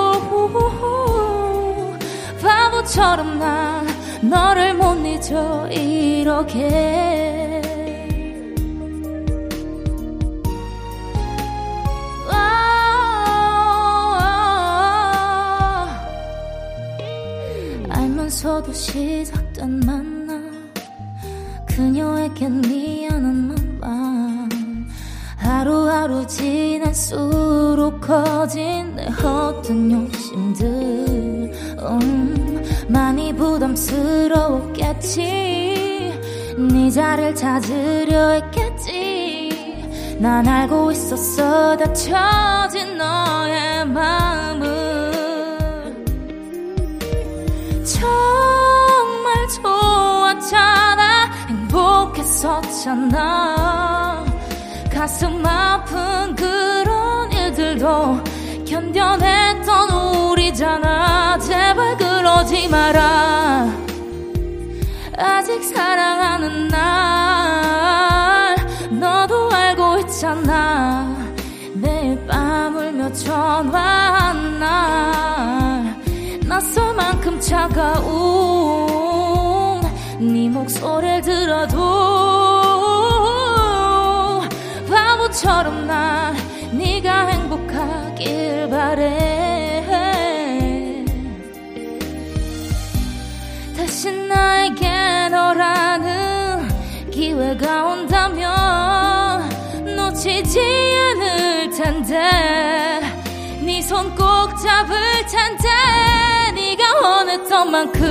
바보처럼 2.83 3.39
난 3.39 3.87
너를 4.21 4.73
못 4.73 4.95
잊어 5.05 5.67
이렇게. 5.69 7.61
아, 12.29 13.13
알면서도 17.89 18.73
시작된 18.73 19.79
만남 19.85 20.73
그녀에겐 21.67 22.61
미안한 22.61 23.79
맘 23.79 24.49
하루하루 25.37 26.27
지날수록 26.27 28.01
커진 28.01 28.95
내 28.95 29.07
헛된 29.07 29.91
욕심들 29.91 31.22
음, 31.85 32.63
많이 32.87 33.33
부담스러웠겠지. 33.35 35.19
네 36.57 36.89
자리를 36.89 37.35
찾으려 37.35 38.29
했겠지. 38.29 40.17
난 40.19 40.47
알고 40.47 40.91
있었어. 40.91 41.75
닫혀진 41.77 42.97
너의 42.97 43.85
마음을 43.87 45.11
정말 47.85 49.47
좋았잖아. 49.61 51.31
행복했었잖아. 51.49 53.13
가슴 54.93 55.45
아픈 55.45 56.35
그런 56.35 57.31
일들도 57.31 58.32
견뎌냈던 58.73 59.91
우리잖아. 60.31 61.37
제발 61.37 61.95
그러지 61.95 62.67
마라. 62.69 63.71
아직 65.15 65.63
사랑하는 65.63 66.69
날 66.69 68.55
너도 68.89 69.51
알고 69.51 69.99
있잖아. 69.99 71.15
매일 71.75 72.25
밤 72.25 72.75
울며 72.75 73.13
전화한 73.13 74.59
날 74.59 76.01
낯설 76.47 76.95
만큼 76.95 77.39
차가운 77.39 78.01
네 80.19 80.49
목소리를 80.49 81.21
들어도 81.21 81.77
바보처럼 84.89 85.85
난네 85.85 86.41
네가 86.71 87.27
행복 87.27 87.67
하길 88.23 88.69
바래. 88.69 89.83
다시 93.75 94.11
나에게 94.11 95.29
너라는 95.29 96.67
기회가 97.11 97.85
온다면 97.85 99.49
놓치지 99.95 100.59
않을 100.59 101.69
텐데. 101.71 103.01
네 103.61 103.79
손 103.81 104.15
꼭 104.15 104.55
잡을 104.61 104.95
텐데. 105.27 105.67
네가 106.55 106.99
원했던 107.01 107.71
만큼 107.71 108.03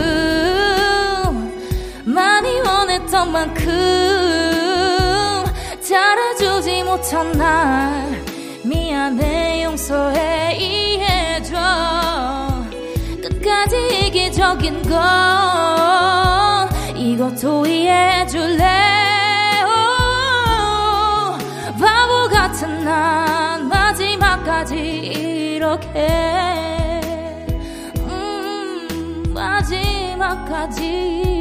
많이 2.05 2.61
원했던 2.61 3.33
만큼 3.33 3.63
잘해주지 5.81 6.83
못한 6.85 7.33
날 7.33 8.22
미안해 9.03 9.65
용서해 9.65 10.57
이해해줘. 10.57 11.57
끝까지 13.21 14.07
이기적인 14.07 14.83
건 14.83 14.97
이것도 16.97 17.67
이해해줄래? 17.67 18.65
오, 19.65 19.67
바보 21.81 22.29
같은 22.29 22.85
난 22.85 23.69
마지막까지 23.69 24.77
이렇게. 24.77 26.07
음, 27.99 29.25
마지막까지 29.35 31.32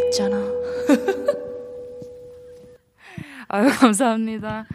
했잖아. 0.00 0.36
아유, 3.48 3.68
감사합니다. 3.78 4.66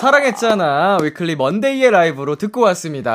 사랑했잖아. 0.00 0.98
위클리 1.02 1.36
먼데이의 1.36 1.90
라이브로 1.90 2.36
듣고 2.36 2.60
왔습니다. 2.62 3.10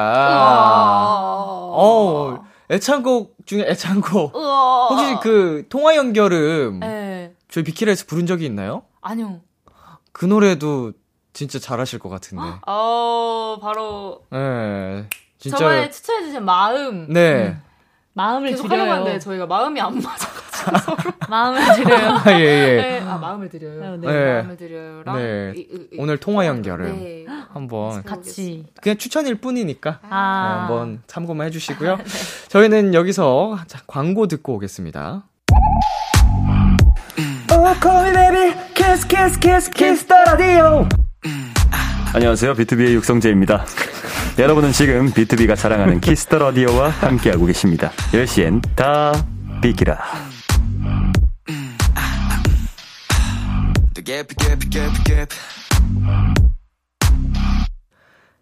어, 1.77 2.43
애창곡 2.69 3.35
중에 3.45 3.65
애창곡. 3.67 4.33
혹시 4.35 5.15
그 5.21 5.65
통화 5.69 5.95
연결음 5.95 6.79
네. 6.79 7.33
저희 7.49 7.63
비키라에서 7.63 8.05
부른 8.07 8.25
적이 8.25 8.45
있나요? 8.45 8.83
아니요. 9.01 9.41
그 10.11 10.25
노래도 10.25 10.93
진짜 11.33 11.59
잘하실 11.59 11.99
것 11.99 12.09
같은데. 12.09 12.43
어, 12.65 13.57
바로 13.61 14.21
예. 14.33 15.05
진짜 15.37 15.57
저번에 15.57 15.89
추천해주신 15.89 16.43
마음. 16.43 17.07
네. 17.11 17.57
마음을 18.17 18.49
계속 18.51 18.69
드려요. 18.69 18.83
하려는데 18.91 19.19
저희가 19.19 19.45
마음이 19.45 19.79
안 19.81 19.95
맞아. 20.01 20.29
마음을 21.29 21.61
드려요. 21.75 22.09
아, 22.25 22.31
예, 22.31 22.39
예. 22.39 22.75
네. 22.77 23.01
아, 23.05 23.17
마음을 23.17 23.49
드려요. 23.49 23.97
네. 23.97 24.07
네. 24.07 24.33
마음을 24.35 24.57
드려요랑 24.57 25.17
네. 25.17 25.53
이- 25.55 25.59
이- 25.59 25.87
이- 25.91 25.97
오늘 25.99 26.17
통화 26.17 26.47
연결음 26.47 26.85
네. 26.97 27.25
한번 27.53 28.03
같이. 28.03 28.65
그냥 28.81 28.97
추천일 28.97 29.35
뿐이니까 29.35 29.99
네, 30.01 30.07
아. 30.09 30.59
한번 30.61 31.01
참고만 31.07 31.47
해주시고요. 31.47 31.97
저희는 32.47 32.93
여기서 32.93 33.59
자, 33.67 33.79
광고 33.85 34.27
듣고 34.27 34.55
오겠습니다. 34.55 35.23
안녕하세요. 42.13 42.53
비투비의 42.53 42.93
육성재입니다. 42.95 43.65
여러분은 44.37 44.73
지금 44.73 45.11
비투비가 45.11 45.55
자랑하는 45.55 45.99
Kiss 46.01 46.22
the 46.22 46.37
Radio와 46.37 46.89
함께하고 46.89 47.45
계십니다. 47.45 47.91
10시엔 48.11 48.61
다 48.75 49.13
비키라. 49.61 49.97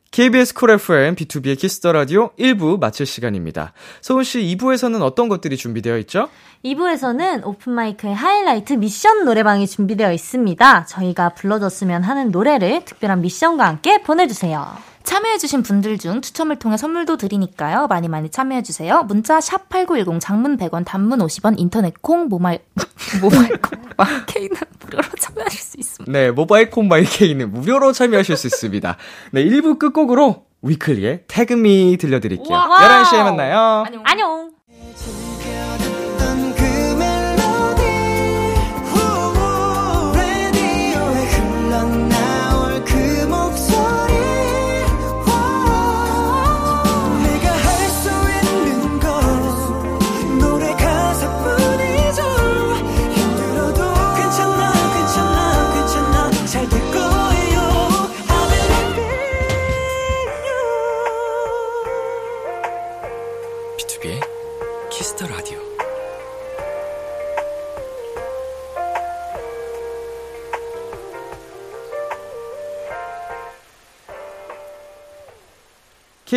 KBS 0.10 0.54
쿨 0.54 0.72
FM 0.72 1.16
B2B의 1.16 1.58
키스터 1.58 1.92
라디오 1.92 2.30
1부 2.38 2.80
마칠 2.80 3.06
시간입니다. 3.06 3.74
소은 4.02 4.24
씨 4.24 4.42
2부에서는 4.42 5.02
어떤 5.02 5.28
것들이 5.28 5.58
준비되어 5.58 5.98
있죠? 6.00 6.30
2부에서는 6.66 7.46
오픈 7.46 7.74
마이크의 7.74 8.14
하이라이트 8.14 8.74
미션 8.74 9.26
노래방이 9.26 9.66
준비되어 9.66 10.12
있습니다. 10.12 10.86
저희가 10.86 11.30
불러줬으면 11.30 12.04
하는 12.04 12.30
노래를 12.30 12.86
특별한 12.86 13.22
미션과 13.22 13.66
함께 13.66 14.04
보내 14.04 14.28
주세요. 14.28 14.68
참여해주신 15.04 15.64
분들 15.64 15.98
중 15.98 16.22
추첨을 16.22 16.58
통해 16.58 16.78
선물도 16.78 17.18
드리니까요. 17.18 17.88
많이 17.88 18.08
많이 18.08 18.30
참여해주세요. 18.30 19.04
문자 19.04 19.40
샵8910 19.40 20.20
장문 20.20 20.58
100원 20.58 20.86
단문 20.86 21.20
50원 21.20 21.56
인터넷 21.58 21.94
콩 22.02 22.28
모바일 22.28 22.60
모바일 23.22 23.62
콩 23.62 23.80
마이케이는 23.98 24.56
무료로 24.80 25.04
참여하실 25.20 25.60
수 25.60 25.78
있습니다. 25.80 26.12
네, 26.12 26.32
모바일 26.32 26.70
콩 26.70 26.93
마이케이는 26.93 27.52
무료로 27.52 27.92
참여하실 27.94 28.38
수 28.38 28.48
있습니다. 28.48 28.98
네, 29.32 29.46
1부 29.46 29.80
끝곡으로 29.80 30.46
위클리의 30.62 31.24
Tag 31.28 31.70
Me 31.70 31.98
들려드릴게요. 31.98 32.48
와우. 32.56 33.04
11시에 33.04 33.24
만나요. 33.24 33.86
안녕! 34.04 34.52
그 34.68 35.33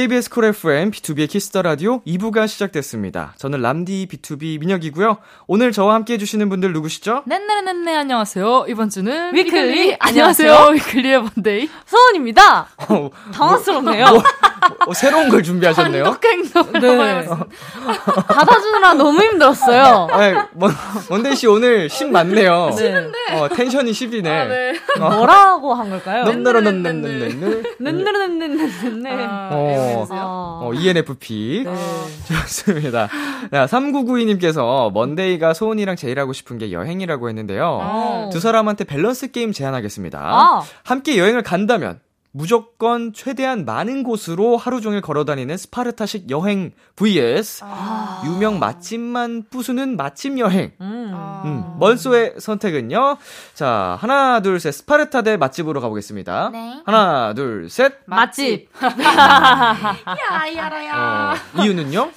KBS 0.07 0.31
쿨 0.31 0.45
FM 0.45 0.93
B2B의 0.93 1.29
키스터 1.29 1.63
라디오 1.63 2.01
2부가 2.03 2.47
시작됐습니다. 2.47 3.35
저는 3.39 3.61
람디 3.61 4.07
BTOB 4.09 4.61
민혁이고요. 4.61 5.17
오늘 5.49 5.73
저와 5.73 5.95
함께 5.95 6.13
해주시는 6.15 6.49
분들 6.49 6.73
누구시죠? 6.75 7.25
네네네네 7.27 7.97
안녕하세요. 7.97 8.67
이번 8.69 8.89
주는 8.89 9.35
위클리, 9.35 9.69
위클리 9.73 9.97
안녕하세요. 9.99 10.69
위클리의 10.75 11.25
먼데이 11.25 11.69
소은입니다! 11.87 12.69
어, 12.89 13.11
당황스럽네요. 13.35 14.07
어, 14.87 14.93
새로운 14.95 15.29
걸 15.29 15.43
준비하셨네요. 15.43 16.17
행동. 16.25 16.73
네. 16.81 17.27
받아주느라 18.29 18.95
너무 18.95 19.21
힘들었어요. 19.23 20.09
네, 20.19 20.35
먼, 20.55 20.71
먼데이 21.11 21.37
씨 21.37 21.47
오늘 21.47 21.89
10 21.89 22.11
맞네요. 22.11 22.71
네. 22.77 23.05
어, 23.33 23.49
텐션이 23.49 23.93
10이네. 23.93 24.27
아, 24.27 24.45
네. 24.45 24.75
뭐라고 24.99 25.75
한 25.75 25.91
걸까요? 25.91 26.25
넌너런넌넌넌넌 26.25 27.65
는느르는느르네. 27.79 29.27
아, 29.27 29.49
어. 29.53 29.71
애매해서요. 29.71 30.21
어, 30.63 30.71
ENFP. 30.75 31.65
네. 31.67 31.75
좋습니다. 32.29 33.09
자, 33.53 33.67
3992님께서 33.67 34.93
먼데이가 34.93 35.55
소은이랑 35.55 35.97
제일 35.97 36.19
하고 36.19 36.33
싶은 36.33 36.59
게 36.59 36.73
여행이라고 36.73 37.29
했는데요. 37.29 37.79
어. 37.83 38.31
두 38.33 38.41
사람한테 38.41 38.85
밸런스 38.85 39.31
게임 39.31 39.53
제안하겠습니다. 39.53 40.19
아. 40.19 40.63
함께 40.85 41.19
여행을 41.19 41.43
간다면 41.43 42.01
무조건 42.37 43.15
최대한 43.15 43.65
많은 43.65 44.03
곳으로 44.03 44.59
하루 44.59 44.83
종일 44.83 45.01
걸어 45.01 45.25
다니는 45.25 45.57
스파르타식 45.57 46.29
여행 46.29 46.73
vs 46.97 47.65
유명 48.27 48.59
맛집만 48.59 49.45
부수는 49.49 49.97
맛집 49.97 50.39
여행. 50.39 50.73
음. 50.83 51.15
음, 51.47 51.77
먼소의 51.79 52.35
선택은요. 52.39 53.17
자, 53.55 53.97
하나, 54.01 54.43
둘, 54.43 54.61
셋. 54.61 54.73
스파르타 54.73 55.23
대 55.23 55.39
맛집으로 55.39 55.81
가보겠습니다. 55.81 56.51
네. 56.53 56.83
하나, 56.85 57.33
둘, 57.33 57.71
셋. 57.71 57.95
맛집. 58.05 58.69
어, 61.57 61.63
이유는요? 61.63 62.11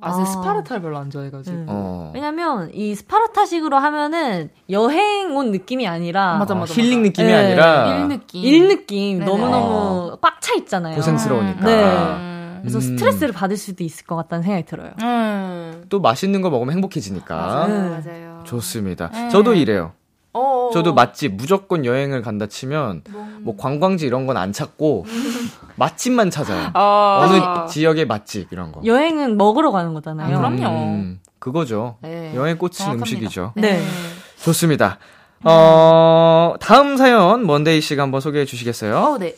아, 0.00 0.12
제가 0.12 0.24
스파르타를 0.26 0.82
별로 0.82 0.98
안 0.98 1.10
좋아해가지고. 1.10 1.56
음. 1.56 1.66
어. 1.68 2.12
왜냐면 2.14 2.70
이 2.74 2.94
스파르타식으로 2.94 3.76
하면은 3.78 4.50
여행 4.70 5.34
온 5.36 5.50
느낌이 5.52 5.88
아니라 5.88 6.36
맞아, 6.38 6.54
어, 6.54 6.58
맞아, 6.58 6.74
힐링 6.74 7.00
맞아. 7.00 7.08
느낌이 7.08 7.28
네. 7.28 7.34
아니라 7.34 7.96
일 7.96 8.08
느낌. 8.08 8.44
일 8.44 8.68
느낌 8.68 9.18
네네. 9.20 9.30
너무너무 9.30 10.16
꽉차 10.20 10.54
있잖아요. 10.56 10.96
고생스러우니까. 10.96 11.64
네. 11.64 11.84
음. 11.84 12.58
그래서 12.62 12.78
음. 12.78 12.80
스트레스를 12.82 13.32
받을 13.32 13.56
수도 13.56 13.84
있을 13.84 14.06
것 14.06 14.16
같다는 14.16 14.42
생각이 14.42 14.66
들어요. 14.66 14.90
음. 15.02 15.84
또 15.88 16.00
맛있는 16.00 16.42
거 16.42 16.50
먹으면 16.50 16.74
행복해지니까. 16.74 17.66
네. 17.66 17.72
맞아요, 17.78 17.90
맞아요. 18.04 18.40
좋습니다. 18.44 19.10
네. 19.12 19.28
저도 19.30 19.54
이래요. 19.54 19.92
어, 20.32 20.66
어. 20.68 20.70
저도 20.72 20.92
맛집 20.92 21.34
무조건 21.36 21.86
여행을 21.86 22.20
간다 22.20 22.46
치면 22.46 23.02
뭐 23.40 23.56
관광지 23.56 24.06
이런 24.06 24.26
건 24.26 24.36
안 24.36 24.52
찾고 24.52 25.06
맛집만 25.76 26.30
찾아요. 26.30 26.70
아. 26.74 27.20
어느 27.22 27.68
지역의 27.70 28.06
맛집 28.06 28.52
이런 28.52 28.72
거. 28.72 28.80
여행은 28.84 29.36
먹으러 29.36 29.70
가는 29.72 29.94
거잖아요. 29.94 30.34
아, 30.34 30.38
그럼요. 30.38 30.66
음, 30.68 31.20
그거죠. 31.38 31.96
네. 32.02 32.34
여행 32.34 32.58
꽂힌 32.58 32.78
정확합니다. 32.78 33.04
음식이죠. 33.16 33.52
네. 33.56 33.82
좋습니다. 34.42 34.98
어, 35.44 36.54
다음 36.60 36.96
사연 36.96 37.46
먼데이 37.46 37.80
씨가 37.80 38.02
한번 38.02 38.20
소개해 38.20 38.46
주시겠어요? 38.46 38.96
어, 38.96 39.18
네. 39.18 39.34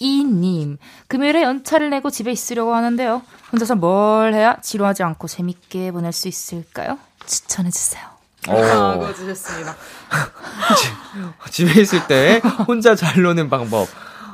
1762님. 0.00 0.76
금요일에 1.08 1.42
연차를 1.42 1.90
내고 1.90 2.10
집에 2.10 2.30
있으려고 2.30 2.74
하는데요. 2.74 3.22
혼자서 3.52 3.74
뭘 3.76 4.34
해야 4.34 4.56
지루하지 4.60 5.02
않고 5.02 5.26
재밌게 5.28 5.90
보낼 5.92 6.12
수 6.12 6.28
있을까요? 6.28 6.98
추천해 7.26 7.70
주세요. 7.70 8.02
어, 8.48 8.56
아, 8.60 8.98
그거 8.98 9.14
주셨습니다. 9.14 9.76
집에 11.50 11.80
있을 11.80 12.06
때 12.08 12.40
혼자 12.66 12.94
잘 12.96 13.22
노는 13.22 13.48
방법. 13.48 13.86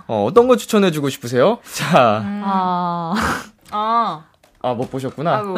어, 0.08 0.24
어떤 0.24 0.48
거 0.48 0.56
추천해 0.56 0.90
주고 0.90 1.10
싶으세요? 1.10 1.58
자, 1.70 2.22
아, 2.42 3.14
아, 3.70 4.24
아, 4.60 4.74
못 4.74 4.90
보셨구나. 4.90 5.36
아이고. 5.36 5.54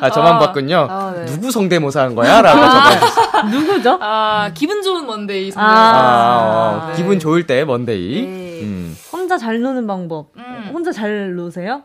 아, 0.00 0.10
저만 0.10 0.34
아, 0.34 0.38
봤군요. 0.38 0.86
아, 0.88 1.12
네. 1.12 1.26
누구 1.26 1.50
성대모사 1.50 2.00
한 2.00 2.14
거야? 2.14 2.40
라고 2.40 2.60
적어주셨어요. 2.60 3.42
누구죠? 3.50 3.98
아, 4.00 4.50
기분 4.54 4.82
좋은 4.82 5.04
먼데이 5.04 5.50
선배. 5.50 5.66
아, 5.66 6.84
어, 6.84 6.88
네. 6.90 6.96
기분 6.96 7.18
좋을 7.18 7.44
때 7.46 7.64
먼데이. 7.64 8.22
네. 8.22 8.62
음. 8.62 8.96
혼자 9.12 9.36
잘 9.36 9.60
노는 9.60 9.88
방법. 9.88 10.28
음. 10.36 10.70
혼자 10.72 10.92
잘 10.92 11.34
노세요? 11.34 11.82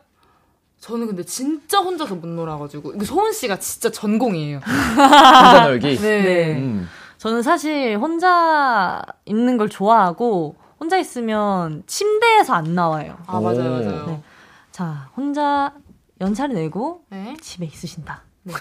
저는 0.79 1.07
근데 1.07 1.23
진짜 1.23 1.79
혼자서 1.79 2.13
못 2.15 2.27
놀아가지고. 2.27 2.93
이거 2.93 3.03
소은 3.03 3.33
씨가 3.33 3.57
진짜 3.57 3.89
전공이에요. 3.89 4.59
혼자 4.63 5.67
놀기. 5.67 5.97
네. 5.97 6.57
음. 6.57 6.87
저는 7.17 7.41
사실 7.41 7.97
혼자 7.97 9.01
있는 9.25 9.57
걸 9.57 9.67
좋아하고 9.67 10.55
혼자 10.79 10.97
있으면 10.97 11.83
침대에서 11.87 12.53
안 12.53 12.75
나와요. 12.75 13.17
아, 13.27 13.39
맞아요, 13.39 13.59
오. 13.59 13.69
맞아요. 13.83 14.05
네. 14.07 14.21
자, 14.71 15.09
혼자 15.15 15.73
연차를 16.21 16.55
내고 16.55 17.01
네. 17.09 17.35
집에 17.41 17.65
있으신다. 17.65 18.21
네. 18.43 18.53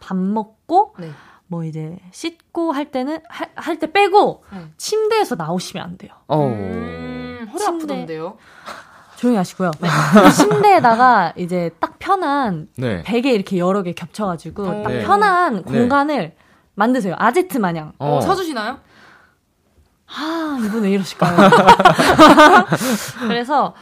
밥 0.00 0.16
먹고 0.16 0.94
네. 0.98 1.10
뭐 1.46 1.64
이제 1.64 1.98
씻고 2.12 2.72
할 2.72 2.90
때는 2.90 3.20
할 3.28 3.78
때 3.78 3.90
빼고 3.92 4.44
네. 4.52 4.66
침대에서 4.76 5.34
나오시면 5.36 5.84
안 5.84 5.96
돼요. 5.98 6.12
어. 6.28 6.46
음, 6.46 7.48
허리 7.52 7.58
침대. 7.58 7.84
아프던데요? 7.84 8.36
조용히 9.16 9.36
하시고요. 9.36 9.70
그 9.78 9.86
침대에다가 10.32 11.32
이제 11.36 11.70
딱 11.78 11.98
편한 11.98 12.68
네. 12.76 13.02
베개 13.04 13.30
이렇게 13.30 13.56
여러 13.58 13.82
개 13.82 13.92
겹쳐가지고 13.92 14.62
어. 14.64 14.82
딱 14.82 14.88
네. 14.90 15.02
편한 15.04 15.62
공간을 15.62 16.34
만드세요. 16.74 17.14
아제트 17.18 17.58
마냥. 17.58 17.92
어. 17.98 18.16
어, 18.16 18.20
사주시나요? 18.20 18.78
아, 20.14 20.58
이분 20.64 20.82
왜 20.82 20.90
이러실까요? 20.92 21.36
그래서 23.28 23.74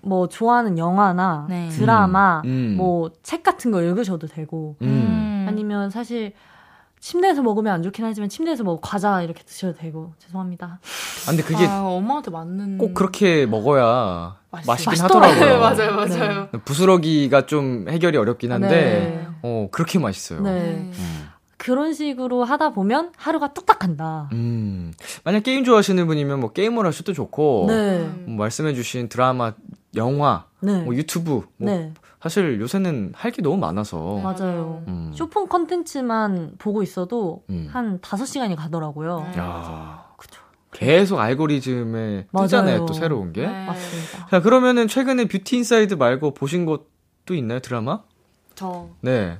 뭐 0.00 0.28
좋아하는 0.28 0.78
영화나 0.78 1.46
네. 1.48 1.68
드라마, 1.68 2.40
음, 2.44 2.48
음. 2.48 2.76
뭐책 2.76 3.42
같은 3.42 3.70
거 3.70 3.82
읽으셔도 3.82 4.26
되고 4.26 4.76
음. 4.82 5.46
아니면 5.48 5.90
사실 5.90 6.32
침대에서 7.00 7.42
먹으면 7.42 7.72
안 7.72 7.82
좋긴 7.82 8.04
하지만 8.04 8.28
침대에서 8.28 8.64
뭐 8.64 8.80
과자 8.80 9.22
이렇게 9.22 9.42
드셔도 9.44 9.74
되고 9.78 10.12
죄송합니다. 10.18 10.80
아, 11.26 11.30
근데 11.30 11.42
그게 11.42 11.66
아, 11.66 11.82
엄마한테 11.82 12.30
맞는. 12.30 12.78
꼭 12.78 12.94
그렇게 12.94 13.46
먹어야 13.46 14.36
맛있어요. 14.50 14.72
맛있긴 14.72 14.90
맛있더라고요. 14.90 15.64
하더라고요. 15.64 15.74
네, 15.76 16.16
맞아요, 16.16 16.24
맞아요. 16.24 16.48
부스러기가 16.64 17.46
좀 17.46 17.86
해결이 17.88 18.16
어렵긴 18.16 18.50
한데, 18.50 18.68
네. 18.68 19.28
어, 19.42 19.68
그렇게 19.70 19.98
맛있어요. 19.98 20.40
네. 20.40 20.50
음. 20.92 21.27
그런 21.58 21.92
식으로 21.92 22.44
하다 22.44 22.70
보면 22.70 23.12
하루가 23.16 23.52
뚝딱 23.52 23.78
간다. 23.80 24.28
음. 24.32 24.92
만약 25.24 25.42
게임 25.42 25.64
좋아하시는 25.64 26.06
분이면 26.06 26.40
뭐 26.40 26.52
게임을 26.52 26.86
하셔도 26.86 27.12
좋고, 27.12 27.66
네. 27.68 27.98
뭐 28.26 28.36
말씀해주신 28.36 29.08
드라마, 29.08 29.52
영화, 29.96 30.46
네. 30.60 30.82
뭐 30.82 30.94
유튜브, 30.94 31.46
뭐 31.56 31.70
네. 31.70 31.92
사실 32.22 32.60
요새는 32.60 33.12
할 33.14 33.32
게 33.32 33.42
너무 33.42 33.56
많아서. 33.58 34.18
맞아요. 34.22 34.82
음. 34.88 35.12
쇼폰 35.14 35.48
컨텐츠만 35.48 36.54
보고 36.58 36.82
있어도 36.82 37.42
음. 37.50 37.68
한 37.70 38.00
5시간이 38.00 38.56
가더라고요. 38.56 39.26
야, 39.36 40.04
그쵸. 40.16 40.40
계속 40.72 41.18
알고리즘에 41.18 42.26
뜨잖아요, 42.36 42.74
맞아요. 42.76 42.86
또 42.86 42.92
새로운 42.94 43.32
게. 43.32 43.46
네. 43.46 43.66
맞습니다. 43.66 44.26
자, 44.30 44.40
그러면은 44.42 44.86
최근에 44.88 45.26
뷰티 45.26 45.56
인사이드 45.56 45.94
말고 45.94 46.34
보신 46.34 46.64
것도 46.66 47.34
있나요, 47.34 47.58
드라마? 47.60 48.02
저, 48.54 48.88
네. 49.00 49.38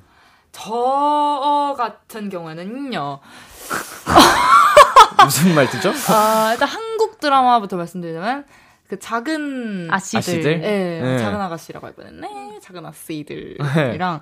저 0.60 1.74
같은 1.78 2.28
경우에는요. 2.28 3.20
무슨 5.24 5.54
말투죠? 5.54 5.92
아, 6.12 6.50
일단 6.52 6.68
한국 6.68 7.20
드라마부터 7.20 7.76
말씀드리자면, 7.76 8.44
그 8.88 8.98
작은. 8.98 9.88
아씨들. 9.90 10.18
아씨들? 10.18 10.60
네, 10.60 11.00
네. 11.02 11.18
작은 11.18 11.40
아가씨라고 11.40 11.86
할 11.86 11.94
뻔했네. 11.94 12.58
작은 12.62 12.84
아씨들이랑. 12.86 14.20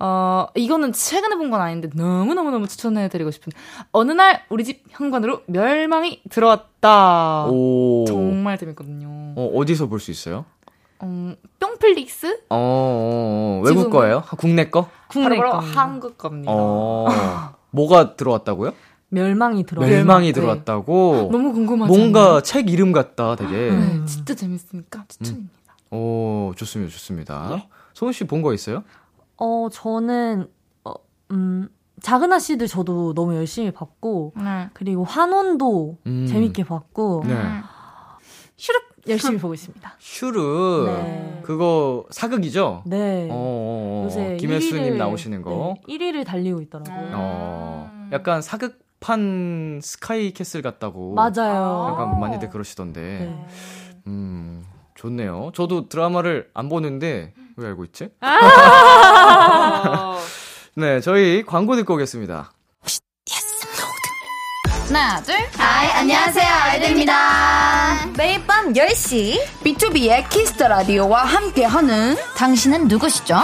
어, 0.00 0.46
이거는 0.54 0.92
최근에 0.92 1.34
본 1.36 1.50
건 1.50 1.60
아닌데 1.60 1.88
너무 1.94 2.32
너무 2.34 2.50
너무 2.52 2.68
추천해드리고 2.68 3.32
싶은 3.32 3.52
어느 3.90 4.12
날 4.12 4.44
우리 4.48 4.62
집 4.64 4.84
현관으로 4.90 5.42
멸망이 5.46 6.22
들어왔다. 6.30 7.46
오. 7.46 8.04
정말 8.06 8.58
재밌거든요. 8.58 9.08
어, 9.36 9.50
어디서 9.56 9.88
볼 9.88 9.98
수 9.98 10.12
있어요? 10.12 10.44
음, 11.02 11.36
뿅플릭스? 11.60 12.26
어, 12.48 12.56
어, 12.56 13.60
어, 13.60 13.62
외국 13.64 13.90
거예요? 13.90 14.22
국내 14.36 14.68
거? 14.70 14.88
국내 15.08 15.36
바로 15.36 15.50
거. 15.52 15.58
바로 15.60 15.70
한국 15.72 16.18
겁니다. 16.18 16.52
어. 16.54 17.06
뭐가 17.70 18.16
들어왔다고요? 18.16 18.72
멸망이 19.10 19.64
들어요. 19.64 19.86
멸망이 19.88 20.26
네. 20.28 20.32
들어왔다고. 20.32 21.28
너무 21.32 21.52
궁금하죠. 21.52 21.92
뭔가 21.92 22.42
책 22.42 22.68
이름 22.70 22.92
같다, 22.92 23.36
되게. 23.36 23.70
네, 23.70 24.04
진짜 24.06 24.34
재밌으니까 24.34 25.04
추천입니다. 25.08 25.54
오, 25.90 26.52
좋습니다, 26.56 26.92
좋습니다. 26.92 27.66
소은 27.94 28.12
씨 28.12 28.24
본 28.26 28.42
거 28.42 28.52
있어요? 28.52 28.84
어, 29.38 29.68
저는, 29.72 30.48
어, 30.84 30.92
음, 31.30 31.68
작은 32.02 32.32
아씨들 32.32 32.66
저도 32.66 33.14
너무 33.14 33.34
열심히 33.36 33.70
봤고, 33.70 34.34
네. 34.36 34.68
그리고 34.74 35.04
환원도 35.04 35.98
음. 36.06 36.26
재밌게 36.28 36.64
봤고, 36.64 37.24
네. 37.26 37.34
슈룹 38.56 38.82
열심히 39.08 39.38
보고 39.38 39.54
있습니다. 39.54 39.94
슈르. 39.98 40.84
네. 40.86 41.40
그거 41.42 42.04
사극이죠? 42.10 42.82
네. 42.86 43.28
어, 43.30 43.34
어, 43.34 44.02
어. 44.02 44.04
요새 44.06 44.36
김혜수님 44.36 44.94
1위를 44.94 44.96
나오시는 44.96 45.42
거. 45.42 45.74
네, 45.86 45.96
1위를 45.98 46.24
달리고 46.26 46.60
있더라고요. 46.62 47.10
어, 47.14 48.08
약간 48.12 48.42
사극판 48.42 49.80
스카이 49.82 50.32
캐슬 50.32 50.62
같다고. 50.62 51.14
맞아요. 51.14 51.88
약간 51.92 52.20
많이들 52.20 52.50
그러시던데. 52.50 53.00
네. 53.00 53.46
음, 54.06 54.64
좋네요. 54.94 55.50
저도 55.54 55.88
드라마를 55.88 56.50
안 56.54 56.68
보는데, 56.68 57.32
왜 57.56 57.66
알고 57.66 57.84
있지? 57.84 58.10
아. 58.20 60.18
네, 60.76 61.00
저희 61.00 61.42
광고 61.44 61.76
듣고 61.76 61.94
오겠습니다. 61.94 62.52
하나, 64.88 65.20
둘. 65.22 65.34
Hi, 65.56 65.90
안녕하세요. 65.90 66.46
아이들입니다. 66.46 68.06
매일 68.16 68.44
밤 68.46 68.72
10시 68.72 69.38
B2B의 69.64 70.28
키스터 70.30 70.68
라디오와 70.68 71.24
함께하는 71.24 72.16
당신은 72.36 72.88
누구시죠? 72.88 73.36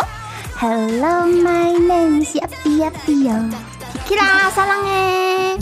Hello, 0.62 1.28
my 1.28 1.70
name 1.74 2.18
is 2.20 2.38
예삐 2.38 2.80
예삐요. 2.80 3.50
키라 4.08 4.50
사랑해. 4.50 5.58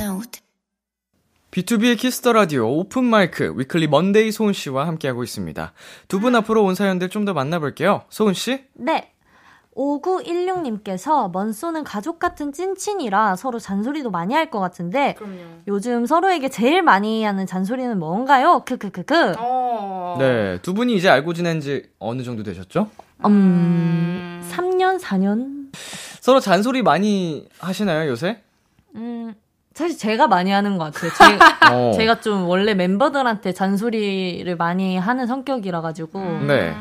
B2B의 1.51 1.99
키스터 1.99 2.33
라디오 2.33 2.66
오픈 2.78 3.05
마이크 3.05 3.53
위클리 3.57 3.87
먼데이 3.89 4.33
소은 4.33 4.55
씨와 4.55 4.87
함께하고 4.87 5.22
있습니다. 5.22 5.72
두 6.09 6.20
분 6.20 6.35
앞으로 6.37 6.64
온 6.64 6.74
사연들 6.74 7.11
좀 7.11 7.24
더 7.26 7.35
만나볼게요. 7.35 8.05
소은 8.09 8.33
씨? 8.35 8.64
네. 8.74 9.12
5916님께서 9.77 11.31
먼소는 11.33 11.85
가족 11.85 12.18
같은 12.18 12.53
찐친이라 12.53 13.37
서로 13.37 13.59
잔소리도 13.59 14.11
많이 14.11 14.35
할 14.35 14.51
것 14.51 14.61
같은데 14.61 15.14
그럼요. 15.14 15.35
요즘 15.68 16.05
서로에게 16.05 16.49
제일 16.51 16.83
많이 16.83 17.25
하는 17.25 17.47
잔소리는 17.47 17.99
뭔가요? 17.99 18.62
크크크크. 18.66 19.35
어. 19.39 20.16
네, 20.18 20.59
두 20.62 20.75
분이 20.75 20.95
이제 20.95 21.09
알고 21.09 21.33
지낸 21.33 21.61
지 21.61 21.85
어느 21.99 22.23
정도 22.23 22.43
되셨죠? 22.43 22.89
음, 23.25 24.43
3년, 24.51 25.01
4년? 25.01 25.68
서로 26.20 26.41
잔소리 26.41 26.83
많이 26.83 27.49
하시나요, 27.61 28.11
요새? 28.11 28.43
음, 28.97 29.33
사실 29.75 29.97
제가 29.97 30.27
많이 30.27 30.51
하는 30.51 30.77
것 30.77 30.93
같아요. 30.93 31.11
제가, 31.16 31.73
어. 31.73 31.93
제가 31.97 32.20
좀 32.20 32.47
원래 32.47 32.75
멤버들한테 32.75 33.53
잔소리를 33.53 34.55
많이 34.57 34.99
하는 34.99 35.27
성격이라 35.27 35.81
가지고 35.81 36.20
네. 36.47 36.75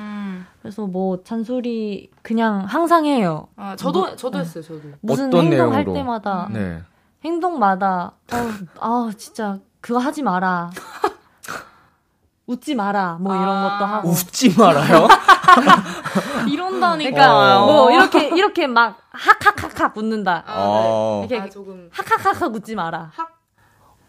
음. 0.62 0.64
그래서 0.64 0.86
뭐 0.86 1.24
잔소리 1.24 2.12
그냥 2.22 2.66
항상 2.66 3.06
해요. 3.06 3.48
아, 3.56 3.76
저도, 3.76 4.16
저도 4.16 4.40
했어요, 4.40 4.64
저도. 4.64 4.82
무슨 5.02 5.28
어떤 5.28 5.46
행동할 5.46 5.84
내용으로? 5.84 5.94
때마다 5.94 6.50
네. 6.52 6.82
행동마다 7.26 8.14
어, 8.32 8.38
아 8.80 9.12
진짜 9.18 9.60
그거 9.82 10.00
하지 10.00 10.22
마라. 10.22 10.70
웃지 12.46 12.76
마라. 12.76 13.18
뭐 13.20 13.34
이런 13.36 13.48
아. 13.50 13.70
것도 13.78 13.86
하고. 13.86 14.10
웃지 14.10 14.56
말아요? 14.58 15.08
이런 16.50 16.68
그런다니까. 16.80 17.12
그러니까 17.12 17.60
뭐 17.66 17.92
이렇게 17.92 18.28
이렇게 18.30 18.68
막 18.68 19.00
학학학학 19.12 19.96
웃는다. 19.98 20.44
어. 20.48 21.26
이렇게 21.28 21.46
아, 21.46 21.50
조금 21.50 21.90
학학학학 21.92 22.54
웃지 22.54 22.76
마라. 22.76 23.12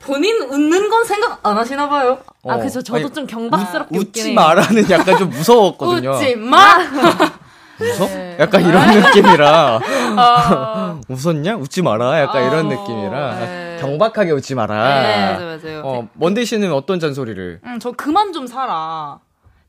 본인 0.05 0.41
웃는 0.43 0.89
건 0.89 1.05
생각 1.05 1.39
안 1.47 1.57
하시나 1.57 1.89
봐요. 1.89 2.19
아 2.47 2.55
어. 2.55 2.59
그래서 2.59 2.83
저도 2.83 2.99
아니, 3.07 3.13
좀 3.13 3.27
경박스럽게 3.27 3.97
웃긴 3.99 4.23
웃지. 4.25 4.35
마라는 4.35 4.91
약간 4.91 5.17
좀 5.19 5.31
무서웠거든요. 5.31 6.11
웃지 6.13 6.37
마. 6.37 6.59
웃어? 7.81 8.07
네. 8.07 8.37
약간 8.39 8.65
이런 8.65 9.01
느낌이라 9.01 9.81
아, 10.17 11.01
웃었냐? 11.09 11.57
웃지 11.57 11.83
마라. 11.83 12.21
약간 12.21 12.45
이런 12.47 12.67
어, 12.67 12.69
느낌이라 12.69 13.35
네. 13.41 13.79
경박하게 13.81 14.31
웃지 14.33 14.55
마라. 14.55 15.03
네, 15.03 15.33
맞아요, 15.33 15.59
맞아요. 15.63 15.83
어, 15.85 16.09
먼데이 16.15 16.45
씨는 16.45 16.73
어떤 16.73 17.01
잔소리를? 17.01 17.61
응, 17.65 17.79
저 17.81 17.91
그만 17.93 18.33
좀 18.33 18.47
살아. 18.47 19.19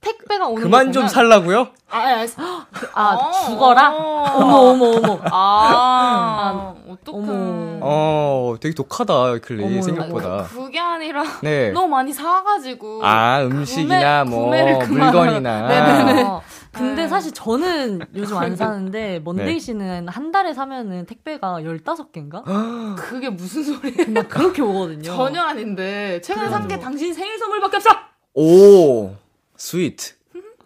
택배가 0.04 0.47
오는 0.47 0.62
그만 0.64 0.88
거좀 0.88 1.08
살라고요? 1.08 1.68
아, 1.89 1.97
아, 2.38 2.66
아 2.93 3.16
어, 3.16 3.32
죽어라. 3.47 3.93
어. 3.93 4.24
어머 4.36 4.58
어머 4.58 4.97
어머. 4.97 5.20
아, 5.32 6.74
어떡해. 6.89 7.18
어머. 7.30 7.80
어, 7.82 8.56
되게 8.60 8.74
독하다, 8.76 9.39
클리, 9.39 9.64
어머, 9.64 9.82
생각보다. 9.82 10.43
그게 10.43 10.80
아니라 10.80 11.24
네. 11.41 11.72
너무 11.74 11.88
많이 11.88 12.12
사가지고. 12.12 13.06
아, 13.06 13.41
음식이나 13.43 14.24
구매- 14.26 14.74
뭐, 14.74 14.86
물건이나. 14.86 15.68
네네네. 15.68 16.22
어, 16.28 16.41
근데 16.72 17.08
사실 17.08 17.32
저는 17.34 18.01
요즘 18.16 18.38
안 18.38 18.56
사는데 18.58 19.20
먼데이 19.24 19.54
네. 19.54 19.60
씨는 19.60 20.08
한 20.10 20.32
달에 20.32 20.54
사면은 20.54 21.06
택배가 21.06 21.60
15개인가? 21.62 22.43
그게 22.97 23.30
무슨 23.30 23.64
소리예요? 23.64 24.12
막 24.12 24.28
그렇게 24.28 24.62
오거든요. 24.62 25.04
전혀 25.16 25.41
아닌데 25.41 26.20
최근에 26.22 26.49
산게 26.49 26.64
그래가지고. 26.68 26.84
당신 26.84 27.14
생일 27.14 27.38
선물밖에 27.38 27.78
없어. 27.78 27.89
오, 28.36 29.12
스위트. 29.58 30.14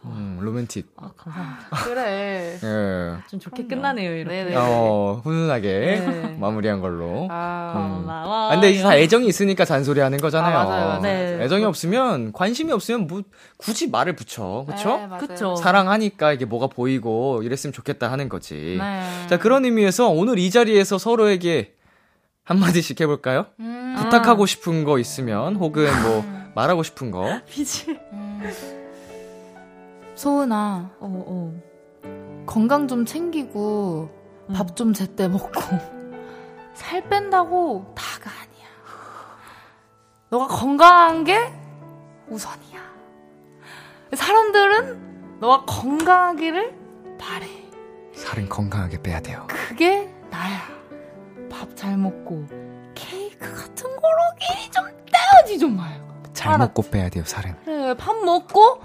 음, 0.06 0.38
로맨틱. 0.42 0.94
아, 0.96 1.12
감사합니다. 1.18 1.70
그래. 1.84 2.58
예. 2.64 3.18
좀 3.30 3.40
좋게 3.40 3.68
끝나네요, 3.68 4.16
이렇게. 4.16 4.44
네네. 4.44 4.56
어, 4.56 5.20
훈훈하게 5.24 5.70
네. 5.70 6.38
마무리한 6.40 6.80
걸로. 6.80 7.28
아, 7.30 7.74
음. 7.76 8.02
고마워. 8.02 8.52
아, 8.52 8.54
근데 8.54 8.72
이게 8.72 8.84
다 8.84 8.96
애정이 8.96 9.28
있으니까 9.28 9.66
잔소리 9.66 10.00
하는 10.00 10.18
거잖아요. 10.18 10.58
아, 10.58 10.64
맞아요, 10.64 10.86
맞아요. 10.88 11.02
네. 11.02 11.40
애정이 11.44 11.66
없으면, 11.66 12.32
관심이 12.32 12.72
없으면 12.72 13.08
뭐, 13.08 13.24
굳이 13.58 13.90
말을 13.90 14.16
붙여. 14.16 14.66
그쵸? 14.70 14.98
네. 14.98 15.18
그쵸. 15.28 15.56
사랑하니까 15.58 16.32
이게 16.32 16.46
뭐가 16.46 16.68
보이고 16.68 17.42
이랬으면 17.44 17.74
좋겠다 17.74 18.10
하는 18.10 18.30
거지. 18.30 18.78
네. 18.80 19.28
자, 19.28 19.38
그런 19.38 19.66
의미에서 19.66 20.08
오늘 20.10 20.40
이 20.40 20.50
자리에서 20.52 20.98
서로에게 20.98 21.74
한마디씩 22.46 23.02
해볼까요? 23.02 23.48
음. 23.60 23.96
부탁하고 23.98 24.46
싶은 24.46 24.86
거 24.86 25.00
있으면, 25.00 25.58
혹은 25.58 25.88
뭐, 26.04 26.24
말하고 26.56 26.84
싶은 26.84 27.12
거. 27.12 27.42
비질. 27.50 28.00
소은아, 30.22 30.90
어, 31.00 31.24
어. 31.28 32.44
건강 32.48 32.88
좀 32.88 33.06
챙기고 33.06 34.10
음. 34.50 34.54
밥좀 34.54 34.94
제때 34.94 35.28
먹고 35.28 35.62
살 36.74 37.08
뺀다고 37.08 37.94
다가 37.96 38.32
아니야. 38.32 38.68
너가 40.30 40.48
건강한 40.48 41.24
게 41.24 41.54
우선이야. 42.30 42.80
사람들은 44.16 45.40
너가 45.40 45.66
건강하기를 45.66 46.76
바래. 47.20 47.46
살은 48.16 48.50
건강하게 48.50 49.02
빼야 49.04 49.20
돼요. 49.20 49.46
그게 49.48 50.12
나야. 50.32 50.62
밥 51.52 51.76
잘 51.76 51.96
먹고 51.96 52.44
케이크 52.96 53.54
같은 53.54 53.84
거로 53.86 54.18
끼리 54.40 54.72
좀 54.72 54.84
떼어지 55.14 55.60
좀 55.60 55.78
마요. 55.78 56.02
잘 56.34 56.54
알았지. 56.54 56.60
먹고 56.68 56.82
빼야 56.90 57.10
돼요, 57.10 57.24
살은. 57.24 57.56
그래, 57.66 57.94
밥 57.96 58.16
먹고 58.18 58.82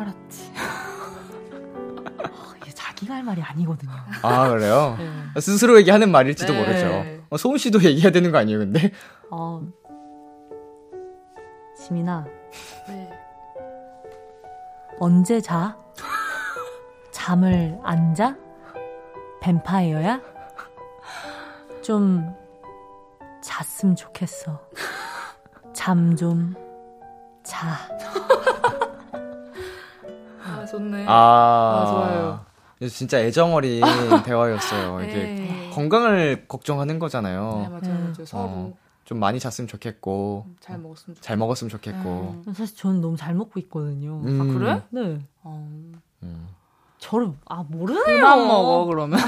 알았지. 0.00 0.52
아, 0.56 2.54
이게 2.56 2.70
자기가 2.72 3.14
할 3.14 3.22
말이 3.22 3.42
아니거든요. 3.42 3.92
아, 4.22 4.48
그래요? 4.48 4.96
네. 4.98 5.40
스스로에게 5.40 5.90
하는 5.90 6.10
말일지도 6.10 6.52
네. 6.52 6.58
모르죠. 6.58 7.04
어, 7.30 7.36
소은 7.36 7.58
씨도 7.58 7.82
얘기해야 7.84 8.10
되는 8.12 8.30
거 8.32 8.38
아니에요, 8.38 8.58
근데? 8.60 8.92
어. 9.30 9.62
지민아, 11.78 12.26
네. 12.88 13.10
언제 14.98 15.40
자? 15.40 15.78
잠을 17.10 17.78
안 17.84 18.14
자? 18.14 18.36
뱀파이어야? 19.40 20.20
좀 21.82 22.34
잤으면 23.42 23.96
좋겠어. 23.96 24.60
잠 25.72 26.14
좀 26.16 26.54
자. 27.42 27.78
아, 30.70 30.78
좋네. 30.78 31.04
아, 31.06 31.12
아, 31.12 31.86
좋아요. 31.90 32.88
진짜 32.88 33.18
애정 33.20 33.54
어린 33.54 33.82
대화였어요. 34.24 35.04
이게 35.04 35.34
네. 35.34 35.70
건강을 35.70 36.46
걱정하는 36.48 36.98
거잖아요. 36.98 37.40
네, 37.64 37.68
맞아요, 37.68 37.98
음. 37.98 38.12
맞아요. 38.14 38.26
서로 38.26 38.42
어, 38.42 38.74
좀 39.04 39.18
많이 39.18 39.40
잤으면 39.40 39.66
좋겠고, 39.68 40.46
잘 40.60 40.78
먹었으면 40.78 41.16
좋겠다. 41.16 41.26
잘 41.26 41.36
먹었으면 41.36 41.70
좋겠고. 41.70 42.42
사실 42.54 42.76
저는 42.76 43.00
너무 43.00 43.16
잘 43.16 43.34
먹고 43.34 43.58
있거든요. 43.60 44.20
음. 44.24 44.40
아, 44.40 44.54
그래? 44.54 44.82
네. 44.90 45.20
어. 45.42 45.68
음. 46.22 46.48
저를 47.00 47.32
아 47.46 47.64
모르네요. 47.66 48.04
그만 48.04 48.46
먹어, 48.46 48.84
그러면. 48.84 49.18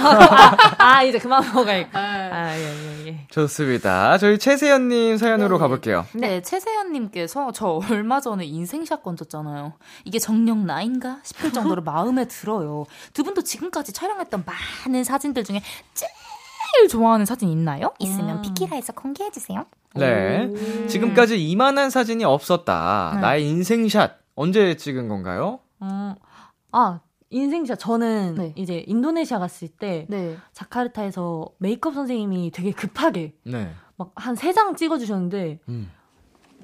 아 0.78 1.02
이제 1.02 1.18
그만 1.18 1.42
먹어야겠다. 1.42 2.00
네. 2.00 2.30
아예예 2.30 3.06
예. 3.06 3.26
좋습니다. 3.30 4.18
저희 4.18 4.38
최세연님 4.38 5.16
사연으로 5.16 5.58
가볼게요. 5.58 6.06
네, 6.12 6.42
최세연님께서 6.42 7.52
저 7.52 7.80
얼마 7.90 8.20
전에 8.20 8.44
인생샷 8.44 9.02
건졌잖아요. 9.02 9.72
이게 10.04 10.18
정녕 10.18 10.66
나인가 10.66 11.18
싶을 11.24 11.52
정도로 11.52 11.82
마음에 11.82 12.26
들어요. 12.28 12.84
두 13.14 13.24
분도 13.24 13.42
지금까지 13.42 13.92
촬영했던 13.92 14.44
많은 14.84 15.02
사진들 15.02 15.42
중에 15.42 15.62
제일 15.94 16.88
좋아하는 16.88 17.24
사진 17.24 17.48
있나요? 17.48 17.92
있으면 17.98 18.36
음. 18.36 18.42
비키라에서 18.42 18.92
공개해 18.92 19.30
주세요. 19.30 19.64
네. 19.94 20.50
지금까지 20.88 21.42
이만한 21.48 21.88
사진이 21.90 22.24
없었다. 22.24 23.12
네. 23.14 23.20
나의 23.20 23.48
인생샷. 23.48 24.20
언제 24.34 24.76
찍은 24.76 25.08
건가요? 25.08 25.60
음, 25.82 26.14
아 26.72 27.00
인생샷 27.32 27.78
저는 27.78 28.34
네. 28.36 28.52
이제 28.56 28.84
인도네시아 28.86 29.38
갔을 29.38 29.68
때 29.68 30.06
네. 30.08 30.36
자카르타에서 30.52 31.46
메이크업 31.58 31.94
선생님이 31.94 32.50
되게 32.52 32.70
급하게 32.72 33.34
네. 33.44 33.72
막한 33.96 34.34
세 34.36 34.52
장 34.52 34.76
찍어주셨는데 34.76 35.60
음. 35.68 35.90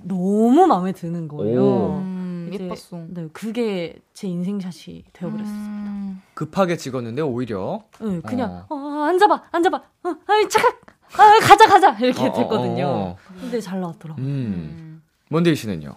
너무 0.03 0.67
마음에 0.67 0.93
드는 0.93 1.27
거예요. 1.27 1.61
오. 1.65 1.97
음, 1.97 2.51
이제, 2.53 2.65
예뻤어. 2.65 3.07
네, 3.09 3.29
그게 3.33 3.99
제 4.13 4.29
인생샷이 4.29 5.05
되어버렸어요. 5.13 5.55
음. 5.57 6.23
급하게 6.35 6.77
찍었는데 6.77 7.23
오히려 7.23 7.83
네, 8.01 8.21
그냥 8.21 8.65
어. 8.69 8.75
어. 8.75 9.03
앉아봐, 9.09 9.45
앉아봐, 9.51 9.77
어, 9.77 10.17
아이 10.27 10.49
착각, 10.49 10.81
아 11.19 11.39
가자 11.41 11.67
가자 11.67 11.99
이렇게 11.99 12.23
어, 12.23 12.27
어, 12.31 12.33
됐거든요. 12.33 12.87
어. 12.87 13.17
근데 13.41 13.61
잘 13.61 13.81
나왔더라고. 13.81 14.21
요 14.21 14.25
음. 14.25 14.29
음. 14.29 15.03
먼데이 15.31 15.57
씨는요? 15.57 15.97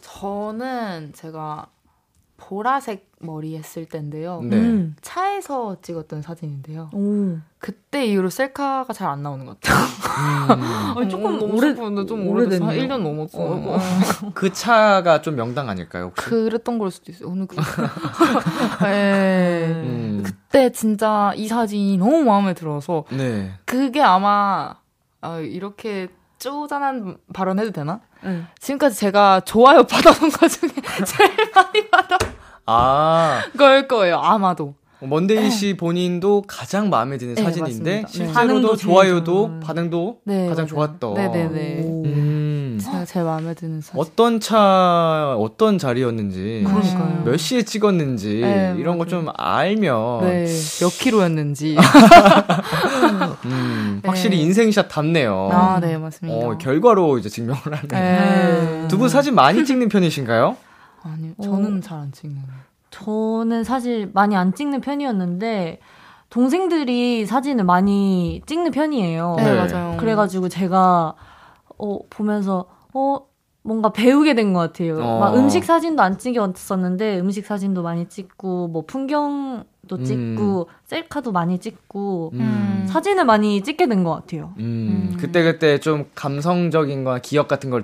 저는 0.00 1.12
제가 1.12 1.66
보라색 2.56 3.06
머리 3.20 3.56
했을 3.56 3.86
때인데요. 3.86 4.42
네. 4.42 4.56
음. 4.56 4.94
차에서 5.00 5.76
찍었던 5.80 6.20
사진인데요. 6.20 6.90
오. 6.92 7.38
그때 7.58 8.04
이후로 8.04 8.28
셀카가 8.28 8.92
잘 8.92 9.08
안 9.08 9.22
나오는 9.22 9.46
것 9.46 9.58
같아요. 9.58 10.58
음. 10.58 10.62
아니, 11.00 11.08
조금 11.08 11.38
너무 11.38 11.54
오래- 11.56 11.68
슬픈데 11.74 12.04
좀 12.04 12.28
오래됐어. 12.28 12.62
한 12.66 12.74
오래됐네요. 12.74 12.88
1년 12.98 13.02
넘었어. 13.02 13.38
어, 13.38 13.76
어. 13.76 13.78
그 14.34 14.52
차가 14.52 15.22
좀 15.22 15.36
명당 15.36 15.70
아닐까요, 15.70 16.08
혹시? 16.14 16.26
그랬던 16.28 16.78
걸 16.78 16.90
수도 16.90 17.10
있어요. 17.10 17.30
어느 17.30 17.46
그. 17.46 17.56
네. 18.84 19.68
음. 19.72 20.22
그때 20.22 20.70
진짜 20.72 21.32
이 21.34 21.48
사진이 21.48 21.96
너무 21.96 22.22
마음에 22.22 22.52
들어서 22.52 23.04
네. 23.10 23.52
그게 23.64 24.02
아마 24.02 24.74
아, 25.22 25.38
이렇게 25.38 26.08
쪼잔한 26.38 27.16
발언 27.32 27.58
해도 27.58 27.70
되나? 27.70 28.00
네. 28.22 28.42
지금까지 28.58 28.96
제가 28.98 29.40
좋아요 29.40 29.84
받아본 29.84 30.30
것 30.30 30.48
중에 30.48 30.70
제일 31.06 31.30
많이 31.54 31.88
받아 31.88 32.18
아, 32.66 33.42
걸 33.58 33.88
거예요. 33.88 34.18
아마도. 34.18 34.74
먼데이 35.04 35.50
씨 35.50 35.76
본인도 35.76 36.44
가장 36.46 36.88
마음에 36.88 37.18
드는 37.18 37.34
네, 37.34 37.42
사진인데 37.42 38.02
맞습니다. 38.02 38.28
네. 38.28 38.32
실제로도 38.32 38.76
좋아요도 38.76 39.46
좋은. 39.48 39.60
반응도 39.60 40.18
네, 40.24 40.46
가장 40.46 40.64
맞아요. 40.64 40.66
좋았던. 40.68 41.14
네네네. 41.14 41.82
오. 41.82 42.04
음. 42.04 42.78
제가 42.80 43.04
제일 43.04 43.24
마음에 43.26 43.52
드는 43.54 43.80
사진. 43.80 44.00
어떤 44.00 44.38
차, 44.38 45.34
어떤 45.38 45.76
자리였는지, 45.78 46.62
그러니까요. 46.64 47.22
몇 47.24 47.36
시에 47.36 47.62
찍었는지 47.62 48.40
네, 48.42 48.74
이런 48.78 48.98
거. 48.98 49.06
좀 49.06 49.26
알면 49.36 50.20
네, 50.20 50.46
몇 50.80 50.88
킬로였는지. 50.98 51.76
음, 53.46 54.00
네. 54.02 54.08
확실히 54.08 54.40
인생샷 54.40 54.88
답네요. 54.88 55.48
아, 55.52 55.80
네, 55.80 55.98
맞습니다. 55.98 56.46
어, 56.46 56.58
결과로 56.58 57.18
이제 57.18 57.28
증명을 57.28 57.60
하네. 57.66 57.88
네. 57.88 58.88
두분 58.88 59.08
사진 59.08 59.34
많이 59.34 59.64
찍는 59.64 59.88
편이신가요? 59.88 60.56
아니요, 61.02 61.32
저는 61.42 61.80
잘안 61.80 62.12
찍는. 62.12 62.42
저는 62.90 63.64
사실 63.64 64.10
많이 64.12 64.36
안 64.36 64.54
찍는 64.54 64.80
편이었는데 64.80 65.80
동생들이 66.30 67.26
사진을 67.26 67.64
많이 67.64 68.40
찍는 68.46 68.70
편이에요. 68.70 69.34
네, 69.38 69.44
네. 69.44 69.54
맞아요. 69.54 69.96
그래가지고 69.98 70.48
제가 70.48 71.14
어 71.78 71.98
보면서 72.10 72.66
어 72.94 73.18
뭔가 73.62 73.90
배우게 73.92 74.34
된 74.34 74.52
것 74.52 74.60
같아요. 74.60 74.98
어. 75.02 75.18
막 75.20 75.36
음식 75.36 75.64
사진도 75.64 76.02
안 76.02 76.18
찍었었는데 76.18 77.20
음식 77.20 77.46
사진도 77.46 77.82
많이 77.82 78.08
찍고 78.08 78.68
뭐 78.68 78.84
풍경 78.86 79.64
도 79.88 80.02
찍고 80.02 80.68
셀카도 80.84 81.32
많이 81.32 81.58
찍고 81.58 82.30
음. 82.34 82.86
사진을 82.88 83.24
많이 83.24 83.62
찍게 83.62 83.88
된 83.88 84.04
것 84.04 84.12
같아요. 84.14 84.54
음, 84.58 85.16
그때 85.18 85.42
그때 85.42 85.78
좀 85.78 86.06
감성적인 86.14 87.02
거나 87.04 87.18
기억 87.18 87.48
같은 87.48 87.68
걸 87.70 87.82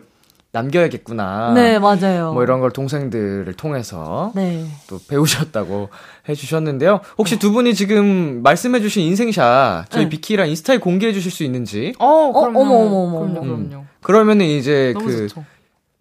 남겨야겠구나. 0.52 1.52
네, 1.54 1.78
맞아요. 1.78 2.32
뭐 2.32 2.42
이런 2.42 2.60
걸 2.60 2.70
동생들을 2.70 3.52
통해서 3.54 4.32
네. 4.34 4.66
또 4.88 4.98
배우셨다고 5.08 5.90
해주셨는데요. 6.28 7.00
혹시 7.18 7.38
두 7.38 7.52
분이 7.52 7.74
지금 7.74 8.42
말씀해주신 8.42 9.02
인생샷 9.04 9.90
저희 9.90 10.04
네. 10.04 10.08
비키랑 10.08 10.48
인스타에 10.48 10.78
공개해 10.78 11.12
주실 11.12 11.30
수 11.30 11.44
있는지? 11.44 11.92
어, 11.98 12.32
그럼요. 12.32 12.60
어머, 12.60 12.74
어머, 12.74 12.96
어머, 12.96 13.18
그럼요, 13.20 13.40
어머. 13.40 13.56
그럼요. 13.68 13.84
그러면은 14.02 14.46
이제 14.46 14.92
너무 14.94 15.06
그 15.06 15.28
좋죠. 15.28 15.44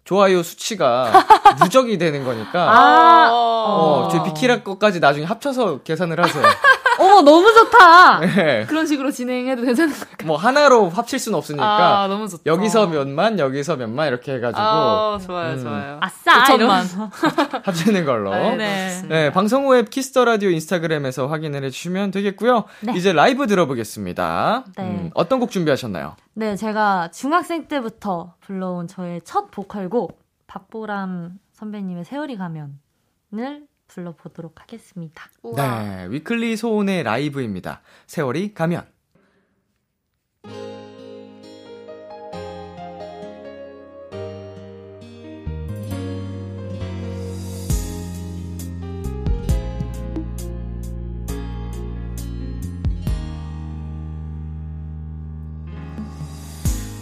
좋아요 0.04 0.42
수치가 0.42 1.12
누적이 1.62 1.98
되는 1.98 2.24
거니까. 2.24 2.70
아, 2.72 3.28
어, 3.30 4.08
저희 4.10 4.22
비키라 4.24 4.62
것까지 4.62 5.00
나중에 5.00 5.26
합쳐서 5.26 5.82
계산을 5.82 6.18
하세요. 6.22 6.42
어머, 6.98 7.22
너무 7.22 7.52
좋다! 7.52 8.20
네. 8.26 8.66
그런 8.66 8.86
식으로 8.86 9.10
진행해도 9.10 9.62
괜찮은 9.62 9.92
거예요. 9.92 10.06
뭐 10.24 10.36
하나로 10.36 10.88
합칠 10.90 11.18
수는 11.18 11.38
없으니까 11.38 12.02
아, 12.02 12.08
너무 12.08 12.28
좋다. 12.28 12.42
여기서 12.46 12.88
몇만 12.88 13.38
여기서 13.38 13.76
몇만 13.76 14.08
이렇게 14.08 14.34
해가지고 14.34 14.60
아, 14.60 15.18
좋아요, 15.24 15.54
음. 15.54 15.62
좋아요. 15.62 15.98
아싸! 16.00 16.44
5천만. 16.44 16.54
이러면서. 16.56 17.10
합치는 17.64 18.04
걸로. 18.04 18.30
네, 18.30 18.56
네. 18.56 19.02
네, 19.08 19.32
방송 19.32 19.66
후에 19.66 19.84
Kiss 19.84 20.07
the 20.07 20.24
Radio 20.24 20.50
인스타그램에서 20.50 21.26
확인을 21.26 21.64
해주시면 21.64 22.10
되겠고요. 22.10 22.64
이제 22.96 23.12
라이브 23.12 23.46
들어보겠습니다. 23.46 24.64
네. 24.76 24.82
음, 24.82 25.10
어떤 25.14 25.40
곡 25.40 25.50
준비하셨나요? 25.50 26.16
네, 26.34 26.56
제가 26.56 27.10
중학생 27.12 27.66
때부터 27.68 28.34
불러온 28.40 28.86
저의 28.88 29.20
첫 29.24 29.50
보컬곡, 29.50 30.18
박보람 30.46 31.38
선배님의 31.52 32.04
세월이 32.04 32.36
가면을 32.36 33.66
불러보도록 33.88 34.60
하겠습니다. 34.60 35.28
네, 35.56 36.06
위클리 36.10 36.56
소원의 36.56 37.02
라이브입니다. 37.02 37.82
세월이 38.06 38.54
가면. 38.54 38.86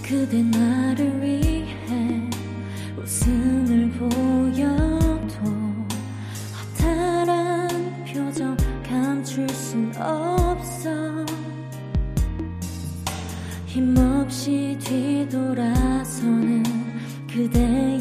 그대 0.09 0.41
나를 0.41 1.21
위해 1.21 1.46
없어. 10.01 10.91
힘없이 13.67 14.77
뒤돌아서는 14.81 16.63
그대의 17.31 17.96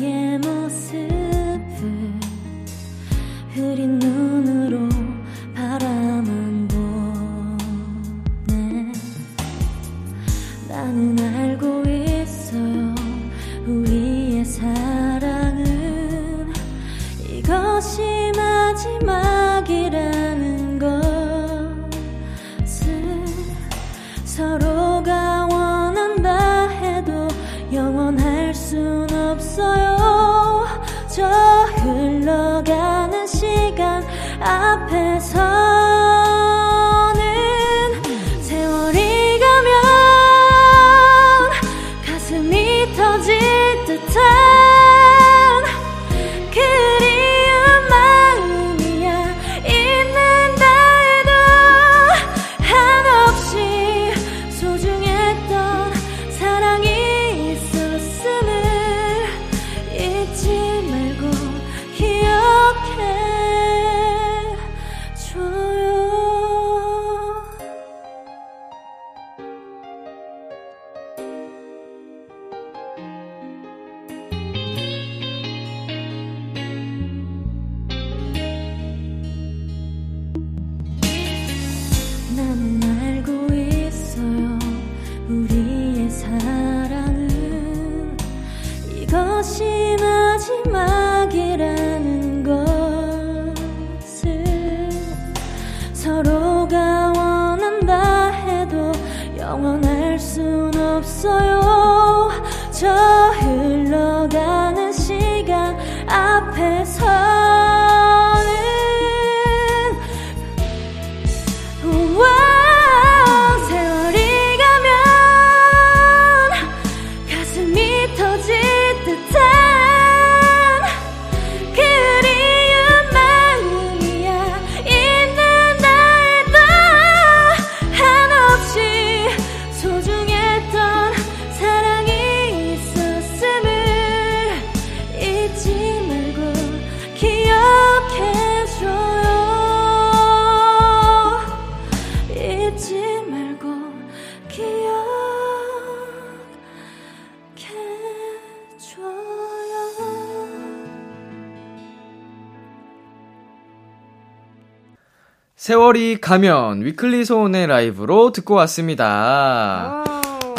세월이 155.65 156.21
가면 156.21 156.85
위클리 156.85 157.25
소원의 157.25 157.65
라이브로 157.65 158.31
듣고 158.31 158.53
왔습니다. 158.53 160.03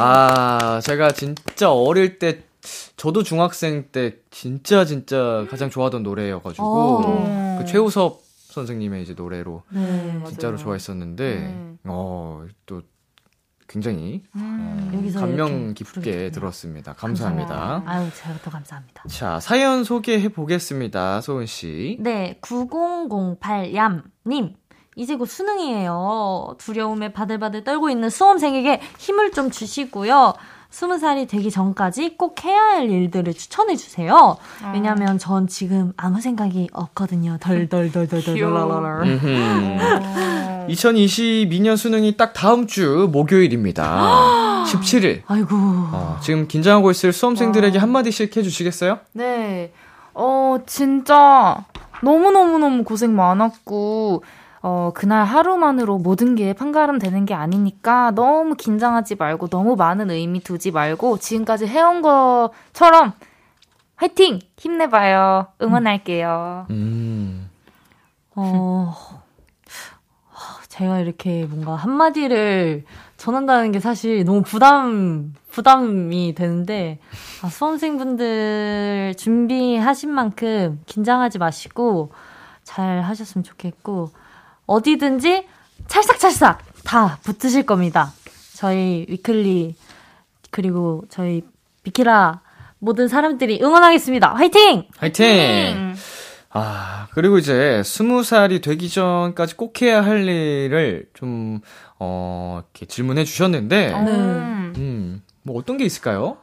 아, 0.00 0.80
제가 0.82 1.12
진짜 1.12 1.70
어릴 1.70 2.18
때, 2.18 2.42
저도 2.96 3.22
중학생 3.22 3.84
때 3.92 4.16
진짜 4.32 4.84
진짜 4.84 5.46
가장 5.48 5.70
좋아하던 5.70 6.02
노래여가지고, 6.02 6.64
어. 6.66 7.56
그 7.60 7.66
최우섭 7.66 8.20
선생님의 8.48 9.04
이제 9.04 9.14
노래로 9.14 9.62
네. 9.68 10.22
진짜로 10.26 10.56
좋아했었는데, 10.56 11.76
어, 11.84 12.44
또 12.66 12.82
굉장히 13.68 14.24
어, 14.36 14.90
여기서 14.92 15.20
감명 15.20 15.74
깊게 15.74 16.00
부르겠군요. 16.00 16.30
들었습니다. 16.32 16.94
감사합니다. 16.94 17.84
아유, 17.86 18.10
제가 18.12 18.38
더 18.42 18.50
감사합니다. 18.50 19.04
자, 19.06 19.38
사연 19.38 19.84
소개해 19.84 20.30
보겠습니다. 20.30 21.20
소은 21.20 21.46
씨. 21.46 21.96
네, 22.00 22.40
9008얌 22.42 24.02
님. 24.26 24.56
이제 24.98 25.14
곧 25.14 25.26
수능이에요. 25.26 26.54
두려움에 26.56 27.12
바들바들 27.12 27.64
떨고 27.64 27.90
있는 27.90 28.08
수험생에게 28.08 28.80
힘을 28.98 29.30
좀 29.30 29.50
주시고요. 29.50 30.32
스무 30.70 30.98
살이 30.98 31.26
되기 31.26 31.50
전까지 31.50 32.16
꼭 32.16 32.42
해야 32.44 32.60
할 32.60 32.90
일들을 32.90 33.32
추천해 33.34 33.76
주세요. 33.76 34.38
왜냐면 34.72 35.18
전 35.18 35.46
지금 35.46 35.92
아무 35.98 36.20
생각이 36.22 36.70
없거든요. 36.72 37.36
덜덜덜덜덜덜. 37.40 38.34
2022년 40.68 41.76
수능이 41.76 42.16
딱 42.16 42.32
다음 42.32 42.66
주 42.66 43.08
목요일입니다. 43.12 44.64
17일. 44.66 45.22
아이고. 45.26 45.54
어, 45.56 46.18
지금 46.22 46.48
긴장하고 46.48 46.90
있을 46.90 47.12
수험생들에게 47.12 47.78
한마디씩 47.78 48.34
해주시겠어요? 48.36 48.98
네. 49.12 49.72
어, 50.14 50.56
진짜 50.66 51.64
너무너무너무 52.02 52.82
고생 52.82 53.14
많았고, 53.14 54.24
어, 54.62 54.90
그날 54.94 55.24
하루만으로 55.24 55.98
모든 55.98 56.34
게 56.34 56.52
판가름 56.52 56.98
되는 56.98 57.24
게 57.24 57.34
아니니까 57.34 58.12
너무 58.12 58.54
긴장하지 58.54 59.16
말고 59.16 59.48
너무 59.48 59.76
많은 59.76 60.10
의미 60.10 60.40
두지 60.40 60.70
말고 60.70 61.18
지금까지 61.18 61.66
해온 61.66 62.02
것처럼 62.02 63.12
화이팅! 63.96 64.40
힘내봐요. 64.58 65.46
응원할게요. 65.62 66.66
음. 66.70 67.48
어, 68.34 68.94
제가 70.68 71.00
이렇게 71.00 71.46
뭔가 71.46 71.74
한마디를 71.74 72.84
전한다는 73.16 73.72
게 73.72 73.80
사실 73.80 74.24
너무 74.24 74.42
부담, 74.42 75.32
부담이 75.50 76.34
되는데, 76.34 76.98
아, 77.42 77.48
수험생분들 77.48 79.14
준비하신 79.16 80.10
만큼 80.10 80.82
긴장하지 80.84 81.38
마시고, 81.38 82.12
잘 82.62 83.00
하셨으면 83.00 83.42
좋겠고, 83.42 84.10
어디든지 84.66 85.46
찰싹찰싹 85.88 86.62
다 86.84 87.18
붙으실 87.22 87.64
겁니다. 87.64 88.12
저희 88.54 89.06
위클리, 89.08 89.74
그리고 90.50 91.04
저희 91.08 91.42
비키라 91.82 92.40
모든 92.78 93.08
사람들이 93.08 93.60
응원하겠습니다. 93.62 94.34
화이팅! 94.34 94.86
화이팅! 94.96 95.94
아, 96.50 97.08
그리고 97.12 97.38
이제 97.38 97.82
스무 97.84 98.22
살이 98.22 98.60
되기 98.60 98.88
전까지 98.88 99.56
꼭 99.56 99.82
해야 99.82 100.02
할 100.02 100.26
일을 100.26 101.08
좀, 101.12 101.60
어, 101.98 102.62
이렇게 102.62 102.86
질문해 102.86 103.24
주셨는데, 103.24 103.88
네. 103.88 104.10
음, 104.78 105.22
뭐 105.42 105.58
어떤 105.58 105.76
게 105.76 105.84
있을까요? 105.84 106.38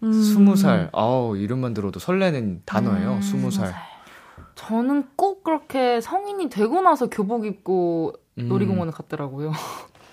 스무 0.00 0.56
살. 0.56 0.88
아우, 0.92 1.36
이름만 1.36 1.74
들어도 1.74 1.98
설레는 1.98 2.62
단어예요. 2.64 3.20
스무 3.22 3.50
살. 3.50 3.74
저는 4.66 5.04
꼭 5.16 5.44
그렇게 5.44 6.00
성인이 6.00 6.50
되고 6.50 6.80
나서 6.80 7.08
교복 7.08 7.46
입고 7.46 8.14
음. 8.38 8.48
놀이공원을 8.48 8.92
갔더라고요. 8.92 9.52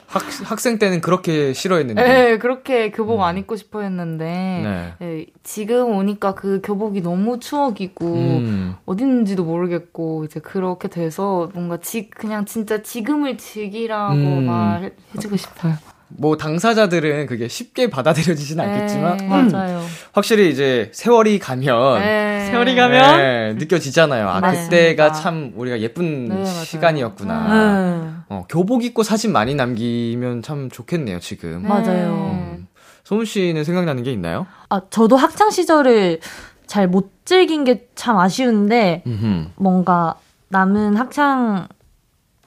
학, 0.07 0.21
학생 0.43 0.77
때는 0.77 1.01
그렇게 1.01 1.53
싫어했는데. 1.53 2.03
네, 2.03 2.37
그렇게 2.37 2.91
교복 2.91 3.23
안 3.23 3.37
입고 3.39 3.55
싶어 3.55 3.81
했는데, 3.81 4.25
네. 4.63 4.93
네, 4.99 5.25
지금 5.41 5.95
오니까 5.95 6.35
그 6.35 6.61
교복이 6.63 7.01
너무 7.01 7.39
추억이고, 7.39 8.05
음. 8.05 8.75
어딨는지도 8.85 9.43
모르겠고, 9.43 10.25
이제 10.25 10.39
그렇게 10.39 10.87
돼서 10.87 11.49
뭔가 11.55 11.77
지, 11.77 12.11
그냥 12.11 12.45
진짜 12.45 12.83
지금을 12.83 13.39
즐기라고 13.39 14.13
음. 14.13 14.45
말 14.45 14.91
해주고 15.15 15.35
싶어요. 15.35 15.73
뭐 16.15 16.37
당사자들은 16.37 17.25
그게 17.25 17.47
쉽게 17.47 17.89
받아들여지진 17.89 18.57
네, 18.57 18.63
않겠지만 18.63 19.17
맞아요. 19.27 19.81
확실히 20.11 20.51
이제 20.51 20.91
세월이 20.93 21.39
가면 21.39 22.01
네. 22.45 22.51
세월이 22.51 22.75
가면? 22.75 23.17
네, 23.17 23.53
느껴지잖아요. 23.53 24.27
아 24.29 24.39
맞습니다. 24.39 24.69
그때가 24.69 25.11
참 25.13 25.53
우리가 25.55 25.79
예쁜 25.81 26.25
네. 26.29 26.45
시간이었구나. 26.45 27.47
네. 27.47 28.09
어, 28.29 28.45
교복 28.49 28.83
입고 28.83 29.03
사진 29.03 29.31
많이 29.31 29.55
남기면 29.55 30.41
참 30.41 30.69
좋겠네요 30.69 31.19
지금. 31.19 31.63
맞아요. 31.67 32.31
음. 32.33 32.67
소은 33.03 33.25
씨는 33.25 33.63
생각나는 33.63 34.03
게 34.03 34.11
있나요? 34.11 34.47
아, 34.69 34.81
저도 34.89 35.15
학창 35.17 35.49
시절을 35.51 36.19
잘 36.67 36.87
못 36.87 37.11
즐긴 37.25 37.63
게 37.65 37.87
참 37.95 38.17
아쉬운데, 38.17 39.03
음흠. 39.05 39.49
뭔가 39.57 40.15
남은 40.49 40.95
학창 40.97 41.67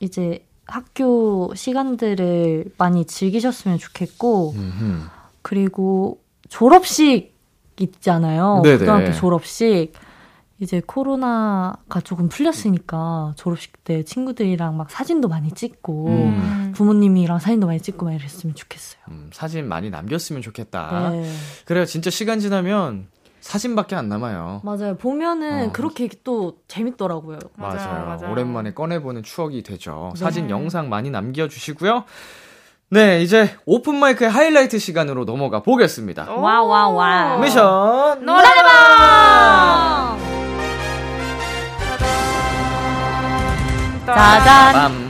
이제 0.00 0.44
학교 0.66 1.52
시간들을 1.54 2.64
많이 2.78 3.04
즐기셨으면 3.04 3.78
좋겠고, 3.78 4.54
음흠. 4.56 5.02
그리고 5.42 6.18
졸업식 6.48 7.35
있잖아요. 7.78 8.60
네네. 8.62 8.78
고등학교 8.78 9.12
졸업식. 9.12 9.92
이제 10.58 10.80
코로나가 10.86 12.00
조금 12.02 12.30
풀렸으니까 12.30 13.34
졸업식 13.36 13.84
때 13.84 14.02
친구들이랑 14.04 14.74
막 14.76 14.90
사진도 14.90 15.28
많이 15.28 15.50
찍고 15.52 16.06
음. 16.08 16.72
부모님이랑 16.74 17.38
사진도 17.40 17.66
많이 17.66 17.78
찍고 17.78 18.06
막 18.06 18.14
이랬으면 18.14 18.54
좋겠어요. 18.54 19.02
음, 19.10 19.28
사진 19.34 19.68
많이 19.68 19.90
남겼으면 19.90 20.40
좋겠다. 20.40 21.10
네. 21.10 21.30
그래요. 21.66 21.84
진짜 21.84 22.08
시간 22.08 22.40
지나면 22.40 23.08
사진밖에 23.40 23.96
안 23.96 24.08
남아요. 24.08 24.62
맞아요. 24.64 24.96
보면은 24.96 25.68
어. 25.68 25.72
그렇게 25.72 26.08
또 26.24 26.56
재밌더라고요. 26.68 27.38
맞아요. 27.56 28.18
오랜만에 28.30 28.72
꺼내보는 28.72 29.22
추억이 29.24 29.62
되죠. 29.62 30.12
네. 30.14 30.20
사진, 30.20 30.48
영상 30.48 30.88
많이 30.88 31.10
남겨주시고요. 31.10 32.04
네, 32.88 33.20
이제 33.20 33.50
오픈마이크의 33.66 34.30
하이라이트 34.30 34.78
시간으로 34.78 35.24
넘어가 35.24 35.60
보겠습니다. 35.60 36.30
와, 36.30 36.62
와, 36.62 36.88
와. 36.88 37.38
미션 37.38 38.24
노래방! 38.24 38.46
짜잔. 44.06 45.02
빰. 45.02 45.05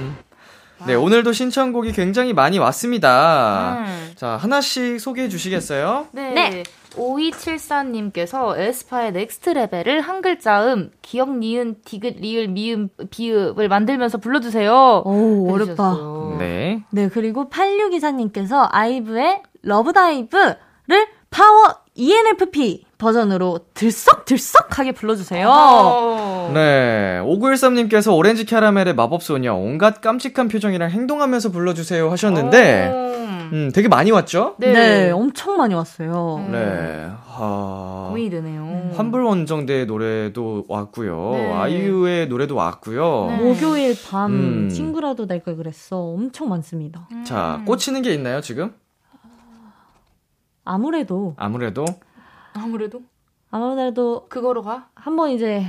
네, 0.87 0.95
오늘도 0.95 1.33
신청곡이 1.33 1.93
굉장히 1.93 2.33
많이 2.33 2.59
왔습니다. 2.59 3.85
음. 3.87 4.13
자, 4.15 4.37
하나씩 4.37 5.01
소개해 5.01 5.29
주시겠어요? 5.29 6.07
네. 6.13 6.31
네. 6.33 6.63
5274님께서 6.95 8.57
에스파의 8.59 9.13
Next 9.13 9.51
Level을 9.51 10.01
한글 10.01 10.23
자음, 10.23 10.93
기역, 11.03 11.37
니은, 11.37 11.77
디귿, 11.85 12.17
리을, 12.21 12.49
미음, 12.49 12.89
비읍을 13.11 13.69
만들면서 13.69 14.19
불러주세요. 14.19 15.03
오, 15.05 15.53
어렵다. 15.53 15.91
해주셨어요. 15.91 16.37
네. 16.39 16.83
네, 16.91 17.09
그리고 17.09 17.51
8624님께서 17.51 18.69
아이브의 18.71 19.43
Love 19.63 19.94
Dive를 19.94 20.57
파워 21.31 21.75
ENFP 21.95 22.86
버전으로 22.99 23.61
들썩들썩하게 23.75 24.93
불러주세요. 24.93 25.49
어. 25.51 26.51
네. 26.55 27.21
5913님께서 27.25 28.15
오렌지 28.17 28.45
캐러멜의 28.45 28.95
마법소녀, 28.95 29.55
온갖 29.55 30.01
깜찍한 30.01 30.49
표정이랑 30.49 30.91
행동하면서 30.91 31.51
불러주세요 31.51 32.11
하셨는데, 32.11 32.89
음. 32.93 33.51
음, 33.53 33.71
되게 33.73 33.87
많이 33.89 34.11
왔죠? 34.11 34.57
네. 34.59 34.73
네, 34.73 35.11
엄청 35.11 35.57
많이 35.57 35.75
왔어요. 35.75 36.45
음. 36.47 36.53
네. 36.53 37.09
하... 37.27 38.07
고민이 38.09 38.31
되네요. 38.31 38.91
환불원정대의 38.97 39.87
노래도 39.87 40.65
왔고요. 40.69 41.31
네. 41.33 41.53
아이유의 41.53 42.29
노래도 42.29 42.57
왔고요. 42.57 43.27
네. 43.31 43.37
목요일 43.45 43.95
밤 44.11 44.33
음. 44.33 44.69
친구라도 44.71 45.27
날 45.27 45.41
걸 45.45 45.57
그랬어. 45.57 45.99
엄청 45.99 46.49
많습니다. 46.49 47.07
자, 47.25 47.63
꽂히는 47.67 48.03
게 48.03 48.13
있나요, 48.15 48.41
지금? 48.41 48.73
아무래도 50.65 51.35
아무래도. 51.37 51.85
아무래도 52.59 53.01
아무래도 53.51 54.27
그거로 54.29 54.63
가? 54.63 54.87
한번 54.95 55.31
이제 55.31 55.65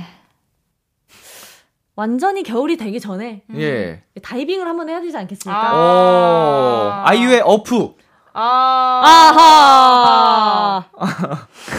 완전히 1.94 2.42
겨울이 2.42 2.76
되기 2.76 3.00
전에 3.00 3.42
예. 3.56 4.02
다이빙을 4.22 4.66
한번 4.66 4.88
해야 4.88 5.00
되지 5.00 5.16
않겠습니까? 5.16 5.70
아. 5.70 5.74
오, 5.74 7.08
아이유의 7.08 7.42
어프. 7.44 7.94
아. 8.34 9.02
아하. 9.04 10.84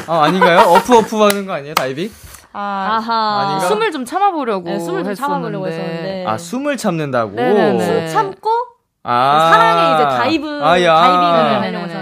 아, 0.07 0.23
아닌가요? 0.23 0.59
어프 0.59 0.97
어프 0.97 1.15
하는 1.21 1.45
거 1.45 1.53
아니에요, 1.53 1.73
다이빙? 1.73 2.11
아. 2.51 2.97
아하. 2.97 3.39
아닌가? 3.45 3.67
숨을 3.67 3.91
좀 3.93 4.03
참아보려고. 4.03 4.65
네, 4.69 4.79
숨을 4.79 5.03
좀 5.05 5.13
참아보려고 5.13 5.67
했었는데. 5.67 6.25
아, 6.27 6.37
숨을 6.37 6.75
참는다고? 6.75 7.31
네네네. 7.31 7.85
숨 7.85 8.13
참고 8.13 8.49
아. 9.03 9.51
사랑에 9.53 9.93
이제 9.95 10.03
dive 10.17 10.61
아, 10.65 10.81
야. 10.83 10.95
다이빙을. 10.95 11.61
하려고 11.61 11.85
했었는데 11.85 11.98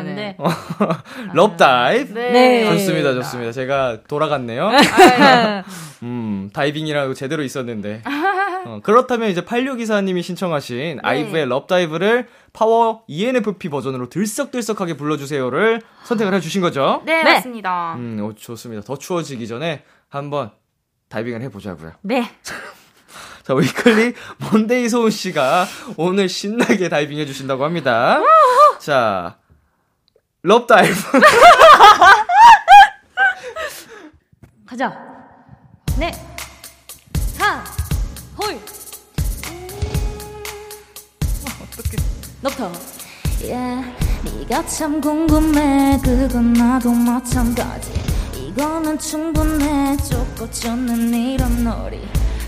Love 1.33 1.57
Dive? 1.57 2.13
네. 2.13 2.31
네. 2.31 2.65
좋습니다, 2.71 3.13
좋습니다. 3.13 3.51
제가 3.51 3.99
돌아갔네요. 4.07 4.67
아, 4.67 5.63
음, 6.03 6.49
다이빙이라고 6.53 7.13
제대로 7.13 7.43
있었는데. 7.43 8.03
어, 8.65 8.79
그렇다면 8.83 9.29
이제 9.29 9.41
8624님이 9.41 10.21
신청하신 10.21 10.99
아이브의 11.01 11.45
Love 11.45 11.67
Dive를 11.67 12.27
파워 12.53 13.03
ENFP 13.07 13.69
버전으로 13.69 14.09
들썩들썩하게 14.09 14.97
불러주세요를 14.97 15.81
선택을 16.03 16.33
해주신 16.33 16.61
거죠? 16.61 17.01
네, 17.05 17.23
네. 17.23 17.35
맞습니다. 17.35 17.95
음, 17.95 18.19
어, 18.21 18.35
좋습니다. 18.35 18.83
더 18.83 18.97
추워지기 18.97 19.47
전에 19.47 19.83
한번 20.09 20.51
다이빙을 21.09 21.41
해보자고요. 21.43 21.93
네. 22.01 22.29
자, 23.43 23.53
위클리 23.53 24.13
먼데이 24.51 24.89
소은 24.89 25.09
씨가 25.09 25.65
오늘 25.95 26.27
신나게 26.27 26.89
다이빙 26.89 27.17
해주신다고 27.19 27.63
합니다. 27.63 28.19
자, 28.79 29.37
Love 30.43 30.66
Dive. 30.66 30.95
가자. 34.65 34.93
네. 35.97 36.11
하. 37.37 37.63
홀. 38.37 38.59
어떡해. 41.61 41.97
너부터. 42.41 42.71
Yeah, 43.39 43.85
네가 44.23 44.65
참 44.65 44.99
궁금해 44.99 45.99
그건 46.03 46.53
나도 46.53 46.91
마찬가지 46.91 47.91
이거면 48.35 48.97
충분해 48.97 49.95
쫓고쫓는 49.97 51.13
이런 51.13 51.63
놀이 51.63 52.01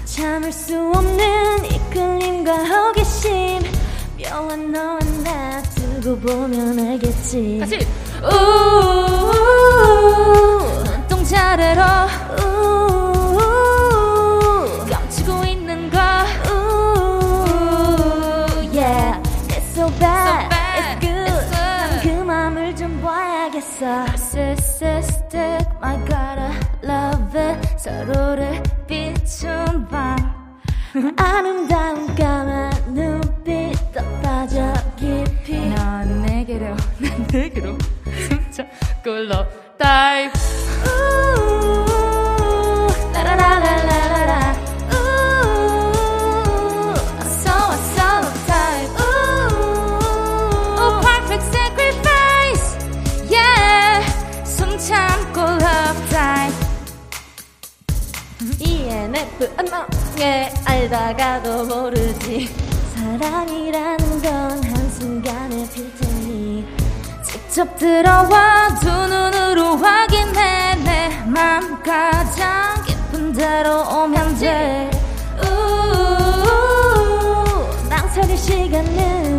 참을 0.05 0.51
수 0.51 0.75
없는 0.75 1.63
이끌림과 1.65 2.65
호기심 2.65 3.61
묘한 4.31 4.71
너와 4.71 4.99
나 5.23 5.61
두고 5.75 6.17
보면 6.19 6.79
알겠지. 6.79 7.59
다시. 7.59 7.79
우 8.23 8.27
눈동자래로. 10.83 11.81
우 12.37 13.39
감추고 14.89 15.43
있는 15.45 15.89
걸우 15.89 15.99
yeah. 18.71 19.19
It's 19.49 19.73
so 19.73 19.89
bad. 19.99 20.49
It's 20.77 20.99
good. 20.99 21.49
난그 21.51 22.07
맘을 22.23 22.75
좀 22.75 23.01
봐야겠어. 23.01 23.85
Narcissistic. 23.85 25.65
My 25.81 25.97
god 26.05 26.39
I 26.39 26.51
love 26.83 27.35
it. 27.35 27.57
서로를 27.77 28.61
비춘 28.87 29.87
밤. 29.89 30.15
아름다운 31.17 32.15
까만 32.15 32.71
눈빛 32.93 33.38
더 33.93 34.03
빠져 34.21 34.73
깊이 34.97 35.67
넌 35.69 36.21
내게로, 36.21 36.75
난 36.99 37.27
네게로. 37.31 37.77
진짜 38.27 38.65
꿀러 39.03 39.47
다이브. 39.77 40.37
라라라라라라. 43.13 44.55
어서 47.19 47.51
어서 47.69 48.21
time 48.45 48.89
Oh 50.77 51.01
perfect 51.01 51.43
sacrifice. 51.51 52.77
Yeah. 53.29 54.05
숨 54.45 54.77
참고 54.77 55.41
love 55.41 56.09
time. 56.09 56.53
ENF 58.59 59.51
안나게 59.57 60.51
알다가도 60.65 61.65
모르지 61.65 62.68
사랑이라는 63.09 64.21
건 64.21 64.63
한순간에 64.63 65.67
필 65.73 65.91
테니 65.95 66.63
직접 67.23 67.75
들어와 67.77 68.75
두 68.79 68.87
눈으로 68.87 69.77
확인해. 69.77 70.75
내 70.83 71.09
맘 71.25 71.81
가장 71.81 72.83
깊은 72.85 73.33
데로 73.33 73.81
오면 73.81 74.35
돼. 74.37 74.91
우우우우 75.41 76.67
망설일 77.89 78.37
시간은 78.37 79.38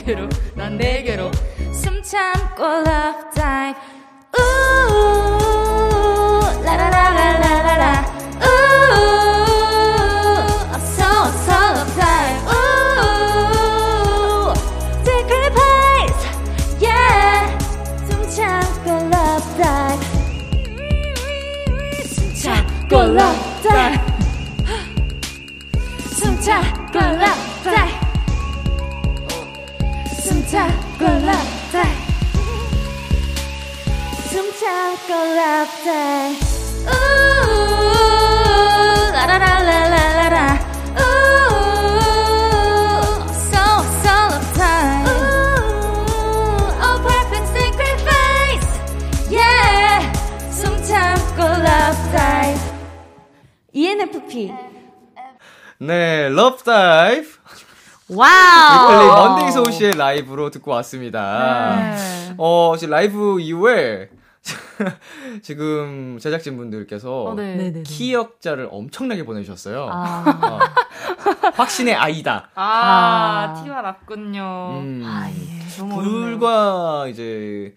내게로 0.00 0.28
난 0.54 0.76
내게로 0.76 1.30
숨 1.72 2.02
참고 2.02 2.64
love 2.64 3.30
dive 3.34 3.74
love 56.60 56.64
dive. 56.64 57.38
와우. 58.08 58.90
위클리 58.90 59.06
먼데이 59.08 59.52
소은 59.52 59.72
씨의 59.72 59.92
라이브로 59.96 60.50
듣고 60.50 60.72
왔습니다. 60.72 61.94
어, 62.36 62.74
지금 62.78 62.92
라이브 62.92 63.40
이후에 63.40 64.10
지금 65.42 66.18
제작진분들께서 66.20 67.24
어, 67.24 67.34
네. 67.34 67.56
네네네. 67.56 67.82
키역자를 67.82 68.68
엄청나게 68.70 69.24
보내주셨어요. 69.24 69.88
아. 69.90 70.24
어, 70.28 71.50
확신의 71.54 71.94
I다. 71.94 72.50
아, 72.54 72.62
아. 72.62 73.62
티가 73.62 73.82
났군요. 73.82 74.80
음, 74.82 75.02
아, 75.04 75.28
예. 75.30 75.60
너무 75.78 75.98
어렵네요. 75.98 76.20
불과 76.20 77.06
이제 77.08 77.74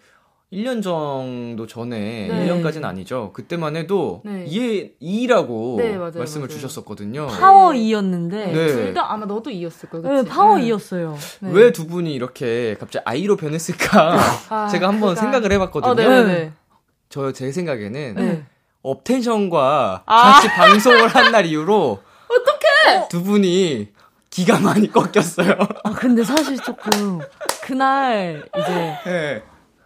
1년 0.54 0.84
정도 0.84 1.66
전에, 1.66 2.28
네. 2.28 2.48
1년까지는 2.48 2.86
아니죠. 2.86 3.32
그때만 3.34 3.76
해도 3.76 4.22
네. 4.24 4.46
E에 4.48 4.92
E라고 5.00 5.78
네, 5.80 5.98
맞아요, 5.98 6.14
말씀을 6.20 6.48
맞아요. 6.48 6.56
주셨었거든요. 6.60 7.26
파워 7.28 7.72
2였는데 7.72 8.30
네. 8.32 8.68
둘다 8.68 9.12
아마 9.12 9.26
너도 9.26 9.50
이었을 9.50 9.90
거예요. 9.90 10.08
네, 10.08 10.18
그치? 10.22 10.30
파워 10.30 10.58
네. 10.60 10.66
2였어요. 10.70 11.16
네. 11.42 11.50
왜두 11.52 11.88
분이 11.88 12.14
이렇게 12.14 12.76
갑자기 12.80 13.04
아이로 13.06 13.36
변했을까? 13.36 14.20
아, 14.50 14.68
제가 14.68 14.90
한번 14.90 15.16
그러니까. 15.16 15.22
생각을 15.22 15.52
해봤거든요. 15.54 15.92
어, 15.92 15.96
네네네. 15.96 16.52
저제 17.10 17.52
생각에는 17.52 18.16
네. 18.16 18.44
업텐션과 18.84 20.04
아. 20.06 20.22
같이 20.34 20.48
방송을 20.50 21.08
한 21.08 21.32
날 21.32 21.46
이후로 21.48 22.00
어떡해! 22.30 23.08
두 23.10 23.24
분이 23.24 23.90
기가 24.30 24.60
많이 24.60 24.92
꺾였어요. 24.92 25.56
아, 25.84 25.92
근데 25.94 26.24
사실 26.24 26.58
조금 26.58 27.20
그날 27.64 28.44
이제 28.56 28.96
네. 29.06 29.44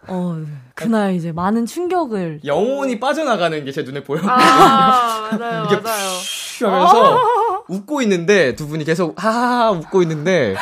어 0.08 0.36
그날 0.74 1.14
이제 1.14 1.32
많은 1.32 1.66
충격을 1.66 2.40
영혼이 2.44 2.98
빠져나가는 3.00 3.64
게 3.64 3.72
제 3.72 3.82
눈에 3.82 4.02
보여요. 4.02 4.24
아, 4.28 5.28
맞아요, 5.32 5.64
이게 5.66 5.76
맞아요. 5.80 6.18
하면서 6.60 7.20
웃고 7.68 8.02
있는데 8.02 8.54
두 8.54 8.66
분이 8.66 8.84
계속 8.84 9.22
하하하 9.22 9.70
웃고 9.72 10.02
있는데 10.02 10.56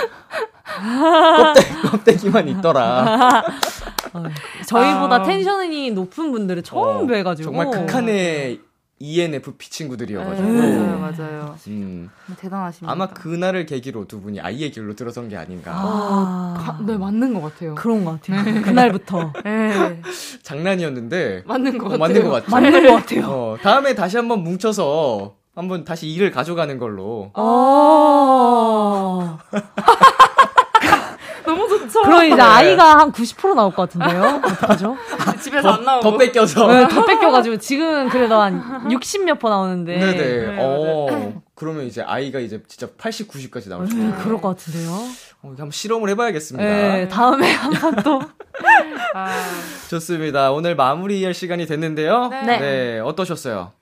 껍데기, 0.65 1.83
껍데 1.89 2.17
기만 2.17 2.49
있더라. 2.49 3.43
어, 4.13 4.23
저희보다 4.67 5.17
아. 5.17 5.23
텐션이 5.23 5.91
높은 5.93 6.33
분들을 6.33 6.63
처음 6.63 7.05
어, 7.05 7.07
뵈가지고 7.07 7.51
정말 7.51 7.71
극한의 7.71 8.61
ENFP 8.99 9.71
친구들이어가지고. 9.71 10.49
네, 10.49 10.77
맞아요, 10.79 10.99
맞아요. 10.99 11.57
음, 11.69 12.11
대단하십니다. 12.39 12.91
아마 12.91 13.09
그날을 13.09 13.67
계기로 13.67 14.07
두 14.07 14.21
분이 14.23 14.41
아이의 14.41 14.71
길로 14.71 14.95
들어선 14.95 15.29
게 15.29 15.37
아닌가. 15.37 15.73
아, 15.75 16.55
가- 16.59 16.79
네, 16.85 16.97
맞는 16.97 17.35
것 17.35 17.43
같아요. 17.43 17.75
그런 17.75 18.05
것 18.05 18.21
같아요. 18.21 18.63
그날부터 18.63 19.33
네, 19.45 20.01
장난이었는데 20.43 21.43
맞는 21.47 21.77
것 21.79 21.87
어, 21.87 21.89
같아요. 21.91 21.99
맞는 21.99 22.25
것 22.25 22.31
같죠. 22.31 22.51
맞는 22.51 22.87
것 22.87 22.95
같아요. 22.95 23.27
어, 23.27 23.57
다음에 23.63 23.95
다시 23.95 24.17
한번 24.17 24.43
뭉쳐서 24.43 25.37
한번 25.55 25.85
다시 25.85 26.09
일을 26.09 26.31
가져가는 26.31 26.79
걸로. 26.79 27.31
어. 27.35 29.39
그럼 32.07 32.25
이제 32.33 32.41
아이가 32.41 32.99
한 32.99 33.13
90% 33.13 33.55
나올 33.55 33.75
것 33.75 33.89
같은데요? 33.91 34.41
어떡하죠? 34.45 34.97
집에서 35.43 35.69
안 35.71 35.85
나오고. 35.85 36.11
더 36.11 36.17
뺏겨서. 36.17 36.67
네, 36.73 36.89
더 36.89 37.05
뺏겨가지고 37.05 37.59
지금은 37.59 38.09
그래도 38.09 38.37
한 38.37 38.89
60 38.91 39.25
몇 39.25 39.39
퍼 39.39 39.51
나오는데. 39.51 39.99
네네. 39.99 40.17
네, 40.17 40.57
어, 40.61 41.43
그러면 41.55 41.85
이제 41.85 42.03
아이가 42.03 42.39
이제 42.39 42.63
진짜 42.69 42.89
80, 42.97 43.29
90까지 43.31 43.69
나올 43.69 43.87
수도 43.87 44.01
음, 44.01 44.09
있고. 44.11 44.23
그럴 44.23 44.41
것 44.41 44.49
같은데요? 44.57 44.91
어, 45.43 45.49
한번 45.49 45.71
실험을 45.71 46.09
해봐야겠습니다. 46.11 46.65
네, 46.69 47.09
다음에 47.09 47.53
한번 47.53 47.97
또. 48.03 48.21
아, 49.15 49.29
좋습니다. 49.91 50.53
오늘 50.53 50.75
마무리할 50.77 51.35
시간이 51.35 51.67
됐는데요. 51.67 52.29
네. 52.47 52.99
어떠셨어요? 53.01 53.73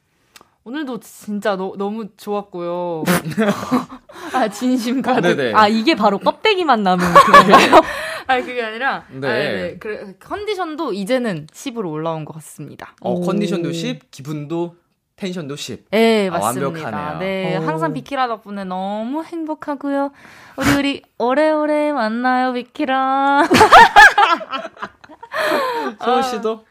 오늘도 0.67 1.01
진짜 1.01 1.57
너, 1.57 1.75
너무 1.77 2.07
좋았고요. 2.17 3.05
아, 4.33 4.49
진심 4.49 5.03
가득. 5.03 5.37
네네. 5.37 5.53
아, 5.55 5.69
이게 5.69 5.95
바로 5.95 6.19
껍데기만 6.19 6.83
남은 6.83 7.05
그건가요? 7.13 7.83
아니, 8.27 8.45
그게 8.45 8.63
아니라. 8.63 9.05
네. 9.11 9.29
아, 9.29 9.33
네. 9.33 9.77
그래, 9.79 10.15
컨디션도 10.19 10.93
이제는 10.93 11.47
10으로 11.53 11.91
올라온 11.91 12.25
것 12.25 12.35
같습니다. 12.35 12.95
어, 13.01 13.13
오. 13.13 13.21
컨디션도 13.21 13.73
10, 13.73 14.11
기분도 14.11 14.77
텐션도 15.17 15.57
10. 15.57 15.87
네, 15.91 16.29
아, 16.29 16.39
맞습니다. 16.39 16.67
완벽하네요. 16.67 17.19
네, 17.19 17.59
오. 17.59 17.63
항상 17.63 17.93
비키라 17.93 18.27
덕분에 18.29 18.65
너무 18.65 19.23
행복하고요. 19.23 20.11
우리 20.57 20.75
우리 20.79 21.03
오래오래 21.19 21.93
만나요, 21.93 22.53
비키라. 22.53 23.47
소은 26.05 26.23
씨도? 26.23 26.65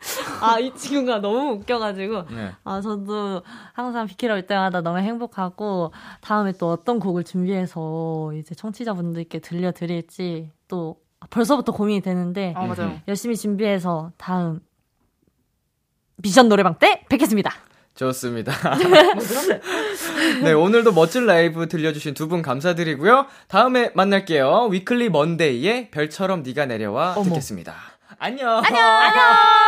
아, 0.40 0.58
이 0.60 0.72
친구가 0.74 1.18
너무 1.20 1.52
웃겨가지고. 1.54 2.24
네. 2.30 2.52
아, 2.64 2.80
저도 2.80 3.42
항상 3.72 4.06
비키라 4.06 4.34
올 4.34 4.46
때마다 4.46 4.80
너무 4.80 4.98
행복하고, 4.98 5.92
다음에 6.20 6.52
또 6.52 6.70
어떤 6.70 6.98
곡을 7.00 7.24
준비해서 7.24 8.32
이제 8.34 8.54
청취자분들께 8.54 9.40
들려드릴지 9.40 10.50
또 10.68 10.96
벌써부터 11.30 11.72
고민이 11.72 12.00
되는데, 12.00 12.54
아, 12.56 12.64
맞아요. 12.66 13.00
열심히 13.08 13.36
준비해서 13.36 14.12
다음 14.16 14.60
미션 16.18 16.48
노래방 16.48 16.78
때 16.78 17.04
뵙겠습니다. 17.08 17.52
좋습니다. 17.96 18.52
네, 20.44 20.52
오늘도 20.52 20.92
멋진 20.92 21.26
라이브 21.26 21.66
들려주신 21.66 22.14
두 22.14 22.28
분 22.28 22.42
감사드리고요. 22.42 23.26
다음에 23.48 23.90
만날게요. 23.94 24.68
위클리 24.70 25.08
먼데이의 25.10 25.90
별처럼 25.90 26.44
네가 26.44 26.66
내려와 26.66 27.14
듣겠습니다. 27.24 27.74
안녕. 28.20 28.62
안녕. 28.64 28.84
안녕. 28.84 29.67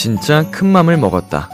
진짜 0.00 0.50
큰 0.50 0.66
맘을 0.66 0.96
먹었다. 0.96 1.50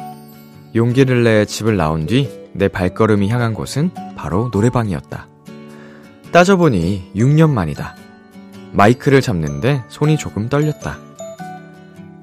용기를 0.77 1.25
내 1.25 1.45
집을 1.45 1.77
나온 1.77 2.07
뒤 2.07 2.47
내 2.53 2.69
발걸음이 2.69 3.29
향한 3.29 3.55
곳은 3.55 3.91
바로 4.15 4.51
노래방이었다. 4.53 5.27
따져보니 6.31 7.11
6년 7.17 7.51
만이다. 7.51 7.97
마이크를 8.71 9.21
잡는데 9.21 9.83
손이 9.89 10.17
조금 10.17 10.49
떨렸다. 10.49 10.97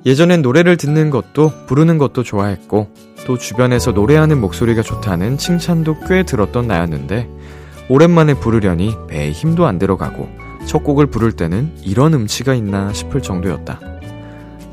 예전엔 0.06 0.42
노래를 0.42 0.78
듣는 0.78 1.10
것도 1.10 1.52
부르는 1.68 1.98
것도 1.98 2.24
좋아했고 2.24 2.88
또 3.28 3.38
주변에서 3.38 3.92
노래하는 3.92 4.40
목소리가 4.40 4.82
좋다는 4.82 5.38
칭찬도 5.38 6.00
꽤 6.08 6.24
들었던 6.24 6.68
나였는데 6.68 7.30
오랜만에 7.90 8.34
부르려니 8.34 8.96
배에 9.10 9.32
힘도 9.32 9.66
안 9.66 9.78
들어가고 9.78 10.30
첫 10.66 10.86
곡을 10.86 11.08
부를 11.08 11.34
때는 11.34 11.74
이런 11.84 12.14
음치가 12.14 12.54
있나 12.54 12.94
싶을 12.94 13.22
정도였다. 13.22 13.93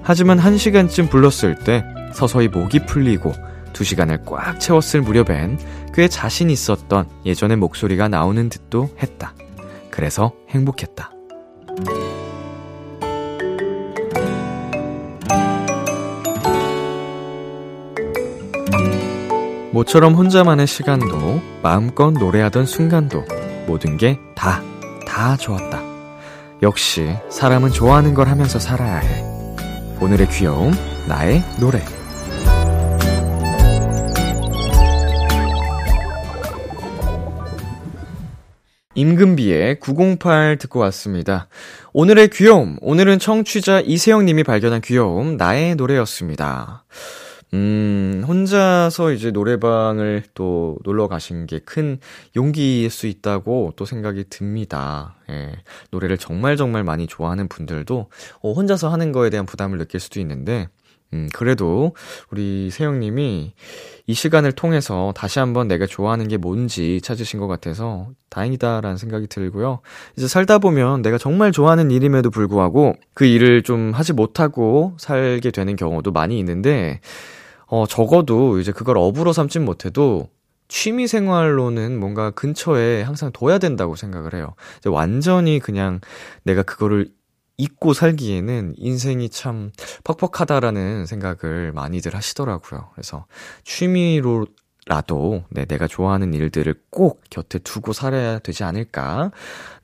하지만 0.03 0.38
한 0.38 0.57
시간쯤 0.59 1.09
불렀을 1.09 1.57
때 1.57 1.84
서서히 2.12 2.48
목이 2.48 2.86
풀리고 2.86 3.32
두 3.72 3.84
시간을 3.84 4.24
꽉 4.24 4.59
채웠을 4.59 5.03
무렵엔 5.03 5.59
꽤 5.94 6.09
자신 6.09 6.51
있었던 6.51 7.09
예전의 7.24 7.57
목소리가 7.57 8.09
나오는 8.09 8.48
듯도 8.48 8.90
했다. 9.03 9.34
그래서 9.90 10.32
행복했다. 10.51 11.11
모처럼 19.72 20.14
혼자만의 20.14 20.66
시간도 20.66 21.40
마음껏 21.62 22.11
노래하던 22.11 22.66
순간도 22.66 23.24
모든 23.66 23.96
게 23.96 24.18
다, 24.34 24.61
다 25.07 25.36
좋았다. 25.36 25.80
역시 26.62 27.16
사람은 27.30 27.70
좋아하는 27.70 28.14
걸 28.14 28.28
하면서 28.28 28.59
살아야 28.59 28.96
해. 28.96 29.39
오늘의 30.03 30.30
귀여움, 30.30 30.72
나의 31.07 31.42
노래. 31.61 31.78
임금비의 38.94 39.78
908 39.80 40.57
듣고 40.57 40.80
왔습니다. 40.80 41.48
오늘의 41.92 42.30
귀여움, 42.30 42.78
오늘은 42.80 43.18
청취자 43.18 43.80
이세영님이 43.80 44.42
발견한 44.42 44.80
귀여움, 44.80 45.36
나의 45.36 45.74
노래였습니다. 45.74 46.84
음, 47.53 48.24
혼자서 48.28 49.11
이제 49.12 49.32
노래방을 49.32 50.22
또 50.34 50.78
놀러 50.84 51.09
가신 51.09 51.46
게 51.46 51.59
큰 51.59 51.98
용기일 52.36 52.90
수 52.90 53.07
있다고 53.09 53.72
또 53.76 53.84
생각이 53.84 54.24
듭니다. 54.30 55.16
예. 55.30 55.53
노래를 55.90 56.16
정말 56.16 56.57
정말 56.57 56.84
많이 56.84 57.07
좋아하는 57.09 57.48
분들도 57.48 58.09
어, 58.42 58.53
혼자서 58.53 58.88
하는 58.90 59.11
거에 59.12 59.30
대한 59.30 59.46
부담을 59.46 59.78
느낄 59.78 59.98
수도 59.98 60.20
있는데, 60.20 60.68
음, 61.12 61.28
그래도 61.34 61.94
우리 62.30 62.70
세영님이 62.70 63.53
이 64.07 64.14
시간을 64.14 64.53
통해서 64.53 65.12
다시 65.16 65.40
한번 65.40 65.66
내가 65.66 65.86
좋아하는 65.86 66.28
게 66.28 66.36
뭔지 66.36 67.01
찾으신 67.03 67.40
것 67.40 67.48
같아서 67.48 68.11
다행이다라는 68.28 68.96
생각이 68.96 69.26
들고요. 69.26 69.80
이제 70.16 70.28
살다 70.28 70.59
보면 70.59 71.03
내가 71.03 71.18
정말 71.18 71.51
좋아하는 71.51 71.90
일임에도 71.90 72.30
불구하고 72.30 72.94
그 73.14 73.24
일을 73.24 73.62
좀 73.62 73.90
하지 73.92 74.12
못하고 74.12 74.94
살게 74.98 75.51
되는 75.51 75.74
경우도 75.74 76.12
많이 76.12 76.38
있는데, 76.38 77.01
어, 77.70 77.86
적어도 77.86 78.58
이제 78.58 78.72
그걸 78.72 78.98
업으로 78.98 79.32
삼진 79.32 79.64
못해도 79.64 80.28
취미 80.68 81.06
생활로는 81.06 81.98
뭔가 81.98 82.30
근처에 82.30 83.02
항상 83.02 83.30
둬야 83.32 83.58
된다고 83.58 83.96
생각을 83.96 84.34
해요. 84.34 84.54
완전히 84.86 85.58
그냥 85.60 86.00
내가 86.44 86.62
그거를 86.62 87.10
잊고 87.56 87.92
살기에는 87.92 88.74
인생이 88.76 89.28
참 89.30 89.70
퍽퍽하다라는 90.04 91.06
생각을 91.06 91.72
많이들 91.72 92.14
하시더라고요. 92.14 92.90
그래서 92.94 93.26
취미로 93.64 94.46
라도 94.86 95.44
네, 95.50 95.66
내가 95.66 95.86
좋아하는 95.86 96.34
일들을 96.34 96.74
꼭 96.90 97.22
곁에 97.30 97.58
두고 97.60 97.92
살아야 97.92 98.38
되지 98.40 98.64
않을까? 98.64 99.30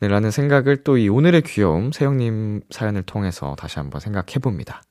네, 0.01 0.09
라는 0.09 0.31
생각을 0.33 0.83
또 0.83 0.97
이 0.97 1.09
오늘의 1.09 1.43
귀여움 1.43 1.93
세영님 1.93 2.63
사연을 2.71 3.03
통해서 3.03 3.55
다시 3.59 3.79
한번 3.79 4.01
생각해 4.01 4.39
봅니다. 4.43 4.83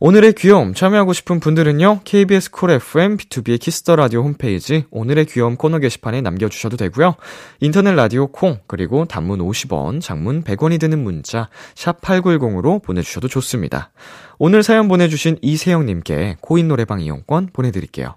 오늘의 0.00 0.32
귀여움 0.34 0.74
참여하고 0.74 1.12
싶은 1.12 1.40
분들은요. 1.40 2.00
KBS 2.04 2.50
쿨 2.50 2.72
FM 2.72 3.16
B2B의 3.16 3.60
키스터 3.60 3.96
라디오 3.96 4.22
홈페이지 4.22 4.84
오늘의 4.90 5.26
귀여움 5.26 5.56
코너 5.56 5.78
게시판에 5.78 6.20
남겨 6.20 6.48
주셔도 6.48 6.76
되고요. 6.76 7.14
인터넷 7.60 7.92
라디오 7.94 8.26
콩 8.26 8.58
그리고 8.66 9.04
단문 9.04 9.38
50원, 9.38 10.00
장문 10.00 10.42
100원이 10.42 10.80
드는 10.80 11.02
문자 11.02 11.48
샵 11.74 12.00
8910으로 12.00 12.82
보내 12.82 13.02
주셔도 13.02 13.28
좋습니다. 13.28 13.92
오늘 14.38 14.62
사연 14.62 14.88
보내 14.88 15.08
주신 15.08 15.38
이세영 15.42 15.86
님께 15.86 16.36
코인 16.40 16.68
노래방 16.68 17.00
이용권 17.00 17.50
보내 17.52 17.70
드릴게요. 17.70 18.16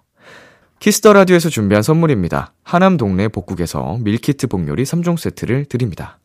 Kiss 0.79 0.99
the 0.99 1.13
Radio에서 1.13 1.49
준비한 1.49 1.83
선물입니다. 1.83 2.53
하남 2.63 2.97
동네 2.97 3.27
복국에서 3.27 3.97
밀키트 4.01 4.47
복요리 4.47 4.83
3종 4.83 5.17
세트를 5.17 5.65
드립니다. 5.65 6.19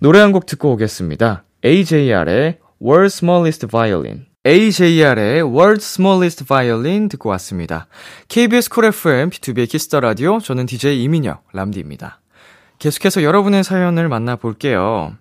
노래 0.00 0.18
한 0.18 0.32
곡 0.32 0.46
듣고 0.46 0.72
오겠습니다. 0.72 1.44
AJR의 1.64 2.58
World's 2.82 3.06
Smallest 3.06 3.66
Violin 3.68 4.29
AJR의 4.46 5.42
World's 5.42 5.82
Smallest 5.82 6.44
Violin 6.46 7.10
듣고 7.10 7.28
왔습니다. 7.30 7.86
KBS 8.28 8.70
쿨 8.70 8.86
FM, 8.86 9.28
B2B의 9.28 9.68
키스터 9.68 10.00
라디오, 10.00 10.38
저는 10.38 10.64
DJ 10.64 11.02
이민혁, 11.02 11.44
람디입니다. 11.52 12.20
계속해서 12.78 13.22
여러분의 13.22 13.62
사연을 13.62 14.08
만나볼게요. 14.08 15.14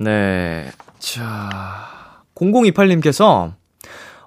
네, 0.00 0.68
자, 0.98 2.22
0028님께서 2.34 3.54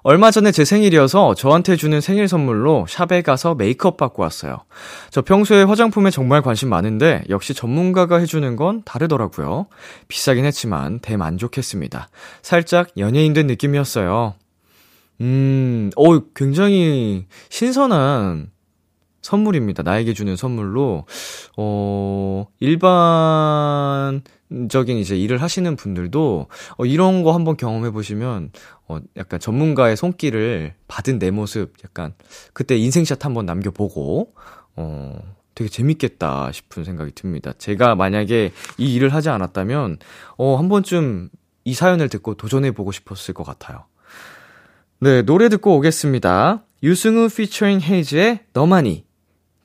얼마 0.08 0.30
전에 0.30 0.52
제 0.52 0.64
생일이어서 0.64 1.34
저한테 1.34 1.76
주는 1.76 2.00
생일 2.00 2.28
선물로 2.28 2.86
샵에 2.88 3.20
가서 3.20 3.54
메이크업 3.54 3.98
받고 3.98 4.22
왔어요. 4.22 4.64
저 5.10 5.20
평소에 5.20 5.64
화장품에 5.64 6.08
정말 6.08 6.40
관심 6.40 6.70
많은데 6.70 7.24
역시 7.28 7.52
전문가가 7.52 8.16
해주는 8.16 8.56
건 8.56 8.80
다르더라고요. 8.86 9.66
비싸긴 10.08 10.46
했지만 10.46 11.00
대만족했습니다. 11.00 12.08
살짝 12.40 12.88
연예인 12.96 13.34
된 13.34 13.46
느낌이었어요. 13.48 14.32
음, 15.20 15.90
어 15.94 16.18
굉장히 16.34 17.26
신선한 17.50 18.48
선물입니다. 19.28 19.82
나에게 19.82 20.14
주는 20.14 20.36
선물로, 20.36 21.04
어, 21.58 22.46
일반 22.60 24.22
적인 24.70 24.96
이제 24.96 25.18
일을 25.18 25.42
하시는 25.42 25.76
분들도, 25.76 26.46
어, 26.78 26.84
이런 26.86 27.22
거 27.22 27.34
한번 27.34 27.58
경험해 27.58 27.90
보시면, 27.90 28.52
어, 28.88 28.98
약간 29.18 29.38
전문가의 29.38 29.98
손길을 29.98 30.72
받은 30.88 31.18
내 31.18 31.30
모습, 31.30 31.74
약간, 31.84 32.14
그때 32.54 32.78
인생샷 32.78 33.26
한번 33.26 33.44
남겨 33.44 33.70
보고, 33.70 34.32
어, 34.76 35.18
되게 35.54 35.68
재밌겠다 35.68 36.50
싶은 36.52 36.84
생각이 36.84 37.12
듭니다. 37.12 37.52
제가 37.58 37.96
만약에 37.96 38.52
이 38.78 38.94
일을 38.94 39.12
하지 39.12 39.28
않았다면, 39.28 39.98
어, 40.38 40.56
한 40.56 40.70
번쯤 40.70 41.28
이 41.64 41.74
사연을 41.74 42.08
듣고 42.08 42.34
도전해 42.34 42.70
보고 42.70 42.92
싶었을 42.92 43.34
것 43.34 43.44
같아요. 43.44 43.84
네, 45.00 45.20
노래 45.20 45.50
듣고 45.50 45.76
오겠습니다. 45.76 46.64
유승우 46.82 47.28
피처링 47.28 47.80
헤이즈의 47.82 48.40
너만이, 48.54 49.07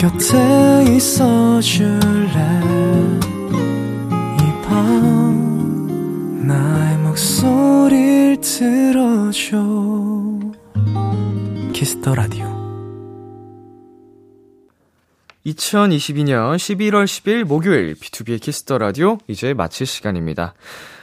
곁에 0.00 0.94
있어 0.96 1.60
줄래 1.60 2.30
이 4.38 4.62
밤 4.62 6.46
나의 6.46 6.96
목소리를 6.96 8.38
들어줘 8.40 9.58
Kiss 11.74 11.97
the 11.97 12.14
Radio 12.14 12.46
2022년 15.44 16.56
11월 16.56 17.04
10일 17.04 17.44
목요일 17.44 17.94
B2B의 17.94 18.40
키스터 18.40 18.78
라디오 18.78 19.18
이제 19.28 19.52
마칠 19.52 19.86
시간입니다. 19.86 20.54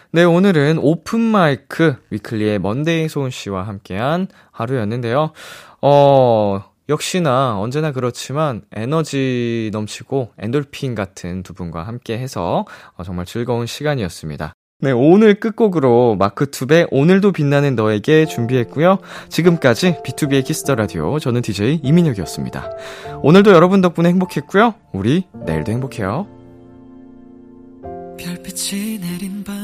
네, 0.10 0.24
오늘은 0.24 0.80
open 0.80 1.20
mic 1.20 1.98
위클리의 2.10 2.58
먼데이 2.60 3.10
소은 3.10 3.30
씨와 3.30 3.62
함께한 3.68 4.28
하루였는데요. 4.52 5.34
어, 5.82 6.64
역시나 6.90 7.60
언제나 7.60 7.92
그렇지만 7.92 8.62
에너지 8.72 9.70
넘치고 9.74 10.32
엔돌핀 10.40 10.96
같은 10.96 11.44
두 11.44 11.54
분과 11.54 11.84
함께 11.84 12.18
해서 12.18 12.66
어, 12.96 13.04
정말 13.04 13.26
즐거운 13.26 13.66
시간이었습니다. 13.66 14.54
네, 14.80 14.92
오늘 14.92 15.40
끝곡으로 15.40 16.16
마크투의 16.18 16.90
오늘도 16.92 17.32
빛나는 17.32 17.76
너에게 17.76 18.28
준비했고요. 18.28 19.00
지금까지 19.28 20.04
B2B의 20.04 20.46
키스터 20.46 20.76
라디오 20.76 21.18
저는 21.18 21.42
DJ 21.42 21.82
이민혁이었습니다. 21.84 22.70
오늘도 23.24 23.54
여러분 23.54 23.82
덕분에 23.82 24.10
행복했고요. 24.10 24.76
우리 24.94 25.24
내일도 25.46 25.72
행복해요. 25.72 26.28
별빛이 28.18 29.00
내린 29.00 29.44
밤 29.44 29.57